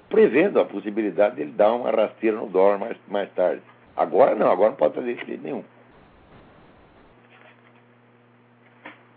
prevendo 0.09 0.59
a 0.59 0.65
possibilidade 0.65 1.35
de 1.35 1.41
ele 1.41 1.51
dar 1.51 1.73
uma 1.73 1.91
rasteira 1.91 2.37
no 2.37 2.47
dólar 2.47 2.77
mais, 2.77 2.97
mais 3.07 3.31
tarde. 3.33 3.61
Agora 3.95 4.35
não, 4.35 4.51
agora 4.51 4.69
não 4.69 4.77
pode 4.77 4.95
fazer 4.95 5.11
isso 5.13 5.41
nenhum. 5.41 5.63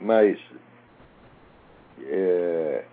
Mas 0.00 0.38
é, 2.02 2.84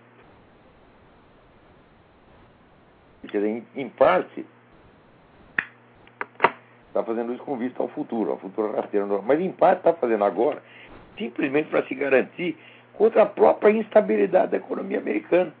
quer 3.34 3.40
dizer, 3.40 3.62
em, 3.74 3.88
parte 3.88 4.46
Está 6.86 7.02
fazendo 7.02 7.34
isso 7.34 7.42
com 7.42 7.56
vista 7.56 7.82
ao 7.82 7.88
futuro, 7.88 8.30
ao 8.30 8.38
futuro 8.38 8.72
rasteiro. 8.72 9.20
Mas, 9.26 9.40
em 9.40 9.50
parte, 9.50 9.78
está 9.78 9.92
fazendo 9.92 10.22
agora 10.22 10.62
simplesmente 11.18 11.68
para 11.68 11.82
se 11.86 11.94
garantir 11.94 12.56
contra 12.92 13.22
a 13.22 13.26
própria 13.26 13.72
instabilidade 13.72 14.52
da 14.52 14.58
economia 14.58 14.98
americana. 14.98 15.52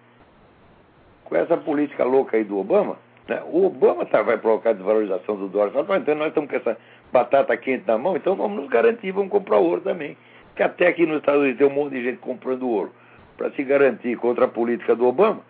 Com 1.24 1.34
essa 1.34 1.56
política 1.56 2.04
louca 2.04 2.36
aí 2.36 2.44
do 2.44 2.56
Obama, 2.56 2.96
né? 3.26 3.42
o 3.46 3.66
Obama 3.66 4.06
tá, 4.06 4.22
vai 4.22 4.38
provocar 4.38 4.70
a 4.70 4.74
desvalorização 4.74 5.34
do 5.34 5.48
dólar. 5.48 5.72
Fala, 5.72 5.98
então 5.98 6.14
nós 6.14 6.28
estamos 6.28 6.48
com 6.48 6.56
essa 6.56 6.78
batata 7.10 7.56
quente 7.56 7.84
na 7.84 7.98
mão, 7.98 8.16
então 8.16 8.36
vamos 8.36 8.60
nos 8.60 8.70
garantir, 8.70 9.10
vamos 9.10 9.32
comprar 9.32 9.58
ouro 9.58 9.80
também. 9.80 10.16
Que 10.54 10.62
até 10.62 10.86
aqui 10.86 11.04
nos 11.04 11.16
Estados 11.16 11.40
Unidos 11.40 11.58
tem 11.58 11.66
um 11.66 11.74
monte 11.74 11.94
de 11.94 12.04
gente 12.04 12.18
comprando 12.18 12.68
ouro 12.68 12.92
para 13.36 13.50
se 13.50 13.64
garantir 13.64 14.16
contra 14.18 14.44
a 14.44 14.48
política 14.48 14.94
do 14.94 15.04
Obama, 15.04 15.40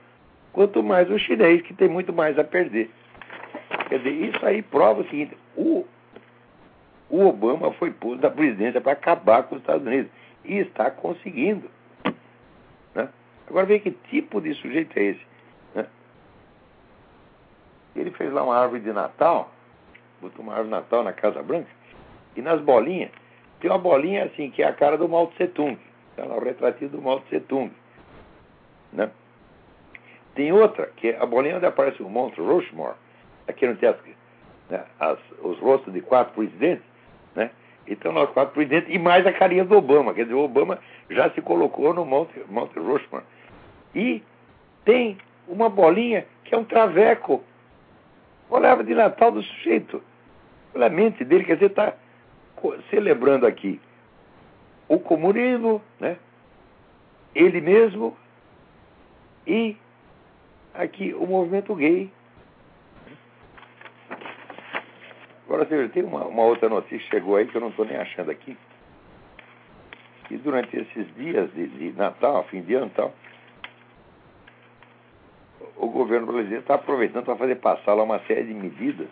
quanto 0.55 0.83
mais 0.83 1.11
o 1.11 1.19
chinês, 1.19 1.61
que 1.63 1.75
tem 1.75 1.89
muito 1.89 2.13
mais 2.13 2.39
a 2.39 2.45
perder. 2.45 2.89
Quer 3.89 3.99
dizer, 3.99 4.11
isso 4.11 4.47
aí 4.47 4.63
prova 4.63 5.03
o 5.03 5.05
seguinte: 5.05 5.37
o, 5.57 5.85
o 7.11 7.27
Obama 7.27 7.73
foi 7.73 7.91
posto 7.91 8.21
da 8.21 8.31
presidência 8.31 8.81
para 8.81 8.93
acabar 8.93 9.43
com 9.43 9.57
os 9.57 9.61
Estados 9.61 9.87
Unidos. 9.87 10.11
E 10.45 10.59
está 10.59 10.91
conseguindo. 10.91 11.69
Né? 12.95 13.09
Agora 13.49 13.67
vê 13.67 13.79
que 13.81 13.91
tipo 13.91 14.41
de 14.41 14.55
sujeito 14.55 14.97
é 14.99 15.03
esse. 15.03 15.27
Né? 15.75 15.87
Ele 17.97 18.11
fez 18.13 18.33
lá 18.33 18.45
uma 18.45 18.57
árvore 18.57 18.81
de 18.81 18.93
Natal, 18.93 19.53
botou 20.21 20.43
uma 20.43 20.53
árvore 20.53 20.69
de 20.69 20.75
Natal 20.75 21.03
na 21.03 21.13
Casa 21.13 21.43
Branca, 21.43 21.69
e 22.37 22.43
nas 22.43 22.61
bolinhas, 22.61 23.11
tem 23.61 23.71
uma 23.71 23.79
bolinha 23.79 24.25
assim, 24.25 24.51
que 24.51 24.63
é 24.63 24.67
a 24.67 24.73
cara 24.73 24.97
do 24.99 25.09
Mao 25.09 25.29
Tse 25.29 25.49
Tung. 25.49 25.79
Está 26.11 26.25
lá 26.25 26.37
o 26.37 26.45
retratinho 26.45 26.91
do 26.91 27.03
Mao 27.03 27.21
Tse 27.21 27.41
Tung. 27.41 27.73
Né? 28.93 29.11
Tem 30.35 30.53
outra, 30.53 30.91
que 30.97 31.11
é 31.11 31.19
a 31.21 31.27
bolinha 31.27 31.57
onde 31.57 31.67
aparece 31.67 32.03
o 32.03 32.09
Monte 32.09 32.41
Rushmore, 32.41 32.95
aqui 33.47 33.67
no 33.67 33.77
teatro, 33.77 34.03
né, 34.69 34.85
as, 34.99 35.19
os 35.43 35.59
rostos 35.61 35.93
de 35.93 36.01
quatro 36.01 36.35
presidentes, 36.35 36.85
né? 37.35 37.51
Então 37.87 38.13
nós 38.13 38.31
quatro 38.31 38.55
presidentes 38.55 38.93
e 38.93 38.99
mais 38.99 39.27
a 39.27 39.33
carinha 39.33 39.65
do 39.65 39.77
Obama. 39.77 40.15
Quer 40.15 40.23
dizer, 40.23 40.35
o 40.35 40.45
Obama 40.45 40.79
já 41.11 41.31
se 41.31 41.43
colocou 41.43 41.93
no 41.93 42.05
Monte, 42.05 42.41
Monte 42.49 42.79
Rushmore. 42.79 43.25
E 43.95 44.23
tem 44.85 45.19
uma 45.47 45.69
bolinha 45.69 46.27
que 46.45 46.55
é 46.55 46.59
um 46.59 46.65
traveco. 46.65 47.45
Olhava 48.49 48.83
de 48.83 48.95
Natal 48.95 49.31
do 49.31 49.43
sujeito. 49.43 50.03
Olha 50.75 50.87
a 50.87 50.91
mente 50.91 51.25
dele, 51.25 51.45
quer 51.45 51.55
dizer, 51.55 51.67
está 51.67 51.95
celebrando 52.91 53.47
aqui 53.47 53.79
o 54.89 54.99
comunismo, 54.99 55.83
né? 56.01 56.17
ele 57.35 57.61
mesmo, 57.61 58.17
e 59.47 59.77
aqui 60.75 61.15
o 61.15 61.27
movimento 61.27 61.75
gay. 61.75 62.11
Agora, 65.47 65.67
tem 65.67 66.03
uma, 66.03 66.25
uma 66.25 66.43
outra 66.43 66.69
notícia 66.69 66.99
que 66.99 67.11
chegou 67.11 67.37
aí 67.37 67.47
que 67.47 67.55
eu 67.55 67.61
não 67.61 67.69
estou 67.69 67.85
nem 67.85 67.97
achando 67.97 68.31
aqui. 68.31 68.57
Que 70.27 70.37
durante 70.39 70.77
esses 70.77 71.15
dias 71.15 71.53
de, 71.53 71.69
de 71.69 71.93
Natal, 71.93 72.45
fim 72.45 72.63
de 72.63 72.75
ano 72.75 72.87
e 72.87 72.91
tal, 72.91 73.15
o 75.77 75.87
governo 75.89 76.27
brasileiro 76.27 76.61
está 76.61 76.75
aproveitando 76.75 77.25
para 77.25 77.37
fazer 77.37 77.57
passar 77.57 77.95
lá 77.95 78.03
uma 78.03 78.19
série 78.21 78.45
de 78.45 78.55
medidas 78.55 79.09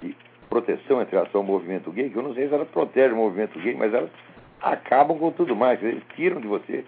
de 0.00 0.16
proteção 0.48 1.00
entre 1.00 1.16
ação 1.16 1.42
ao 1.42 1.46
movimento 1.46 1.90
gay, 1.92 2.10
que 2.10 2.16
eu 2.16 2.22
não 2.22 2.34
sei 2.34 2.48
se 2.48 2.54
elas 2.54 2.68
protegem 2.68 3.12
o 3.12 3.16
movimento 3.16 3.58
gay, 3.60 3.74
mas 3.74 3.92
elas 3.92 4.10
acabam 4.60 5.18
com 5.18 5.30
tudo 5.32 5.54
mais. 5.54 5.82
Eles 5.82 6.02
tiram 6.14 6.40
de 6.40 6.48
você 6.48 6.84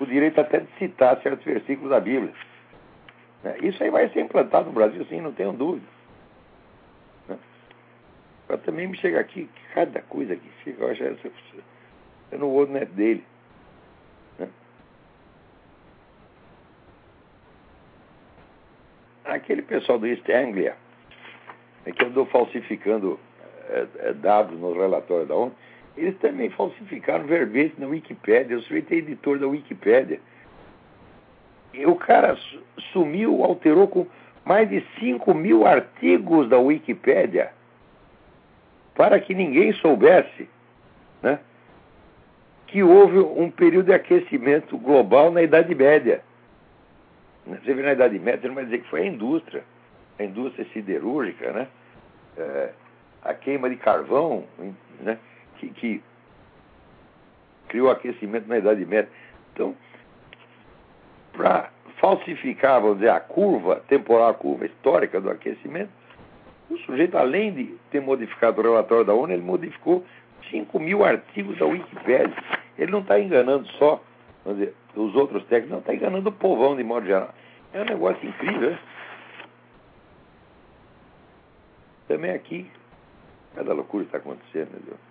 o 0.00 0.06
direito 0.06 0.40
até 0.40 0.60
de 0.60 0.68
citar 0.78 1.20
certos 1.22 1.44
versículos 1.44 1.90
da 1.90 2.00
Bíblia. 2.00 2.32
Né? 3.44 3.56
Isso 3.62 3.82
aí 3.82 3.90
vai 3.90 4.08
ser 4.08 4.20
implantado 4.20 4.66
no 4.66 4.72
Brasil, 4.72 5.04
sim, 5.06 5.20
não 5.20 5.32
tenho 5.32 5.52
dúvida. 5.52 5.86
Né? 7.28 7.38
Eu 8.48 8.58
também 8.58 8.86
me 8.86 8.96
chega 8.96 9.20
aqui, 9.20 9.48
cada 9.74 10.00
coisa 10.02 10.34
que 10.34 10.50
chega, 10.64 10.84
eu 10.84 10.90
acho 10.90 11.04
essa, 11.04 11.30
eu 12.32 12.38
não 12.38 12.50
vou 12.50 12.66
net 12.66 12.90
dele. 12.92 13.24
Né? 14.38 14.48
Aquele 19.24 19.62
pessoal 19.62 19.98
do 19.98 20.06
East 20.06 20.28
Anglia, 20.28 20.76
é 21.84 21.92
que 21.92 22.04
andou 22.04 22.26
falsificando 22.26 23.18
é, 23.68 23.86
é, 23.98 24.12
dados 24.12 24.58
no 24.58 24.72
relatório 24.72 25.26
da 25.26 25.34
ONU, 25.34 25.54
eles 26.00 26.18
também 26.18 26.48
falsificaram 26.50 27.26
verbete 27.26 27.74
na 27.78 27.86
Wikipédia. 27.86 28.56
O 28.56 28.62
sujeito 28.62 28.92
é 28.92 28.96
editor 28.96 29.38
da 29.38 29.46
Wikipédia. 29.46 30.18
E 31.74 31.86
o 31.86 31.94
cara 31.94 32.36
sumiu, 32.92 33.44
alterou 33.44 33.86
com 33.86 34.06
mais 34.44 34.68
de 34.68 34.84
5 34.98 35.34
mil 35.34 35.66
artigos 35.66 36.48
da 36.48 36.58
Wikipédia 36.58 37.52
para 38.94 39.20
que 39.20 39.34
ninguém 39.34 39.72
soubesse 39.74 40.48
né, 41.22 41.38
que 42.66 42.82
houve 42.82 43.18
um 43.18 43.50
período 43.50 43.86
de 43.86 43.92
aquecimento 43.92 44.76
global 44.78 45.30
na 45.30 45.42
Idade 45.42 45.74
Média. 45.74 46.22
Você 47.46 47.74
vê 47.74 47.82
na 47.82 47.92
Idade 47.92 48.18
Média, 48.18 48.48
não 48.48 48.54
vai 48.54 48.64
dizer 48.64 48.78
que 48.78 48.88
foi 48.88 49.02
a 49.02 49.06
indústria, 49.06 49.64
a 50.18 50.24
indústria 50.24 50.66
siderúrgica, 50.72 51.52
né? 51.52 51.68
É, 52.36 52.70
a 53.22 53.34
queima 53.34 53.68
de 53.68 53.76
carvão, 53.76 54.44
né? 55.00 55.18
Que, 55.60 55.68
que 55.70 56.02
criou 57.68 57.90
aquecimento 57.90 58.48
na 58.48 58.58
Idade 58.58 58.84
Média. 58.84 59.10
Então, 59.52 59.74
para 61.32 61.70
falsificar, 61.98 62.80
vamos 62.80 62.98
dizer, 62.98 63.10
a 63.10 63.20
curva 63.20 63.82
temporal, 63.88 64.30
a 64.30 64.34
curva 64.34 64.66
histórica 64.66 65.20
do 65.20 65.30
aquecimento, 65.30 65.90
o 66.70 66.78
sujeito, 66.78 67.16
além 67.16 67.52
de 67.52 67.64
ter 67.90 68.00
modificado 68.00 68.60
o 68.60 68.64
relatório 68.64 69.04
da 69.04 69.12
ONU, 69.12 69.32
ele 69.32 69.42
modificou 69.42 70.04
5 70.50 70.78
mil 70.78 71.04
artigos 71.04 71.58
da 71.58 71.66
Wikipédia. 71.66 72.36
Ele 72.78 72.90
não 72.90 73.00
está 73.00 73.18
enganando 73.18 73.66
só 73.72 74.02
dizer, 74.46 74.74
os 74.94 75.14
outros 75.14 75.44
técnicos, 75.44 75.70
não, 75.70 75.78
está 75.80 75.94
enganando 75.94 76.28
o 76.28 76.32
povão 76.32 76.76
de 76.76 76.84
modo 76.84 77.06
geral. 77.06 77.34
É 77.72 77.82
um 77.82 77.84
negócio 77.84 78.26
incrível. 78.26 78.70
Né? 78.70 78.78
Também 82.08 82.30
aqui, 82.32 82.70
cada 83.54 83.72
loucura 83.72 84.04
está 84.04 84.18
acontecendo, 84.18 84.70
meu 84.70 84.80
Deus. 84.80 85.09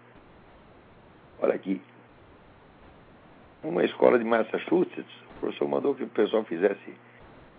Olha 1.42 1.56
aqui. 1.56 1.82
Uma 3.64 3.84
escola 3.84 4.18
de 4.18 4.26
Massachusetts, 4.26 5.22
o 5.36 5.40
professor 5.40 5.68
mandou 5.68 5.96
que 5.96 6.04
o 6.04 6.08
pessoal 6.08 6.44
fizesse 6.46 6.94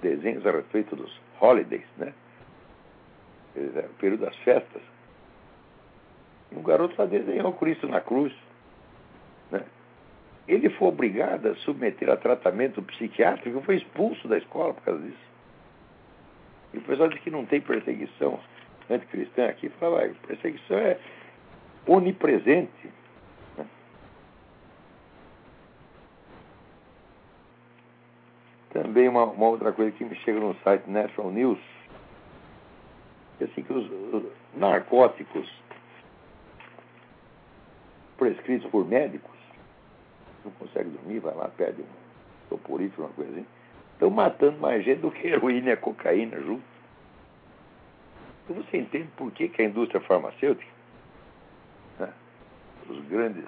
desenhos 0.01 0.47
a 0.47 0.51
respeito 0.51 0.97
dos 0.97 1.21
holidays, 1.41 1.87
né? 1.99 2.13
O 3.57 3.95
período 3.99 4.25
das 4.25 4.37
festas. 4.37 4.83
Um 6.53 6.63
garoto 6.63 6.95
lá 6.99 7.07
desenhou 7.07 7.53
Cristo 7.53 7.87
na 7.87 8.01
cruz. 8.01 8.33
Né? 9.51 9.63
Ele 10.49 10.69
foi 10.71 10.89
obrigado 10.89 11.47
a 11.47 11.55
submeter 11.57 12.11
a 12.11 12.17
tratamento 12.17 12.83
psiquiátrico 12.83 13.59
e 13.59 13.63
foi 13.63 13.77
expulso 13.77 14.27
da 14.27 14.39
escola 14.39 14.75
por 14.75 14.83
causa 14.83 15.03
disso. 15.03 15.31
E 16.73 16.79
o 16.79 16.83
pessoal 16.83 17.09
diz 17.09 17.21
que 17.21 17.31
não 17.31 17.45
tem 17.45 17.61
perseguição 17.61 18.41
anticristã 18.89 19.49
aqui. 19.49 19.69
Fala, 19.69 20.09
perseguição 20.27 20.79
é 20.79 20.99
onipresente. 21.87 22.91
Também 28.91 29.09
uma, 29.09 29.23
uma, 29.23 29.47
outra 29.47 29.71
coisa 29.71 29.93
que 29.93 30.05
me 30.05 30.17
chega 30.17 30.41
no 30.41 30.53
site 30.65 30.91
National 30.91 31.31
News, 31.31 31.61
é 33.41 33.45
assim 33.45 33.63
que 33.63 33.73
os, 33.73 33.89
os 34.13 34.25
narcóticos 34.57 35.49
prescritos 38.19 38.69
por 38.69 38.85
médicos, 38.85 39.39
não 40.45 40.51
consegue 40.51 40.91
dormir, 40.91 41.21
vai 41.21 41.33
lá, 41.37 41.49
pede 41.57 41.83
um 41.83 41.87
soporífero, 42.49 43.05
uma 43.05 43.13
coisa 43.13 43.31
assim, 43.31 43.47
estão 43.93 44.11
matando 44.11 44.59
mais 44.59 44.85
gente 44.85 45.03
do 45.03 45.13
que 45.13 45.29
heroína 45.29 45.71
e 45.71 45.77
cocaína 45.77 46.41
junto. 46.41 46.65
Então 48.43 48.57
você 48.57 48.79
entende 48.79 49.09
por 49.17 49.31
que, 49.31 49.51
que 49.51 49.63
a 49.63 49.67
indústria 49.67 50.01
farmacêutica, 50.01 50.73
né, 52.01 52.13
os 52.89 53.01
grandes 53.05 53.45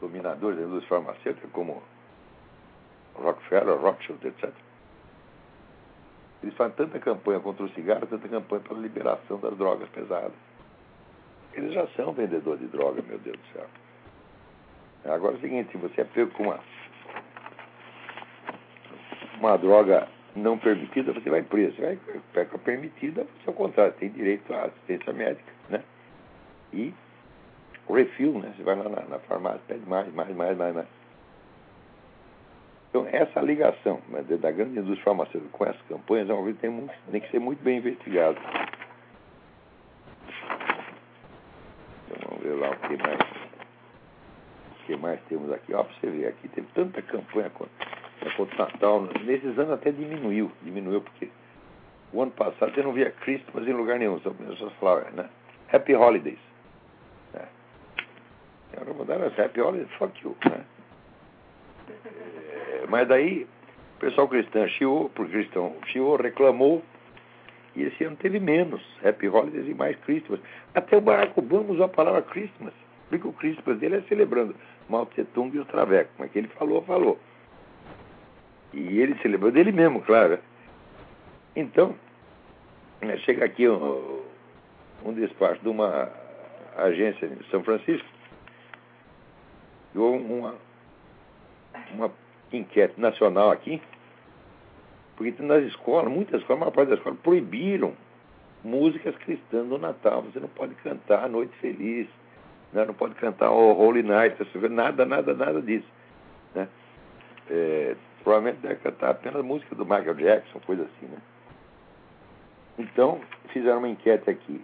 dominadores 0.00 0.60
da 0.60 0.64
indústria 0.64 0.90
farmacêutica, 0.90 1.48
como 1.48 1.82
Rockefeller, 3.18 3.76
Rothschild, 3.78 4.26
etc. 4.26 4.50
Eles 6.42 6.54
fazem 6.54 6.76
tanta 6.76 6.98
campanha 6.98 7.40
contra 7.40 7.64
o 7.64 7.68
cigarro, 7.70 8.06
tanta 8.06 8.28
campanha 8.28 8.62
pela 8.62 8.80
liberação 8.80 9.38
das 9.38 9.56
drogas 9.56 9.88
pesadas. 9.90 10.32
Eles 11.54 11.72
já 11.72 11.86
são 11.96 12.12
vendedores 12.12 12.60
de 12.60 12.66
droga, 12.68 13.02
meu 13.02 13.18
Deus 13.18 13.36
do 13.36 13.52
céu. 13.52 13.66
Agora 15.06 15.34
é 15.34 15.38
o 15.38 15.40
seguinte, 15.40 15.70
se 15.72 15.78
você 15.78 16.02
é 16.02 16.04
pego 16.04 16.30
com 16.32 16.44
uma, 16.44 16.60
uma 19.38 19.56
droga 19.56 20.08
não 20.34 20.58
permitida, 20.58 21.12
você 21.12 21.30
vai 21.30 21.42
preso. 21.42 21.76
Você 21.76 21.82
vai 21.82 21.98
pega 22.32 22.54
a 22.54 22.58
permitida, 22.58 23.24
você 23.24 23.48
ao 23.48 23.54
contrário, 23.54 23.94
tem 23.94 24.10
direito 24.10 24.52
à 24.52 24.64
assistência 24.64 25.12
médica, 25.12 25.52
né? 25.70 25.82
E 26.72 26.92
refil, 27.88 28.38
né? 28.38 28.52
Você 28.56 28.62
vai 28.62 28.76
lá 28.76 28.88
na, 28.88 29.02
na 29.02 29.18
farmácia, 29.20 29.60
pede 29.66 29.88
mais, 29.88 30.12
mais, 30.12 30.34
mais, 30.36 30.56
mais, 30.56 30.74
mais. 30.74 30.86
Então, 32.96 33.06
essa 33.12 33.42
ligação 33.42 34.00
né, 34.08 34.22
da 34.22 34.50
grande 34.50 34.78
indústria 34.78 35.04
farmacêutica 35.04 35.52
com 35.52 35.64
essas 35.66 35.82
campanhas 35.82 36.30
é 36.30 36.32
coisa 36.32 36.52
que 36.54 36.60
tem, 36.60 36.90
tem 37.10 37.20
que 37.20 37.30
ser 37.30 37.38
muito 37.38 37.62
bem 37.62 37.76
investigada. 37.76 38.38
Então, 42.06 42.30
vamos 42.30 42.42
ver 42.42 42.54
lá 42.54 42.70
o 42.70 42.76
que 42.76 42.96
mais, 42.96 43.20
o 43.20 44.86
que 44.86 44.96
mais 44.96 45.20
temos 45.28 45.52
aqui. 45.52 45.74
Ó, 45.74 45.84
para 45.84 45.94
você 45.94 46.06
ver, 46.06 46.28
aqui 46.28 46.48
tem 46.48 46.64
tanta 46.74 47.02
campanha 47.02 47.50
contra, 47.50 48.34
contra 48.34 48.54
o 48.54 48.58
Natal. 48.58 49.02
Nesses 49.26 49.58
anos 49.58 49.72
até 49.72 49.92
diminuiu, 49.92 50.50
diminuiu 50.62 51.02
porque 51.02 51.28
o 52.14 52.22
ano 52.22 52.30
passado 52.30 52.74
você 52.74 52.82
não 52.82 52.94
via 52.94 53.10
Christmas 53.10 53.68
em 53.68 53.74
lugar 53.74 53.98
nenhum, 53.98 54.18
só 54.20 54.30
as 54.30 54.72
flowers, 54.78 55.12
né? 55.12 55.28
Happy 55.70 55.94
Holidays. 55.94 56.38
Né? 57.34 57.46
Agora 58.74 58.94
mudaram 58.94 59.26
as 59.26 59.38
Happy 59.38 59.60
Holidays, 59.60 59.92
fuck 59.98 60.18
you, 60.24 60.34
né? 60.48 60.64
Mas 62.88 63.08
daí 63.08 63.46
o 63.96 64.00
pessoal 64.00 64.28
cristão 64.28 64.68
chiou, 64.68 65.08
por 65.10 65.28
cristão 65.28 65.74
chiou, 65.86 66.16
reclamou, 66.16 66.82
e 67.74 67.82
esse 67.82 68.04
ano 68.04 68.16
teve 68.16 68.40
menos 68.40 68.82
Happy 69.04 69.28
Holidays 69.28 69.68
e 69.68 69.74
mais 69.74 69.96
Christmas. 70.00 70.40
Até 70.74 70.96
o 70.96 71.00
Barack 71.00 71.38
Obama 71.38 71.72
usou 71.72 71.84
a 71.84 71.88
palavra 71.88 72.22
Christmas, 72.22 72.72
porque 73.08 73.26
o 73.26 73.32
Christmas 73.32 73.78
dele 73.78 73.96
é 73.96 74.00
celebrando 74.02 74.54
Mao 74.88 75.06
Tse 75.06 75.24
Tung 75.24 75.54
e 75.54 75.60
o 75.60 75.64
Traveco, 75.64 76.10
mas 76.18 76.30
que 76.30 76.38
ele 76.38 76.48
falou, 76.48 76.82
falou. 76.82 77.18
E 78.72 78.98
ele 78.98 79.16
celebrou 79.20 79.50
dele 79.50 79.72
mesmo, 79.72 80.00
claro. 80.02 80.38
Então, 81.54 81.94
né, 83.00 83.16
chega 83.18 83.44
aqui 83.44 83.68
um, 83.68 84.22
um 85.04 85.12
despacho 85.12 85.60
de 85.60 85.68
uma 85.68 86.10
agência 86.76 87.26
em 87.26 87.50
São 87.50 87.62
Francisco, 87.62 88.08
e 89.94 89.98
uma, 89.98 90.54
uma 91.94 92.10
enquete 92.52 93.00
nacional 93.00 93.50
aqui, 93.50 93.80
porque 95.16 95.42
nas 95.42 95.64
escolas, 95.64 96.12
muitas 96.12 96.40
escolas, 96.40 96.58
a 96.58 96.64
maior 96.66 96.74
parte 96.74 96.88
das 96.90 96.98
escolas, 96.98 97.18
proibiram 97.20 97.94
músicas 98.62 99.16
cristãs 99.16 99.66
no 99.66 99.78
Natal. 99.78 100.22
Você 100.22 100.38
não 100.38 100.48
pode 100.48 100.74
cantar 100.76 101.28
Noite 101.28 101.56
Feliz, 101.58 102.06
né? 102.72 102.84
não 102.84 102.94
pode 102.94 103.14
cantar 103.14 103.50
Holy 103.50 104.02
Night, 104.02 104.36
nada, 104.70 105.06
nada, 105.06 105.34
nada 105.34 105.62
disso. 105.62 105.88
Né? 106.54 106.68
É, 107.50 107.96
provavelmente 108.22 108.60
deve 108.60 108.76
cantar 108.76 109.10
apenas 109.10 109.44
música 109.44 109.74
do 109.74 109.84
Michael 109.84 110.14
Jackson, 110.14 110.60
coisa 110.66 110.82
assim. 110.82 111.06
Né? 111.06 111.18
Então, 112.78 113.20
fizeram 113.52 113.78
uma 113.78 113.88
enquete 113.88 114.28
aqui. 114.28 114.60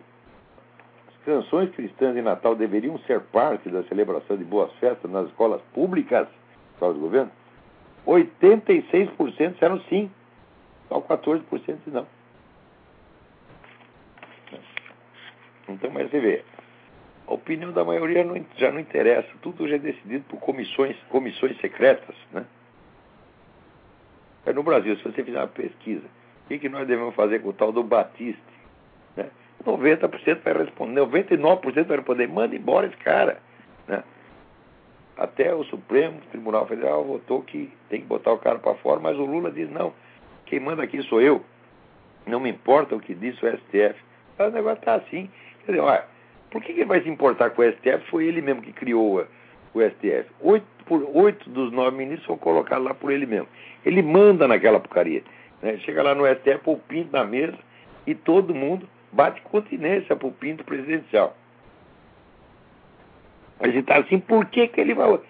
As 1.08 1.24
canções 1.24 1.70
cristãs 1.70 2.14
de 2.14 2.20
Natal 2.20 2.54
deveriam 2.54 2.98
ser 3.00 3.20
parte 3.20 3.70
da 3.70 3.82
celebração 3.84 4.36
de 4.36 4.44
boas 4.44 4.72
festas 4.74 5.10
nas 5.10 5.28
escolas 5.28 5.62
públicas, 5.72 6.28
escolas 6.74 6.96
do 6.96 7.00
governo? 7.00 7.30
86% 8.06 9.52
disseram 9.52 9.80
sim. 9.82 10.10
Só 10.88 11.00
14% 11.00 11.78
não. 11.86 12.06
Então, 15.68 15.90
mas 15.90 16.10
você 16.10 16.20
vê, 16.20 16.44
a 17.26 17.32
opinião 17.32 17.72
da 17.72 17.84
maioria 17.84 18.24
não, 18.24 18.44
já 18.56 18.70
não 18.70 18.80
interessa. 18.80 19.28
Tudo 19.40 19.68
já 19.68 19.76
é 19.76 19.78
decidido 19.78 20.24
por 20.28 20.38
comissões, 20.40 20.96
comissões 21.08 21.56
secretas. 21.60 22.14
Né? 22.32 22.44
É 24.44 24.52
no 24.52 24.62
Brasil, 24.62 24.96
se 24.96 25.04
você 25.04 25.22
fizer 25.22 25.38
uma 25.38 25.48
pesquisa, 25.48 26.04
o 26.44 26.48
que, 26.48 26.58
que 26.58 26.68
nós 26.68 26.86
devemos 26.86 27.14
fazer 27.14 27.40
com 27.40 27.50
o 27.50 27.52
tal 27.52 27.72
do 27.72 27.82
Batiste? 27.82 28.42
Né? 29.16 29.30
90% 29.64 30.42
vai 30.42 30.52
responder, 30.52 31.00
99% 31.00 31.84
vai 31.86 31.96
responder, 31.96 32.26
manda 32.26 32.56
embora 32.56 32.86
esse 32.86 32.96
cara. 32.96 33.40
Né? 33.86 34.02
Até 35.22 35.54
o 35.54 35.62
Supremo 35.62 36.20
Tribunal 36.32 36.66
Federal 36.66 37.04
votou 37.04 37.42
que 37.42 37.70
tem 37.88 38.00
que 38.00 38.08
botar 38.08 38.32
o 38.32 38.38
cara 38.38 38.58
para 38.58 38.74
fora, 38.74 38.98
mas 38.98 39.16
o 39.16 39.24
Lula 39.24 39.52
diz, 39.52 39.70
não, 39.70 39.92
quem 40.46 40.58
manda 40.58 40.82
aqui 40.82 41.00
sou 41.04 41.20
eu. 41.20 41.44
Não 42.26 42.40
me 42.40 42.50
importa 42.50 42.96
o 42.96 43.00
que 43.00 43.14
diz 43.14 43.40
o 43.40 43.46
STF. 43.46 43.94
o 44.36 44.50
negócio 44.50 44.80
está 44.80 44.96
assim. 44.96 45.30
Quer 45.64 45.72
dizer, 45.72 45.80
olha, 45.80 46.04
por 46.50 46.60
que, 46.60 46.72
ele 46.72 46.86
vai 46.86 47.02
se 47.02 47.08
importar 47.08 47.50
com 47.50 47.62
o 47.62 47.72
STF? 47.72 48.10
Foi 48.10 48.24
ele 48.24 48.42
mesmo 48.42 48.62
que 48.62 48.72
criou 48.72 49.24
o 49.72 49.80
STF. 49.80 50.28
Oito, 50.40 50.66
por, 50.86 51.08
oito 51.14 51.48
dos 51.48 51.70
nove 51.70 51.96
ministros 51.96 52.26
foram 52.26 52.40
colocados 52.40 52.84
lá 52.84 52.92
por 52.92 53.12
ele 53.12 53.24
mesmo. 53.24 53.46
Ele 53.86 54.02
manda 54.02 54.48
naquela 54.48 54.80
porcaria. 54.80 55.22
Né? 55.62 55.76
Chega 55.84 56.02
lá 56.02 56.16
no 56.16 56.26
STF, 56.26 56.58
põe 56.64 56.74
o 56.74 56.78
pinto 56.78 57.12
na 57.12 57.22
mesa 57.22 57.56
e 58.08 58.12
todo 58.12 58.52
mundo 58.52 58.88
bate 59.12 59.40
continência 59.42 60.16
pro 60.16 60.32
pinto 60.32 60.64
presidencial. 60.64 61.36
Ele 63.62 63.78
está 63.78 63.98
assim, 63.98 64.18
por 64.18 64.46
que, 64.46 64.66
que 64.68 64.80
ele 64.80 64.94
vai. 64.94 65.20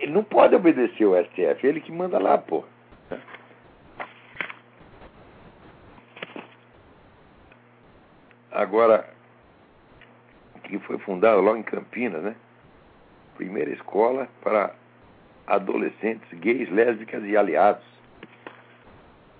Ele 0.00 0.12
não 0.12 0.24
pode 0.24 0.54
obedecer 0.54 1.04
o 1.04 1.14
STF, 1.22 1.66
ele 1.66 1.80
que 1.80 1.92
manda 1.92 2.18
lá, 2.18 2.38
pô. 2.38 2.64
Agora, 8.50 9.08
que 10.64 10.78
foi 10.80 10.98
fundada 10.98 11.36
logo 11.36 11.56
em 11.56 11.62
Campinas, 11.62 12.22
né? 12.22 12.34
Primeira 13.36 13.70
escola 13.70 14.28
para 14.42 14.74
adolescentes 15.46 16.28
gays, 16.38 16.68
lésbicas 16.70 17.22
e 17.24 17.36
aliados. 17.36 17.84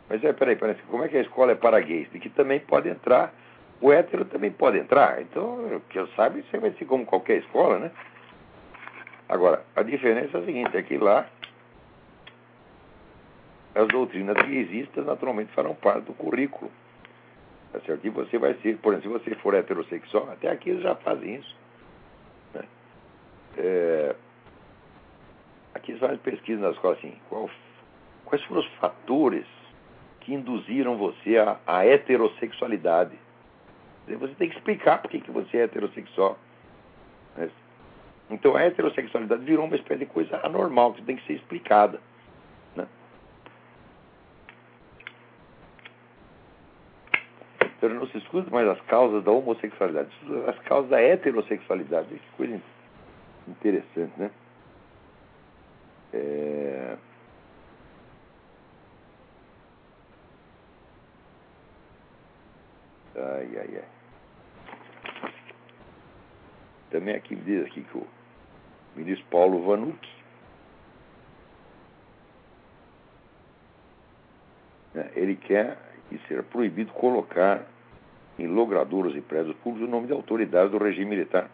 Mas 0.08 0.22
é, 0.22 0.32
peraí, 0.32 0.56
peraí, 0.56 0.76
como 0.88 1.04
é 1.04 1.08
que 1.08 1.16
a 1.16 1.22
escola 1.22 1.52
é 1.52 1.54
para 1.54 1.80
gays? 1.80 2.10
De 2.10 2.18
que 2.18 2.30
também 2.30 2.60
pode 2.60 2.88
entrar, 2.88 3.32
o 3.80 3.92
hétero 3.92 4.24
também 4.26 4.50
pode 4.50 4.78
entrar. 4.78 5.20
Então, 5.20 5.80
que 5.88 5.98
eu 5.98 6.06
saiba, 6.08 6.38
isso 6.38 6.60
vai 6.60 6.70
ser 6.72 6.84
como 6.84 7.04
qualquer 7.04 7.38
escola, 7.38 7.78
né? 7.78 7.90
Agora, 9.28 9.64
a 9.76 9.82
diferença 9.82 10.38
é 10.38 10.40
a 10.40 10.44
seguinte, 10.44 10.76
é 10.76 10.82
que 10.82 10.96
lá 10.96 11.28
as 13.74 13.86
doutrinas 13.88 14.36
que 14.42 14.56
existem 14.56 15.04
naturalmente 15.04 15.52
farão 15.52 15.74
parte 15.74 16.06
do 16.06 16.14
currículo. 16.14 16.70
Tá 17.72 17.80
certo? 17.80 18.04
E 18.06 18.10
você 18.10 18.38
vai 18.38 18.54
ser, 18.54 18.78
por 18.78 18.94
exemplo, 18.94 19.20
se 19.20 19.30
você 19.30 19.34
for 19.36 19.54
heterossexual, 19.54 20.30
até 20.30 20.50
aqui 20.50 20.70
eles 20.70 20.82
já 20.82 20.94
fazem 20.96 21.36
isso. 21.36 21.56
Né? 22.54 22.64
É, 23.58 24.16
aqui 25.74 25.92
eles 25.92 26.00
fazem 26.00 26.18
pesquisa 26.18 26.60
na 26.60 26.70
escola 26.70 26.94
assim, 26.94 27.14
qual, 27.28 27.48
quais 28.24 28.42
foram 28.44 28.62
os 28.62 28.68
fatores 28.76 29.46
que 30.20 30.32
induziram 30.32 30.96
você 30.96 31.36
à, 31.66 31.84
heterossexualidade? 31.84 33.16
Você 34.08 34.34
tem 34.34 34.48
que 34.48 34.56
explicar 34.56 35.02
por 35.02 35.10
que 35.10 35.30
você 35.30 35.58
é 35.58 35.62
heterossexual. 35.64 36.38
Né? 38.28 38.36
Então 38.36 38.56
a 38.56 38.62
heterossexualidade 38.62 39.44
virou 39.44 39.66
uma 39.66 39.76
espécie 39.76 40.00
de 40.00 40.06
coisa 40.06 40.40
anormal, 40.44 40.94
que 40.94 41.02
tem 41.02 41.16
que 41.16 41.26
ser 41.26 41.34
explicada. 41.34 42.00
Então 47.78 47.90
não 47.90 48.08
se 48.08 48.18
escuta 48.18 48.50
mais 48.50 48.66
as 48.66 48.80
causas 48.82 49.22
da 49.22 49.30
homossexualidade, 49.30 50.10
as 50.48 50.58
causas 50.60 50.90
da 50.90 51.00
heterossexualidade. 51.00 52.08
Que 52.08 52.36
coisa 52.36 52.60
interessante, 53.46 54.12
né? 54.16 54.30
É... 56.12 56.96
Ai, 63.14 63.58
ai, 63.58 63.76
ai. 63.76 63.97
Também 66.90 67.14
aqui 67.14 67.36
diz 67.36 67.66
aqui 67.66 67.82
que 67.82 67.98
o 67.98 68.06
ministro 68.96 69.26
Paulo 69.30 69.64
Vanucci 69.64 70.18
né, 74.94 75.10
ele 75.14 75.36
quer 75.36 75.76
que 76.08 76.18
seja 76.26 76.42
proibido 76.42 76.92
colocar 76.92 77.62
em 78.38 78.46
logradouros 78.46 79.14
e 79.14 79.20
prédios 79.20 79.56
públicos 79.56 79.88
o 79.88 79.90
nome 79.90 80.06
de 80.06 80.12
autoridades 80.12 80.70
do 80.70 80.78
regime 80.78 81.10
militar 81.10 81.50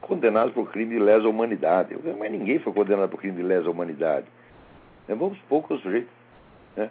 condenados 0.00 0.54
por 0.54 0.70
crime 0.70 0.94
de 0.94 1.00
lesa 1.00 1.28
humanidade. 1.28 1.96
Mas 2.18 2.30
ninguém 2.30 2.58
foi 2.60 2.72
condenado 2.72 3.10
por 3.10 3.20
crime 3.20 3.36
de 3.36 3.42
lesa 3.42 3.68
humanidade. 3.68 4.26
Né, 5.06 5.14
vamos 5.14 5.38
pouco 5.48 5.74
o 5.74 5.78
sujeito. 5.78 6.08
Né? 6.76 6.90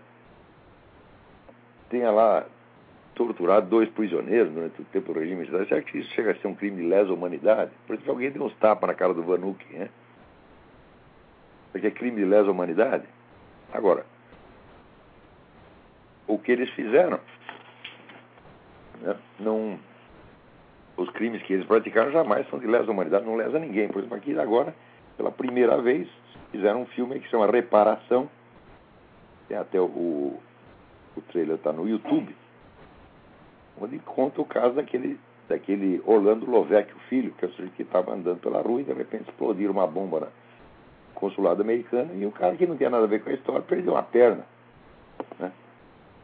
Tenha 1.90 2.12
lá 2.12 2.46
torturado 3.18 3.68
dois 3.68 3.90
prisioneiros 3.90 4.54
durante 4.54 4.80
o 4.80 4.86
tempo 4.86 5.12
do 5.12 5.20
regime 5.20 5.42
militar. 5.42 5.66
Será 5.66 5.82
que 5.82 5.98
isso 5.98 6.10
chega 6.12 6.32
a 6.32 6.36
ser 6.36 6.48
um 6.48 6.54
crime 6.54 6.84
de 6.84 6.88
lesa 6.88 7.12
humanidade? 7.12 7.72
Por 7.88 7.96
isso 7.96 8.04
que 8.04 8.10
alguém 8.10 8.30
deu 8.30 8.44
uns 8.44 8.56
tapas 8.58 8.88
na 8.88 8.94
cara 8.94 9.14
do 9.14 9.24
Vanuc, 9.24 9.66
né? 9.74 9.90
Porque 11.72 11.88
é 11.88 11.92
crime 11.92 12.22
de 12.22 12.26
lesa 12.26 12.50
humanidade? 12.50 13.06
Agora, 13.74 14.06
o 16.28 16.38
que 16.38 16.52
eles 16.52 16.70
fizeram. 16.72 17.20
Né? 19.02 19.16
Não, 19.40 19.80
os 20.96 21.10
crimes 21.10 21.42
que 21.42 21.54
eles 21.54 21.66
praticaram 21.66 22.12
jamais 22.12 22.48
são 22.50 22.60
de 22.60 22.68
lesa 22.68 22.92
humanidade, 22.92 23.26
não 23.26 23.36
lesa 23.36 23.58
ninguém. 23.58 23.88
Por 23.88 24.00
exemplo, 24.00 24.18
aqui 24.18 24.38
agora, 24.40 24.76
pela 25.18 25.32
primeira 25.32 25.82
vez, 25.82 26.08
fizeram 26.52 26.84
um 26.84 26.86
filme 26.88 27.20
que 27.20 27.26
se 27.26 27.32
chama 27.32 27.48
Reparação. 27.48 28.30
Tem 29.48 29.58
até 29.58 29.80
o, 29.80 30.40
o 31.16 31.22
trailer 31.32 31.56
está 31.56 31.74
no 31.74 31.88
YouTube, 31.88 32.36
onde 33.80 34.00
conta 34.00 34.42
o 34.42 34.46
caso 34.46 34.76
daquele, 34.76 35.20
daquele 35.48 36.02
Orlando 36.06 36.50
Lovec, 36.50 36.94
o 36.94 37.00
filho, 37.10 37.32
que 37.34 37.46
é 37.46 37.48
o 37.48 37.52
sujeito 37.52 37.76
que 37.76 37.84
estava 37.84 38.14
andando 38.14 38.40
pela 38.40 38.62
rua 38.62 38.82
e 38.82 38.84
de 38.84 38.94
repente 38.94 39.30
explodiram 39.30 39.74
uma 39.74 39.88
bomba 39.88 40.20
no 40.20 40.28
consulado 41.14 41.62
americano 41.62 42.12
e 42.16 42.26
o 42.26 42.32
cara 42.32 42.56
que 42.56 42.68
não 42.68 42.78
tinha 42.78 42.90
nada 42.90 43.04
a 43.04 43.08
ver 43.08 43.24
com 43.24 43.30
a 43.30 43.34
história 43.34 43.62
perdeu 43.62 43.94
uma 43.94 44.04
perna. 44.04 44.46
Né? 45.40 45.52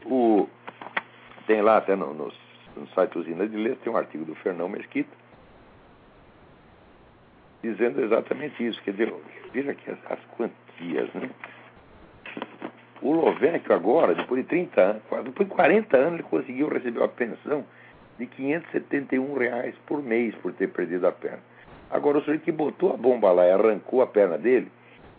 O, 0.06 0.48
tem 1.46 1.62
lá 1.62 1.78
até 1.78 1.96
no, 1.96 2.12
no, 2.14 2.32
no 2.76 2.88
site 2.94 3.18
Usina 3.18 3.46
de 3.48 3.56
Letras, 3.56 3.82
tem 3.82 3.92
um 3.92 3.96
artigo 3.96 4.24
do 4.24 4.34
Fernão 4.36 4.68
Mesquita, 4.68 5.14
dizendo 7.62 8.02
exatamente 8.02 8.64
isso. 8.66 8.80
Quer 8.82 8.92
dizer, 8.92 9.14
veja 9.52 9.72
aqui 9.72 9.90
as, 9.90 9.98
as 10.10 10.18
quantias, 10.36 11.12
né? 11.14 11.30
O 13.04 13.12
Lovec 13.12 13.70
agora, 13.70 14.14
depois 14.14 14.40
de 14.40 14.48
30 14.48 14.80
anos, 14.80 15.02
depois 15.24 15.46
de 15.46 15.54
40 15.54 15.94
anos, 15.94 16.14
ele 16.14 16.22
conseguiu 16.22 16.68
receber 16.68 17.00
uma 17.00 17.08
pensão 17.08 17.62
de 18.18 18.26
571 18.26 19.34
reais 19.36 19.74
por 19.86 20.02
mês 20.02 20.34
por 20.36 20.54
ter 20.54 20.68
perdido 20.68 21.06
a 21.06 21.12
perna. 21.12 21.42
Agora, 21.90 22.16
o 22.16 22.20
sujeito 22.22 22.44
que 22.44 22.50
botou 22.50 22.94
a 22.94 22.96
bomba 22.96 23.30
lá 23.30 23.44
e 23.46 23.50
arrancou 23.50 24.00
a 24.00 24.06
perna 24.06 24.38
dele, 24.38 24.72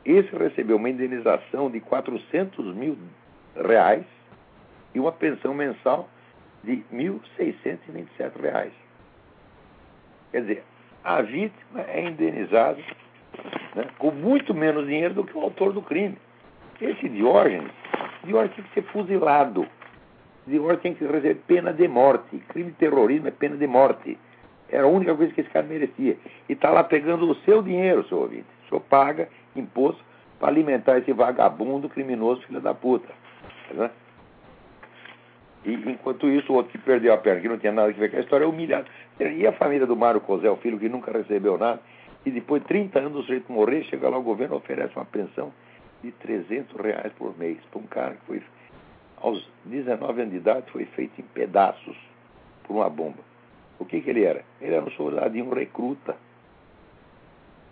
esse 0.04 0.36
recebeu 0.36 0.78
uma 0.78 0.90
indenização 0.90 1.70
de 1.70 1.80
400 1.80 2.76
mil 2.76 2.98
reais 3.56 4.04
e 4.96 5.00
uma 5.00 5.12
pensão 5.12 5.54
mensal 5.54 6.10
de 6.64 6.84
R$ 6.92 7.20
1.627. 7.38 8.72
Quer 10.32 10.42
dizer, 10.42 10.64
a 11.04 11.22
vítima 11.22 11.82
é 11.88 12.04
indenizada 12.04 12.82
né, 13.76 13.86
com 14.00 14.10
muito 14.10 14.56
menos 14.56 14.88
dinheiro 14.88 15.14
do 15.14 15.24
que 15.24 15.38
o 15.38 15.42
autor 15.42 15.72
do 15.72 15.84
crime. 15.84 16.18
Esse 16.82 17.08
Diógenes, 17.08 17.72
Diógenes 18.24 18.56
tem 18.56 18.66
que 18.66 18.74
ser 18.74 18.84
fuzilado. 18.92 19.66
Diógenes 20.46 20.82
tem 20.82 20.94
que 20.94 21.06
receber 21.06 21.36
pena 21.48 21.74
de 21.74 21.88
morte. 21.88 22.38
Crime 22.50 22.72
de 22.72 22.78
terrorismo 22.78 23.28
é 23.28 23.32
pena 23.32 23.56
de 23.56 23.66
morte. 23.66 24.18
Era 24.70 24.84
a 24.84 24.88
única 24.88 25.16
coisa 25.16 25.34
que 25.34 25.42
esse 25.42 25.50
cara 25.50 25.66
merecia. 25.66 26.18
E 26.50 26.54
está 26.54 26.70
lá 26.70 26.84
pegando 26.84 27.30
o 27.30 27.36
seu 27.38 27.62
dinheiro, 27.62 28.06
seu 28.08 28.20
ouvinte. 28.20 28.46
O 28.66 28.70
senhor 28.70 28.82
paga 28.82 29.30
imposto 29.56 30.04
para 30.38 30.50
alimentar 30.50 30.98
esse 30.98 31.14
vagabundo 31.14 31.88
criminoso 31.88 32.42
filho 32.42 32.60
da 32.60 32.74
puta. 32.74 33.08
Né? 33.72 33.90
E 35.64 35.74
enquanto 35.74 36.28
isso, 36.28 36.52
o 36.52 36.58
outro 36.58 36.72
que 36.74 36.78
perdeu 36.78 37.14
a 37.14 37.18
perna, 37.18 37.42
que 37.42 37.48
não 37.48 37.58
tinha 37.58 37.72
nada 37.72 37.90
a 37.90 37.94
ver 37.94 38.12
com 38.12 38.18
a 38.18 38.20
história, 38.20 38.44
é 38.44 38.48
humilhado. 38.48 38.88
E 39.20 39.48
a 39.48 39.54
família 39.54 39.88
do 39.88 39.96
Mário 39.96 40.20
Cosé, 40.20 40.50
o 40.50 40.58
filho 40.58 40.78
que 40.78 40.90
nunca 40.90 41.12
recebeu 41.12 41.58
nada, 41.58 41.80
e 42.26 42.32
depois 42.32 42.62
de 42.62 42.68
30 42.68 43.00
anos 43.00 43.14
do 43.14 43.22
sujeito 43.22 43.52
morrer, 43.52 43.84
chega 43.84 44.10
lá 44.10 44.18
o 44.18 44.24
governo 44.24 44.58
oferece 44.58 44.96
uma 44.96 45.06
pensão 45.06 45.54
de 46.06 46.12
300 46.14 46.80
reais 46.80 47.12
por 47.14 47.38
mês 47.38 47.58
para 47.72 47.80
um 47.80 47.88
cara 47.88 48.14
que 48.14 48.26
foi, 48.26 48.44
aos 49.18 49.48
19 49.66 50.22
anos 50.22 50.32
de 50.32 50.38
idade, 50.38 50.72
foi 50.72 50.86
feito 50.86 51.20
em 51.20 51.24
pedaços 51.24 51.98
por 52.64 52.76
uma 52.76 52.90
bomba. 52.90 53.24
O 53.80 53.86
que, 53.86 54.00
que 54.02 54.10
ele 54.10 54.24
era? 54.24 54.44
Ele 54.62 54.76
era 54.76 54.86
um 54.86 54.92
soldadinho 54.92 55.54
recruta. 55.54 56.16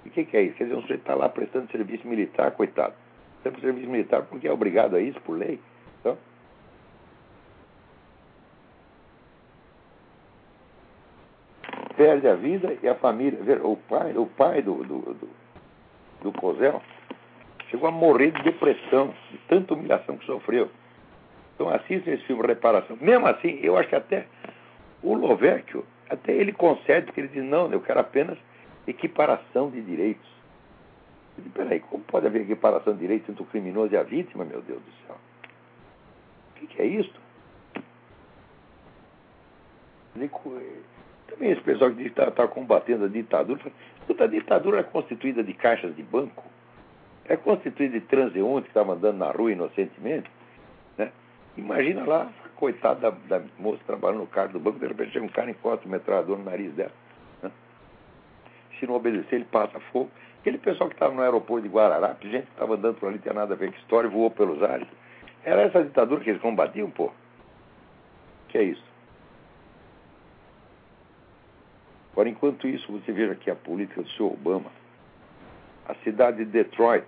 E 0.05 0.09
o 0.09 0.11
que, 0.11 0.25
que 0.25 0.35
é 0.35 0.41
isso? 0.41 0.55
Quer 0.55 0.65
dizer, 0.65 0.75
um 0.75 0.81
sujeito 0.81 1.01
está 1.01 1.15
lá 1.15 1.29
prestando 1.29 1.71
serviço 1.71 2.07
militar, 2.07 2.51
coitado. 2.51 2.93
Sempre 3.41 3.61
serviço 3.61 3.89
militar 3.89 4.23
porque 4.23 4.47
é 4.47 4.51
obrigado 4.51 4.95
a 4.95 5.01
isso 5.01 5.19
por 5.21 5.37
lei. 5.37 5.59
Então, 5.99 6.17
perde 11.95 12.27
a 12.27 12.35
vida 12.35 12.77
e 12.81 12.87
a 12.87 12.95
família. 12.95 13.39
O 13.63 13.77
pai, 13.77 14.17
o 14.17 14.25
pai 14.25 14.61
do, 14.61 14.83
do, 14.83 14.99
do, 15.13 15.29
do 16.21 16.31
Cozel 16.33 16.81
chegou 17.73 17.89
a 17.89 17.91
morrer 17.91 18.29
de 18.29 18.43
depressão, 18.43 19.15
de 19.31 19.37
tanta 19.47 19.73
humilhação 19.73 20.15
que 20.15 20.25
sofreu. 20.27 20.69
Então 21.55 21.69
assistam 21.69 22.11
esse 22.11 22.23
filme 22.25 22.45
Reparação. 22.45 22.95
Mesmo 23.01 23.25
assim, 23.25 23.59
eu 23.63 23.75
acho 23.75 23.89
que 23.89 23.95
até 23.95 24.27
o 25.01 25.15
Lovecchio, 25.15 25.83
até 26.07 26.33
ele 26.33 26.53
concede 26.53 27.11
que 27.11 27.19
ele 27.19 27.29
diz, 27.29 27.43
não, 27.43 27.71
eu 27.71 27.81
quero 27.81 27.99
apenas 27.99 28.37
equiparação 28.85 29.71
de 29.71 29.81
direitos. 29.81 30.29
Eu 31.35 31.45
digo, 31.45 31.55
peraí, 31.55 31.79
como 31.79 32.03
pode 32.03 32.27
haver 32.27 32.43
equiparação 32.43 32.93
de 32.93 32.99
direitos 32.99 33.27
entre 33.27 33.41
o 33.41 33.45
criminoso 33.47 33.91
e 33.91 33.97
a 33.97 34.03
vítima, 34.03 34.45
meu 34.45 34.61
Deus 34.61 34.79
do 34.79 34.91
céu? 35.07 35.17
O 36.51 36.59
que, 36.59 36.67
que 36.67 36.79
é 36.79 36.85
isso? 36.85 37.23
Também 41.27 41.49
esse 41.49 41.61
pessoal 41.61 41.89
que 41.89 42.03
está 42.03 42.29
tá 42.29 42.47
combatendo 42.47 43.05
a 43.05 43.07
ditadura. 43.07 43.59
A 44.19 44.27
ditadura 44.27 44.81
é 44.81 44.83
constituída 44.83 45.43
de 45.43 45.55
caixas 45.55 45.95
de 45.95 46.03
banco, 46.03 46.43
é 47.25 47.37
constituída 47.37 47.99
de 47.99 48.05
transeuntes 48.05 48.63
que 48.63 48.69
estavam 48.69 48.95
andando 48.95 49.17
na 49.17 49.31
rua 49.31 49.51
inocentemente. 49.51 50.29
Né? 50.97 51.11
Imagina 51.57 52.03
lá, 52.05 52.31
coitada 52.55 53.11
da, 53.11 53.41
moça 53.57 53.81
trabalhando 53.85 54.21
no 54.21 54.27
carro 54.27 54.53
do 54.53 54.59
banco, 54.59 54.79
de 54.79 54.87
repente 54.87 55.11
chega 55.11 55.25
um 55.25 55.29
cara 55.29 55.49
encosta 55.49 55.85
o 55.85 55.89
metralhador 55.89 56.37
no 56.37 56.45
nariz 56.45 56.73
dela. 56.73 56.91
Né? 57.41 57.51
Se 58.79 58.85
não 58.85 58.95
obedecer, 58.95 59.35
ele 59.35 59.45
passa 59.45 59.79
fogo. 59.91 60.09
Aquele 60.41 60.57
pessoal 60.57 60.89
que 60.89 60.95
estava 60.95 61.13
no 61.13 61.21
aeroporto 61.21 61.65
de 61.65 61.73
Guararapes, 61.73 62.29
gente 62.29 62.45
que 62.45 62.51
estava 62.51 62.73
andando 62.75 62.99
por 62.99 63.07
ali, 63.07 63.19
tinha 63.19 63.33
nada 63.33 63.53
a 63.53 63.57
ver 63.57 63.71
com 63.71 63.77
história, 63.77 64.09
voou 64.09 64.29
pelos 64.29 64.61
ares. 64.61 64.87
Era 65.45 65.61
essa 65.61 65.83
ditadura 65.83 66.21
que 66.21 66.29
eles 66.29 66.41
combatiam, 66.41 66.89
pô. 66.91 67.11
Que 68.49 68.57
é 68.57 68.63
isso? 68.63 68.83
Agora, 72.11 72.29
enquanto 72.29 72.67
isso, 72.67 72.91
você 72.91 73.11
veja 73.11 73.31
aqui 73.31 73.49
a 73.49 73.55
política 73.55 74.01
do 74.01 74.09
senhor 74.11 74.33
Obama. 74.33 74.69
Cidade 76.03 76.37
de 76.37 76.45
Detroit, 76.45 77.05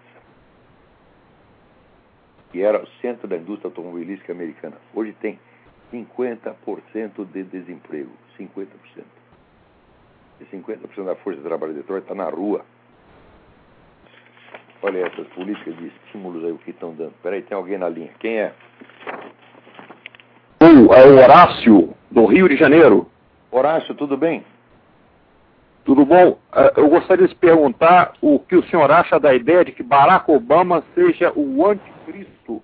que 2.52 2.62
era 2.62 2.82
o 2.82 2.88
centro 3.02 3.28
da 3.28 3.36
indústria 3.36 3.70
automobilística 3.70 4.32
americana, 4.32 4.78
hoje 4.94 5.14
tem 5.22 5.40
50% 5.92 7.26
de 7.32 7.44
desemprego. 7.44 8.12
50%. 8.40 8.68
E 10.42 10.46
50% 10.46 11.06
da 11.06 11.16
força 11.16 11.40
de 11.40 11.48
trabalho 11.48 11.74
de 11.74 11.80
Detroit 11.80 12.04
está 12.04 12.16
na 12.16 12.30
rua. 12.30 12.66
Olha 14.82 15.08
essas 15.08 15.28
políticas 15.28 15.76
de 15.78 15.88
estímulos 15.88 16.44
aí 16.44 16.52
o 16.52 16.58
que 16.58 16.72
estão 16.72 16.94
dando. 16.94 17.14
Peraí, 17.24 17.42
tem 17.42 17.56
alguém 17.56 17.78
na 17.78 17.90
linha. 17.90 18.12
Quem 18.20 18.40
é? 18.40 18.54
O, 20.62 20.94
é 20.94 21.08
o 21.08 21.18
Horácio, 21.18 21.94
do 22.12 22.26
Rio 22.26 22.48
de 22.50 22.58
Janeiro. 22.58 23.10
Horácio, 23.52 23.96
tudo 23.96 24.18
bem? 24.18 24.44
Tudo 25.86 26.04
bom? 26.04 26.40
É, 26.52 26.74
eu 26.78 26.90
gostaria 26.90 27.28
de 27.28 27.36
perguntar 27.36 28.14
o 28.20 28.40
que 28.40 28.56
o 28.56 28.64
senhor 28.68 28.92
acha 28.92 29.20
da 29.20 29.34
ideia 29.34 29.64
de 29.64 29.72
que 29.72 29.84
Barack 29.84 30.30
Obama 30.30 30.84
seja 30.96 31.32
o 31.36 31.66
anticristo. 31.66 32.62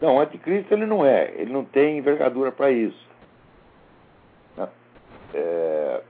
Não, 0.00 0.16
o 0.16 0.20
anticristo 0.20 0.72
ele 0.72 0.86
não 0.86 1.04
é. 1.04 1.30
Ele 1.36 1.52
não 1.52 1.62
tem 1.62 1.98
envergadura 1.98 2.50
para 2.50 2.70
isso. 2.70 3.10
É... 5.34 6.00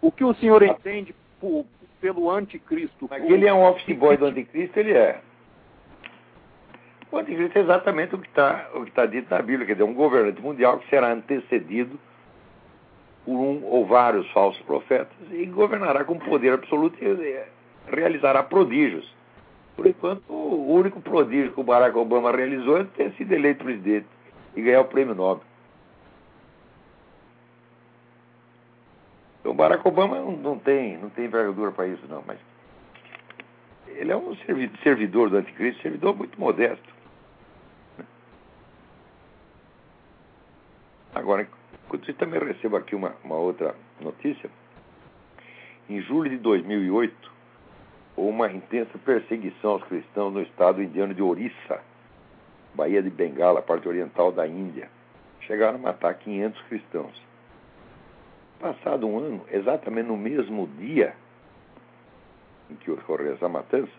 O 0.00 0.10
que 0.10 0.24
o 0.24 0.34
senhor 0.34 0.62
entende 0.62 1.14
por, 1.38 1.66
pelo 2.00 2.30
anticristo? 2.30 3.06
Mas 3.08 3.22
ele 3.24 3.46
é 3.46 3.52
um 3.52 3.64
office 3.64 3.96
boy 3.96 4.16
do 4.16 4.26
anticristo, 4.26 4.78
ele 4.78 4.92
é. 4.92 5.20
O 7.12 7.18
anticristo 7.18 7.58
é 7.58 7.62
exatamente 7.62 8.14
o 8.14 8.18
que 8.18 8.28
está 8.28 8.70
tá 8.94 9.06
dito 9.06 9.30
na 9.30 9.40
Bíblia, 9.40 9.66
quer 9.66 9.74
dizer, 9.74 9.84
um 9.84 9.94
governante 9.94 10.40
mundial 10.42 10.78
que 10.78 10.88
será 10.88 11.12
antecedido 11.12 11.98
um 13.26 13.64
ou 13.64 13.86
vários 13.86 14.30
falsos 14.32 14.60
profetas 14.62 15.16
e 15.30 15.46
governará 15.46 16.04
com 16.04 16.18
poder 16.18 16.52
absoluto 16.52 16.96
e 17.02 17.44
realizará 17.88 18.42
prodígios. 18.42 19.12
Por 19.76 19.86
enquanto, 19.86 20.22
o 20.30 20.72
único 20.72 21.00
prodígio 21.00 21.52
que 21.52 21.60
o 21.60 21.64
Barack 21.64 21.96
Obama 21.96 22.30
realizou 22.30 22.78
é 22.78 22.84
ter 22.84 23.12
sido 23.14 23.32
eleito 23.32 23.64
presidente 23.64 24.06
e 24.54 24.62
ganhar 24.62 24.82
o 24.82 24.84
prêmio 24.84 25.14
Nobel. 25.14 25.44
Então, 29.40 29.54
Barack 29.54 29.86
Obama 29.86 30.16
não, 30.16 30.32
não 30.32 30.58
tem, 30.58 30.96
não 30.98 31.10
tem 31.10 31.24
envergadura 31.24 31.72
para 31.72 31.86
isso, 31.88 32.02
não, 32.08 32.22
mas 32.26 32.38
ele 33.88 34.12
é 34.12 34.16
um 34.16 34.36
servidor 34.82 35.30
do 35.30 35.36
anticristo, 35.36 35.82
servidor 35.82 36.16
muito 36.16 36.38
modesto. 36.38 36.94
Agora, 41.14 41.46
Isso, 42.02 42.14
também 42.14 42.40
recebo 42.40 42.76
aqui 42.76 42.94
uma, 42.94 43.14
uma 43.22 43.36
outra 43.36 43.74
notícia. 44.00 44.50
Em 45.88 46.00
julho 46.00 46.30
de 46.30 46.38
2008, 46.38 47.32
houve 48.16 48.30
uma 48.30 48.50
intensa 48.50 48.98
perseguição 48.98 49.72
aos 49.72 49.84
cristãos 49.84 50.32
no 50.32 50.42
estado 50.42 50.82
indiano 50.82 51.14
de 51.14 51.22
Orissa, 51.22 51.80
Baía 52.74 53.02
de 53.02 53.10
Bengala, 53.10 53.62
parte 53.62 53.86
oriental 53.86 54.32
da 54.32 54.46
Índia. 54.46 54.88
Chegaram 55.42 55.76
a 55.76 55.82
matar 55.82 56.14
500 56.14 56.60
cristãos. 56.62 57.22
Passado 58.58 59.06
um 59.06 59.18
ano, 59.18 59.44
exatamente 59.50 60.06
no 60.06 60.16
mesmo 60.16 60.66
dia 60.78 61.14
em 62.70 62.74
que 62.76 62.90
ocorreu 62.90 63.34
essa 63.34 63.48
matança, 63.48 63.92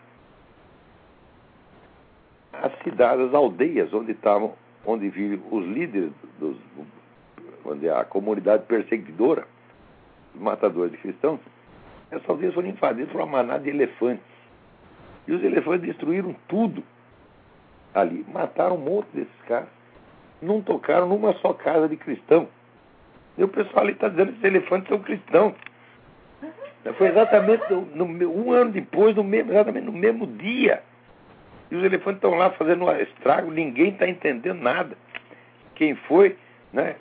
as 2.52 2.72
cidades, 2.82 3.26
as 3.26 3.34
aldeias 3.34 3.92
onde 3.92 4.12
estavam, 4.12 4.54
onde 4.84 5.08
vivem 5.08 5.40
os 5.50 5.64
líderes 5.66 6.12
dos 6.38 6.56
onde 7.68 7.88
a 7.88 8.04
comunidade 8.04 8.64
perseguidora, 8.64 9.46
os 10.34 10.40
matadores 10.40 10.92
de 10.92 10.98
cristãos, 10.98 11.40
essas 12.10 12.28
aldeias 12.28 12.54
foram 12.54 12.68
invadidas 12.68 13.10
por 13.10 13.20
uma 13.20 13.26
manada 13.26 13.64
de 13.64 13.70
elefantes. 13.70 14.24
E 15.26 15.32
os 15.32 15.42
elefantes 15.42 15.86
destruíram 15.86 16.34
tudo 16.48 16.82
ali. 17.94 18.24
Mataram 18.32 18.76
um 18.76 18.80
monte 18.80 19.08
desses 19.12 19.42
caras. 19.46 19.68
Não 20.40 20.60
tocaram 20.62 21.08
numa 21.08 21.32
só 21.34 21.52
casa 21.52 21.88
de 21.88 21.96
cristão. 21.96 22.48
E 23.36 23.42
o 23.42 23.48
pessoal 23.48 23.82
ali 23.82 23.92
está 23.92 24.08
dizendo 24.08 24.32
que 24.32 24.38
os 24.38 24.44
elefantes 24.44 24.88
são 24.88 24.98
cristãos. 25.00 25.54
Foi 26.96 27.08
exatamente 27.08 27.64
no, 27.68 28.06
no, 28.06 28.30
um 28.30 28.52
ano 28.52 28.70
depois, 28.70 29.16
no 29.16 29.24
mesmo, 29.24 29.50
exatamente 29.50 29.86
no 29.86 29.92
mesmo 29.92 30.26
dia. 30.26 30.82
E 31.70 31.74
os 31.74 31.82
elefantes 31.82 32.18
estão 32.18 32.34
lá 32.38 32.50
fazendo 32.50 32.84
um 32.84 32.92
estrago, 32.92 33.50
ninguém 33.50 33.88
está 33.88 34.08
entendendo 34.08 34.60
nada. 34.60 34.96
Quem 35.74 35.96
foi 35.96 36.36
né? 36.72 36.96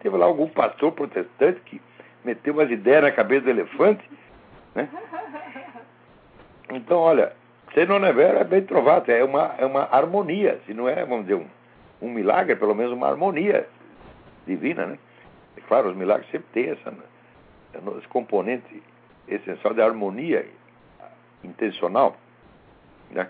Teve 0.00 0.16
lá 0.16 0.26
algum 0.26 0.48
pastor 0.48 0.92
protestante 0.92 1.60
que 1.60 1.80
meteu 2.24 2.54
umas 2.54 2.70
ideias 2.70 3.02
na 3.02 3.12
cabeça 3.12 3.44
do 3.44 3.50
elefante. 3.50 4.08
Né? 4.74 4.88
Então, 6.72 6.98
olha, 6.98 7.32
se 7.74 7.84
não 7.84 7.96
é 8.04 8.10
é 8.10 8.44
bem 8.44 8.62
trovado, 8.62 9.10
é 9.10 9.24
uma, 9.24 9.54
é 9.58 9.66
uma 9.66 9.88
harmonia, 9.90 10.60
se 10.66 10.72
não 10.72 10.88
é, 10.88 11.04
vamos 11.04 11.26
dizer, 11.26 11.34
um, 11.34 11.46
um 12.00 12.10
milagre, 12.10 12.52
é 12.52 12.56
pelo 12.56 12.76
menos 12.76 12.92
uma 12.92 13.08
harmonia 13.08 13.68
divina, 14.46 14.86
né? 14.86 14.98
É 15.56 15.60
claro, 15.62 15.90
os 15.90 15.96
milagres 15.96 16.30
sempre 16.30 16.48
têm 16.52 16.70
essa, 16.70 16.94
esse 17.98 18.08
componente 18.08 18.82
essencial 19.28 19.74
de 19.74 19.82
harmonia 19.82 20.46
intencional, 21.42 22.16
né? 23.10 23.28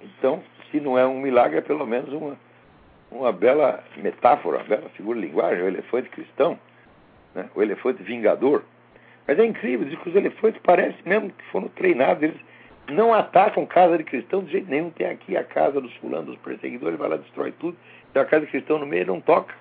Então, 0.00 0.42
se 0.70 0.80
não 0.80 0.98
é 0.98 1.06
um 1.06 1.20
milagre, 1.20 1.58
é 1.58 1.62
pelo 1.62 1.86
menos 1.86 2.12
uma, 2.12 2.36
uma 3.10 3.32
bela 3.32 3.82
metáfora, 3.96 4.58
uma 4.58 4.64
bela 4.64 4.88
figura 4.90 5.20
de 5.20 5.26
linguagem, 5.26 5.62
o 5.62 5.68
elefante 5.68 6.08
cristão, 6.08 6.58
né? 7.34 7.48
o 7.54 7.62
elefante 7.62 8.02
vingador. 8.02 8.64
Mas 9.26 9.38
é 9.38 9.44
incrível, 9.44 9.88
diz 9.88 9.98
que 9.98 10.08
os 10.08 10.14
elefantes 10.14 10.60
parecem 10.62 11.00
mesmo 11.04 11.30
que 11.30 11.44
foram 11.46 11.68
treinados, 11.68 12.22
eles 12.22 12.40
não 12.88 13.12
atacam 13.12 13.66
casa 13.66 13.98
de 13.98 14.04
cristão 14.04 14.44
de 14.44 14.52
jeito 14.52 14.70
nenhum. 14.70 14.90
Tem 14.90 15.08
aqui 15.08 15.36
a 15.36 15.44
casa 15.44 15.80
dos 15.80 15.92
fulanos, 15.96 16.26
dos 16.26 16.38
perseguidores, 16.38 16.98
vai 16.98 17.08
lá, 17.08 17.16
destrói 17.16 17.52
tudo. 17.52 17.76
Tem 18.12 18.22
a 18.22 18.24
casa 18.24 18.44
de 18.44 18.50
cristão 18.50 18.78
no 18.78 18.86
meio 18.86 19.06
não 19.06 19.20
toca. 19.20 19.54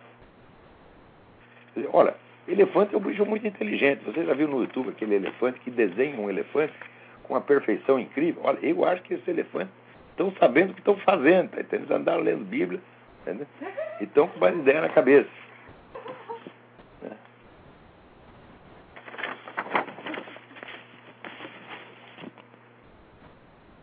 Olha, 1.91 2.15
elefante 2.47 2.93
é 2.93 2.97
um 2.97 3.01
bicho 3.01 3.25
muito 3.25 3.45
inteligente. 3.47 4.03
Você 4.05 4.23
já 4.23 4.33
viu 4.33 4.47
no 4.47 4.61
YouTube 4.61 4.89
aquele 4.89 5.15
elefante 5.15 5.59
que 5.59 5.71
desenha 5.71 6.19
um 6.19 6.29
elefante 6.29 6.73
com 7.23 7.33
uma 7.33 7.41
perfeição 7.41 7.99
incrível? 7.99 8.43
Olha, 8.45 8.59
eu 8.61 8.85
acho 8.85 9.01
que 9.01 9.15
esses 9.15 9.27
elefantes 9.27 9.73
estão 10.11 10.31
sabendo 10.39 10.71
o 10.71 10.73
que 10.73 10.81
estão 10.81 10.97
fazendo. 10.97 11.49
Tá? 11.49 11.61
Eles 11.75 11.89
andaram 11.89 12.21
lendo 12.21 12.45
Bíblia 12.45 12.79
Entendeu? 13.26 13.47
Então, 13.99 14.28
com 14.28 14.39
mais 14.39 14.55
ideia 14.55 14.82
na 14.82 14.89
cabeça. 14.89 15.30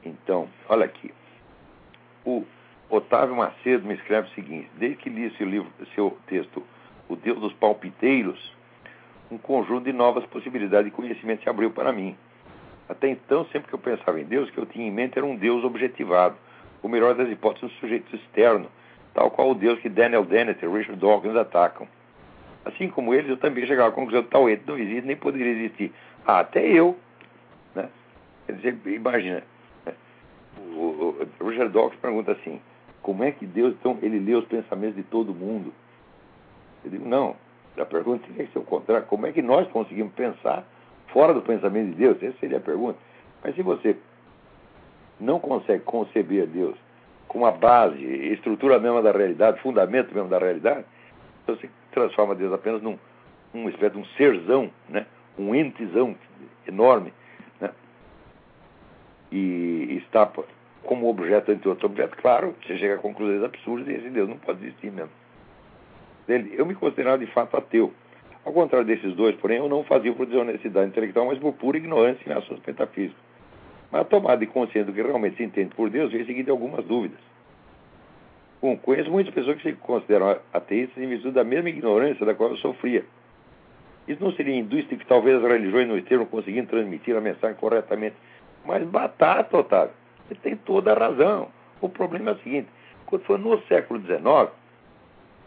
Então, 0.04 0.48
olha 0.68 0.84
aqui. 0.84 1.12
O 2.24 2.44
Otávio 2.88 3.34
Macedo 3.34 3.84
me 3.84 3.94
escreve 3.94 4.28
o 4.28 4.34
seguinte: 4.34 4.70
desde 4.76 4.96
que 4.96 5.10
li 5.10 5.28
seu 5.36 5.48
livro, 5.48 5.68
seu 5.94 6.16
texto, 6.28 6.62
O 7.08 7.16
Deus 7.16 7.40
dos 7.40 7.52
Palpiteiros, 7.54 8.54
um 9.30 9.36
conjunto 9.36 9.84
de 9.84 9.92
novas 9.92 10.24
possibilidades 10.26 10.90
de 10.90 10.96
conhecimento 10.96 11.42
se 11.42 11.48
abriu 11.48 11.70
para 11.70 11.92
mim. 11.92 12.16
Até 12.88 13.08
então, 13.08 13.44
sempre 13.46 13.68
que 13.68 13.74
eu 13.74 13.78
pensava 13.78 14.20
em 14.20 14.24
Deus, 14.24 14.48
o 14.48 14.52
que 14.52 14.58
eu 14.58 14.66
tinha 14.66 14.86
em 14.86 14.90
mente 14.90 15.18
era 15.18 15.26
um 15.26 15.36
Deus 15.36 15.64
objetivado. 15.64 16.36
O 16.82 16.88
melhor 16.88 17.14
das 17.14 17.28
hipóteses, 17.28 17.64
um 17.64 17.80
sujeito 17.80 18.14
externo, 18.14 18.70
tal 19.14 19.30
qual 19.30 19.50
o 19.50 19.54
Deus 19.54 19.78
que 19.80 19.88
Daniel 19.88 20.24
Dennett 20.24 20.64
e 20.64 20.68
Richard 20.68 21.00
Dawkins 21.00 21.36
atacam. 21.36 21.86
Assim 22.64 22.88
como 22.88 23.12
eles, 23.12 23.28
eu 23.28 23.36
também 23.36 23.66
chegava 23.66 23.88
à 23.88 23.92
conclusão 23.92 24.22
que 24.22 24.30
tal 24.30 24.48
ente 24.48 24.62
não 24.66 24.78
existe, 24.78 25.06
nem 25.06 25.16
poderia 25.16 25.52
existir. 25.52 25.92
Ah, 26.26 26.40
até 26.40 26.64
eu. 26.64 26.96
Né? 27.74 27.88
Quer 28.46 28.52
dizer, 28.52 28.78
imagina. 28.86 29.42
Né? 29.84 29.94
O, 30.76 31.16
Richard 31.40 31.72
Dawkins 31.72 32.00
pergunta 32.00 32.32
assim, 32.32 32.60
como 33.02 33.24
é 33.24 33.32
que 33.32 33.44
Deus, 33.44 33.74
então, 33.78 33.98
ele 34.00 34.20
lê 34.20 34.34
os 34.34 34.44
pensamentos 34.44 34.96
de 34.96 35.02
todo 35.02 35.34
mundo? 35.34 35.72
Eu 36.84 36.90
digo, 36.90 37.08
não. 37.08 37.36
A 37.76 37.84
pergunta 37.84 38.26
que 38.28 38.46
ser 38.46 38.58
o 38.58 38.64
contrário. 38.64 39.06
Como 39.06 39.26
é 39.26 39.32
que 39.32 39.42
nós 39.42 39.66
conseguimos 39.68 40.12
pensar 40.12 40.64
fora 41.08 41.32
do 41.32 41.42
pensamento 41.42 41.90
de 41.90 41.96
Deus? 41.96 42.22
Essa 42.22 42.38
seria 42.38 42.58
a 42.58 42.60
pergunta. 42.60 42.98
Mas 43.42 43.54
se 43.54 43.62
você 43.62 43.96
não 45.18 45.40
consegue 45.40 45.82
conceber 45.84 46.46
Deus 46.46 46.76
com 47.32 47.46
a 47.46 47.50
base, 47.50 47.98
estrutura 48.30 48.78
mesma 48.78 49.00
da 49.00 49.10
realidade, 49.10 49.58
fundamento 49.62 50.14
mesmo 50.14 50.28
da 50.28 50.38
realidade, 50.38 50.84
então 51.42 51.56
você 51.56 51.68
transforma 51.90 52.34
Deus 52.34 52.52
apenas 52.52 52.82
num 52.82 52.98
uma 53.54 53.70
espécie 53.70 53.94
de 53.94 54.00
um 54.00 54.04
serzão, 54.16 54.70
né? 54.88 55.06
um 55.38 55.54
entezão 55.54 56.14
enorme, 56.68 57.12
né? 57.58 57.70
e 59.30 60.02
está 60.04 60.30
como 60.82 61.08
objeto 61.08 61.50
entre 61.50 61.68
outro 61.70 61.86
objeto, 61.86 62.16
claro, 62.18 62.54
você 62.62 62.76
chega 62.76 62.96
a 62.96 62.98
conclusões 62.98 63.42
absurdas 63.42 63.88
e 63.88 63.92
esse 63.92 64.10
Deus 64.10 64.28
não 64.28 64.36
pode 64.36 64.62
existir 64.66 64.92
mesmo. 64.92 65.10
Eu 66.28 66.66
me 66.66 66.74
considerava 66.74 67.18
de 67.18 67.26
fato 67.32 67.56
ateu. 67.56 67.92
Ao 68.44 68.52
contrário 68.52 68.86
desses 68.86 69.14
dois, 69.14 69.36
porém, 69.36 69.58
eu 69.58 69.68
não 69.68 69.84
fazia 69.84 70.12
por 70.12 70.26
desonestidade 70.26 70.88
intelectual, 70.88 71.26
mas 71.26 71.38
por 71.38 71.52
pura 71.54 71.78
ignorância 71.78 72.28
em 72.28 72.32
assuntos 72.32 72.64
metafísicos. 72.66 73.31
Mas 73.92 74.00
a 74.00 74.04
tomada 74.04 74.38
de 74.38 74.46
consciência 74.46 74.86
do 74.86 74.92
que 74.92 75.02
realmente 75.02 75.36
se 75.36 75.44
entende 75.44 75.74
por 75.74 75.90
Deus 75.90 76.10
veio 76.10 76.24
seguida 76.24 76.46
de 76.46 76.50
algumas 76.50 76.82
dúvidas. 76.86 77.18
Bom, 78.62 78.74
conheço 78.78 79.10
muitas 79.10 79.34
pessoas 79.34 79.56
que 79.60 79.70
se 79.70 79.76
consideram 79.76 80.38
ateístas 80.52 81.02
em 81.02 81.06
virtude 81.06 81.34
da 81.34 81.44
mesma 81.44 81.68
ignorância 81.68 82.24
da 82.24 82.34
qual 82.34 82.50
eu 82.50 82.56
sofria. 82.56 83.04
Isso 84.08 84.22
não 84.24 84.32
seria 84.32 84.56
indústria 84.56 84.98
que 84.98 85.06
talvez 85.06 85.36
as 85.36 85.50
religiões 85.50 85.86
não 85.86 85.98
estejam 85.98 86.24
conseguindo 86.24 86.68
transmitir 86.68 87.14
a 87.14 87.20
mensagem 87.20 87.56
corretamente. 87.56 88.16
Mas 88.64 88.82
batata, 88.84 89.58
Otávio, 89.58 89.94
você 90.26 90.36
tem 90.36 90.56
toda 90.56 90.92
a 90.92 90.98
razão. 90.98 91.48
O 91.80 91.88
problema 91.88 92.30
é 92.30 92.34
o 92.34 92.38
seguinte: 92.38 92.68
quando 93.04 93.24
foi 93.24 93.36
no 93.36 93.60
século 93.62 94.00
XIX, 94.00 94.50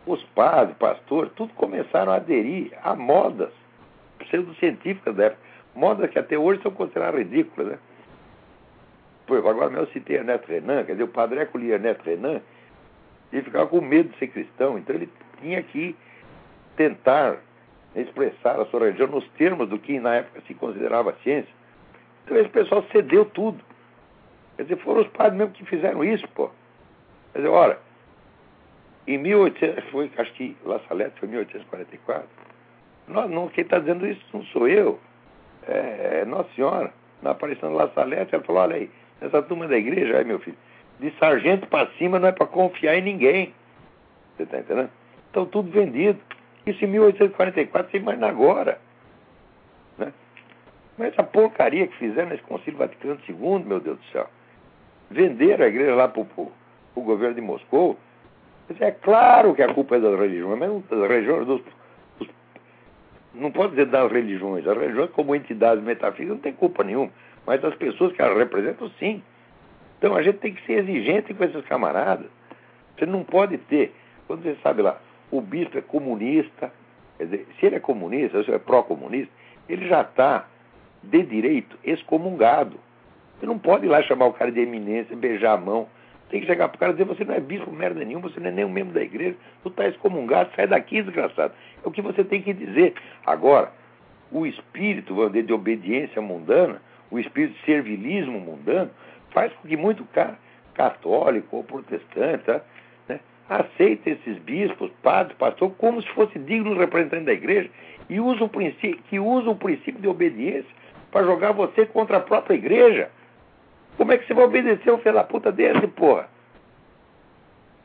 os 0.06 0.22
padres, 0.36 0.78
pastores, 0.78 1.32
tudo 1.36 1.52
começaram 1.54 2.12
a 2.12 2.18
aderir 2.18 2.72
a 2.84 2.96
modas 2.96 3.52
pseudocientíficas 4.20 5.16
da 5.16 5.26
época. 5.26 5.42
Modas 5.74 6.10
que 6.10 6.20
até 6.20 6.38
hoje 6.38 6.62
são 6.62 6.72
consideradas 6.72 7.20
ridículas, 7.20 7.72
né? 7.72 7.80
Por 9.26 9.38
agora 9.38 9.70
mesmo 9.70 9.86
eu 9.86 9.88
citei 9.88 10.18
Ernesto 10.18 10.48
Renan, 10.48 10.84
quer 10.84 10.94
dizer, 10.94 11.04
o 11.04 11.08
padre 11.08 11.48
lia 11.56 11.76
Ernesto 11.76 12.04
Renan, 12.04 12.42
ele 13.32 13.42
ficava 13.42 13.68
com 13.68 13.82
medo 13.82 14.10
de 14.10 14.18
ser 14.18 14.28
cristão, 14.28 14.78
então 14.78 14.96
ele 14.96 15.10
tinha 15.42 15.62
que 15.64 15.96
tentar 16.76 17.38
expressar 17.96 18.60
a 18.60 18.66
sua 18.66 18.82
religião 18.82 19.08
nos 19.08 19.28
termos 19.32 19.70
do 19.70 19.80
que 19.80 20.00
na 20.00 20.16
época 20.16 20.42
se 20.46 20.54
considerava 20.54 21.16
ciência. 21.24 21.54
Então 22.24 22.38
esse 22.38 22.50
pessoal 22.50 22.84
cedeu 22.92 23.26
tudo. 23.26 23.64
Quer 24.58 24.64
dizer, 24.64 24.78
foram 24.78 25.02
os 25.02 25.08
padres 25.08 25.38
mesmo 25.38 25.54
que 25.54 25.66
fizeram 25.66 26.04
isso, 26.04 26.28
pô. 26.30 26.50
Quer 27.34 27.40
dizer, 27.40 27.50
olha, 27.50 27.78
em 29.08 29.18
1800, 29.18 29.84
foi, 29.92 30.12
acho 30.18 30.34
que 30.34 30.58
La 30.66 30.80
Salette 30.88 31.20
foi 31.20 31.30
1844. 31.30 32.28
Não, 33.08 33.28
não, 33.28 33.48
quem 33.50 33.64
está 33.64 33.80
dizendo 33.80 34.08
isso 34.08 34.26
não 34.34 34.44
sou 34.46 34.68
eu, 34.68 35.00
é, 35.68 36.22
é 36.22 36.26
Nossa 36.26 36.50
Senhora. 36.56 36.92
Na 37.22 37.32
aparição 37.32 37.70
de 37.70 37.76
La 37.76 37.90
Salette, 37.90 38.34
ela 38.34 38.44
falou: 38.44 38.62
olha 38.62 38.76
aí, 38.76 38.90
essa 39.22 39.42
turma 39.42 39.68
da 39.68 39.78
igreja, 39.78 40.18
aí 40.18 40.26
meu 40.26 40.40
filho, 40.40 40.58
de 41.00 41.12
sargento 41.20 41.68
para 41.68 41.90
cima 41.98 42.20
não 42.20 42.28
é 42.28 42.32
para 42.32 42.48
confiar 42.48 42.96
em 42.96 43.02
ninguém. 43.02 43.54
Você 44.36 44.44
está 44.44 44.60
entendendo? 44.60 44.90
Então 45.32 45.46
tudo 45.46 45.72
vendido. 45.72 46.20
Isso 46.66 46.84
em 46.84 46.88
1844, 46.88 47.92
você 47.92 47.98
imagina 47.98 48.28
agora. 48.28 48.80
Né? 49.98 50.12
Mas 50.98 51.14
essa 51.14 51.24
porcaria 51.24 51.88
que 51.88 51.98
fizeram 51.98 52.30
nesse 52.30 52.44
Concílio 52.44 52.80
Vaticano 52.80 53.20
II, 53.28 53.64
meu 53.66 53.80
Deus 53.80 53.98
do 53.98 54.06
céu. 54.12 54.28
Venderam 55.12 55.66
a 55.66 55.68
igreja 55.68 55.94
lá 55.94 56.08
para 56.08 56.22
o 56.22 57.02
governo 57.02 57.36
de 57.36 57.42
Moscou 57.42 57.98
é 58.80 58.92
claro 58.92 59.54
que 59.54 59.62
a 59.62 59.74
culpa 59.74 59.96
é 59.96 60.00
das 60.00 60.20
religiões, 60.20 60.58
mas 60.58 60.70
não 60.70 60.84
das 60.90 61.10
religiões 61.10 61.46
dos, 61.46 61.62
dos, 62.18 62.28
não 63.34 63.52
pode 63.52 63.72
dizer 63.72 63.86
das 63.86 64.12
religiões. 64.12 64.68
As 64.68 64.76
religiões, 64.78 65.12
como 65.12 65.36
entidades 65.36 65.84
metafísicas, 65.84 66.36
não 66.36 66.42
tem 66.42 66.54
culpa 66.54 66.84
nenhuma. 66.84 67.12
Mas 67.46 67.64
as 67.64 67.76
pessoas 67.76 68.14
que 68.14 68.22
elas 68.22 68.38
representam, 68.38 68.90
sim. 69.00 69.22
Então 69.98 70.16
a 70.16 70.22
gente 70.22 70.38
tem 70.40 70.54
que 70.54 70.66
ser 70.66 70.80
exigente 70.80 71.34
com 71.34 71.44
esses 71.44 71.66
camaradas. 71.66 72.28
Você 72.98 73.06
não 73.06 73.24
pode 73.24 73.58
ter, 73.58 73.94
quando 74.28 74.44
você 74.44 74.56
sabe 74.64 74.82
lá, 74.82 75.00
o 75.32 75.42
bispo 75.42 75.78
é 75.78 75.82
comunista, 75.82 76.72
quer 77.18 77.26
dizer, 77.26 77.48
se 77.60 77.66
ele 77.66 77.76
é 77.76 77.80
comunista, 77.80 78.44
se 78.44 78.50
ele 78.50 78.56
é 78.56 78.60
pró-comunista, 78.60 79.32
ele 79.68 79.88
já 79.88 80.02
está, 80.02 80.48
de 81.04 81.24
direito, 81.24 81.78
excomungado. 81.84 82.80
Você 83.40 83.46
não 83.46 83.60
pode 83.60 83.86
ir 83.86 83.90
lá 83.90 84.02
chamar 84.04 84.28
o 84.28 84.34
cara 84.34 84.52
de 84.52 84.60
eminência, 84.60 85.16
beijar 85.16 85.54
a 85.54 85.58
mão, 85.58 85.88
tem 86.30 86.42
que 86.42 86.48
chegar 86.48 86.70
para 86.70 86.76
o 86.76 86.80
cara 86.80 86.92
e 86.92 86.96
dizer: 86.96 87.06
você 87.06 87.24
não 87.24 87.36
é 87.36 87.40
bispo 87.40 87.72
merda 87.72 88.04
nenhuma, 88.04 88.30
você 88.30 88.40
não 88.40 88.48
é 88.48 88.52
nem 88.52 88.66
um 88.66 88.70
membro 88.70 88.94
da 88.94 89.02
igreja, 89.02 89.36
tu 89.62 89.70
está 89.70 89.88
excomungado, 89.88 90.50
sai 90.56 90.68
daqui, 90.68 91.02
desgraçado. 91.02 91.54
É 91.84 91.88
o 91.88 91.92
que 91.92 92.02
você 92.02 92.24
tem 92.24 92.42
que 92.42 92.54
dizer. 92.54 92.94
Agora, 93.26 93.72
o 94.32 94.46
espírito, 94.46 95.14
vamos 95.14 95.34
dizer, 95.34 95.46
de 95.46 95.54
obediência 95.54 96.22
mundana, 96.22 96.82
o 97.16 97.20
espírito 97.20 97.54
de 97.54 97.66
servilismo 97.66 98.40
mundano, 98.40 98.92
faz 99.32 99.52
com 99.54 99.68
que 99.68 99.78
muito 99.78 100.04
cara 100.06 100.38
católico 100.74 101.58
ou 101.58 101.64
protestante 101.64 102.44
tá, 102.44 102.62
né, 103.08 103.20
aceite 103.50 104.10
esses 104.10 104.38
bispos, 104.40 104.92
padres, 105.02 105.38
pastores, 105.38 105.74
como 105.78 106.02
se 106.02 106.10
fosse 106.10 106.38
digno 106.40 106.78
representante 106.78 107.26
da 107.26 107.34
igreja 107.34 107.70
e 108.10 108.20
usa 108.20 108.44
o 108.44 108.50
princípio, 108.50 109.00
que 109.10 109.20
usa 109.20 109.50
o 109.50 109.56
princípio 109.56 110.02
de 110.02 110.08
obediência 110.08 110.70
para 111.12 111.26
jogar 111.26 111.54
você 111.54 111.86
contra 111.86 112.18
a 112.18 112.22
própria 112.22 112.56
igreja. 112.56 113.10
Como 113.98 114.12
é 114.12 114.18
que 114.18 114.28
você 114.28 114.34
vai 114.34 114.44
obedecer 114.44 114.92
um 114.92 114.98
filho 114.98 115.16
da 115.16 115.24
puta 115.24 115.52
desse, 115.52 115.88
porra? 115.88 116.30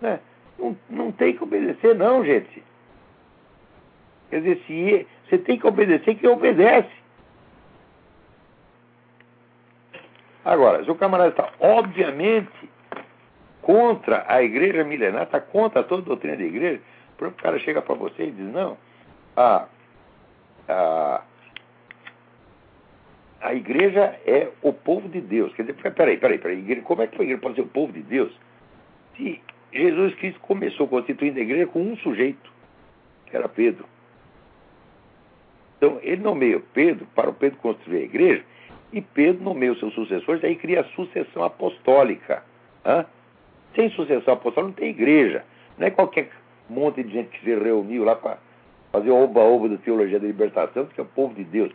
Né? 0.01 0.19
Não, 0.59 0.77
não 0.91 1.13
tem 1.13 1.37
que 1.37 1.45
obedecer, 1.45 1.95
não, 1.95 2.25
gente. 2.25 2.63
Quer 4.29 4.41
dizer, 4.41 4.63
se 4.67 5.07
você 5.29 5.39
tem 5.39 5.59
que 5.59 5.67
obedecer 5.67 6.17
quem 6.17 6.29
obedece. 6.29 7.00
Agora, 10.51 10.83
se 10.83 10.91
o 10.91 10.97
camarada 10.97 11.31
está, 11.31 11.49
obviamente, 11.61 12.69
contra 13.63 14.25
a 14.27 14.43
igreja 14.43 14.83
milenar, 14.83 15.23
está 15.23 15.41
contra 15.41 15.85
toda 15.85 16.03
a 16.03 16.07
doutrina 16.07 16.37
da 16.37 16.43
igreja, 16.43 16.81
o 17.21 17.31
cara 17.31 17.57
chega 17.61 17.81
para 17.81 17.95
você 17.95 18.25
e 18.25 18.31
diz, 18.33 18.53
não, 18.53 18.77
a, 19.37 19.69
a, 20.69 21.23
a 23.41 23.55
igreja 23.55 24.19
é 24.27 24.49
o 24.61 24.73
povo 24.73 25.09
de 25.09 25.21
Deus. 25.21 25.55
Quer 25.55 25.67
dizer, 25.67 25.95
peraí, 25.95 26.17
peraí, 26.17 26.39
peraí, 26.39 26.83
como 26.83 27.03
é 27.03 27.07
que 27.07 27.21
a 27.21 27.23
igreja 27.23 27.41
pode 27.41 27.55
ser 27.55 27.61
o 27.61 27.69
povo 27.69 27.93
de 27.93 28.03
Deus? 28.03 28.37
Se 29.17 29.41
Jesus 29.73 30.17
Cristo 30.17 30.41
começou 30.41 30.89
constituindo 30.89 31.39
a 31.39 31.43
igreja 31.43 31.69
com 31.69 31.81
um 31.81 31.97
sujeito, 31.99 32.51
que 33.27 33.37
era 33.37 33.49
Pedro. 33.49 33.85
Então, 35.77 36.01
ele 36.03 36.21
nomeia 36.21 36.61
Pedro 36.75 37.07
para 37.15 37.31
o 37.31 37.35
Pedro 37.35 37.57
construir 37.61 37.99
a 37.99 38.03
igreja, 38.03 38.45
e 38.93 39.01
Pedro 39.01 39.45
nomeia 39.45 39.73
os 39.73 39.79
seus 39.79 39.95
sucessores, 39.95 40.43
aí 40.43 40.57
cria 40.57 40.81
a 40.81 40.85
sucessão 40.85 41.45
apostólica. 41.45 42.43
Hã? 42.85 43.05
Sem 43.75 43.89
sucessão 43.91 44.35
apostólica 44.35 44.63
não 44.63 44.73
tem 44.73 44.91
igreja. 44.91 45.45
Não 45.79 45.87
é 45.87 45.91
qualquer 45.91 46.31
monte 46.69 47.03
de 47.03 47.13
gente 47.13 47.29
que 47.29 47.45
se 47.45 47.55
reuniu 47.55 48.05
lá 48.05 48.17
para 48.17 48.39
fazer 48.91 49.11
oba-oba 49.11 49.69
da 49.69 49.77
teologia 49.77 50.19
da 50.19 50.27
libertação, 50.27 50.87
que 50.87 51.01
é 51.01 51.05
o 51.05 51.07
povo 51.07 51.35
de 51.35 51.45
Deus. 51.45 51.71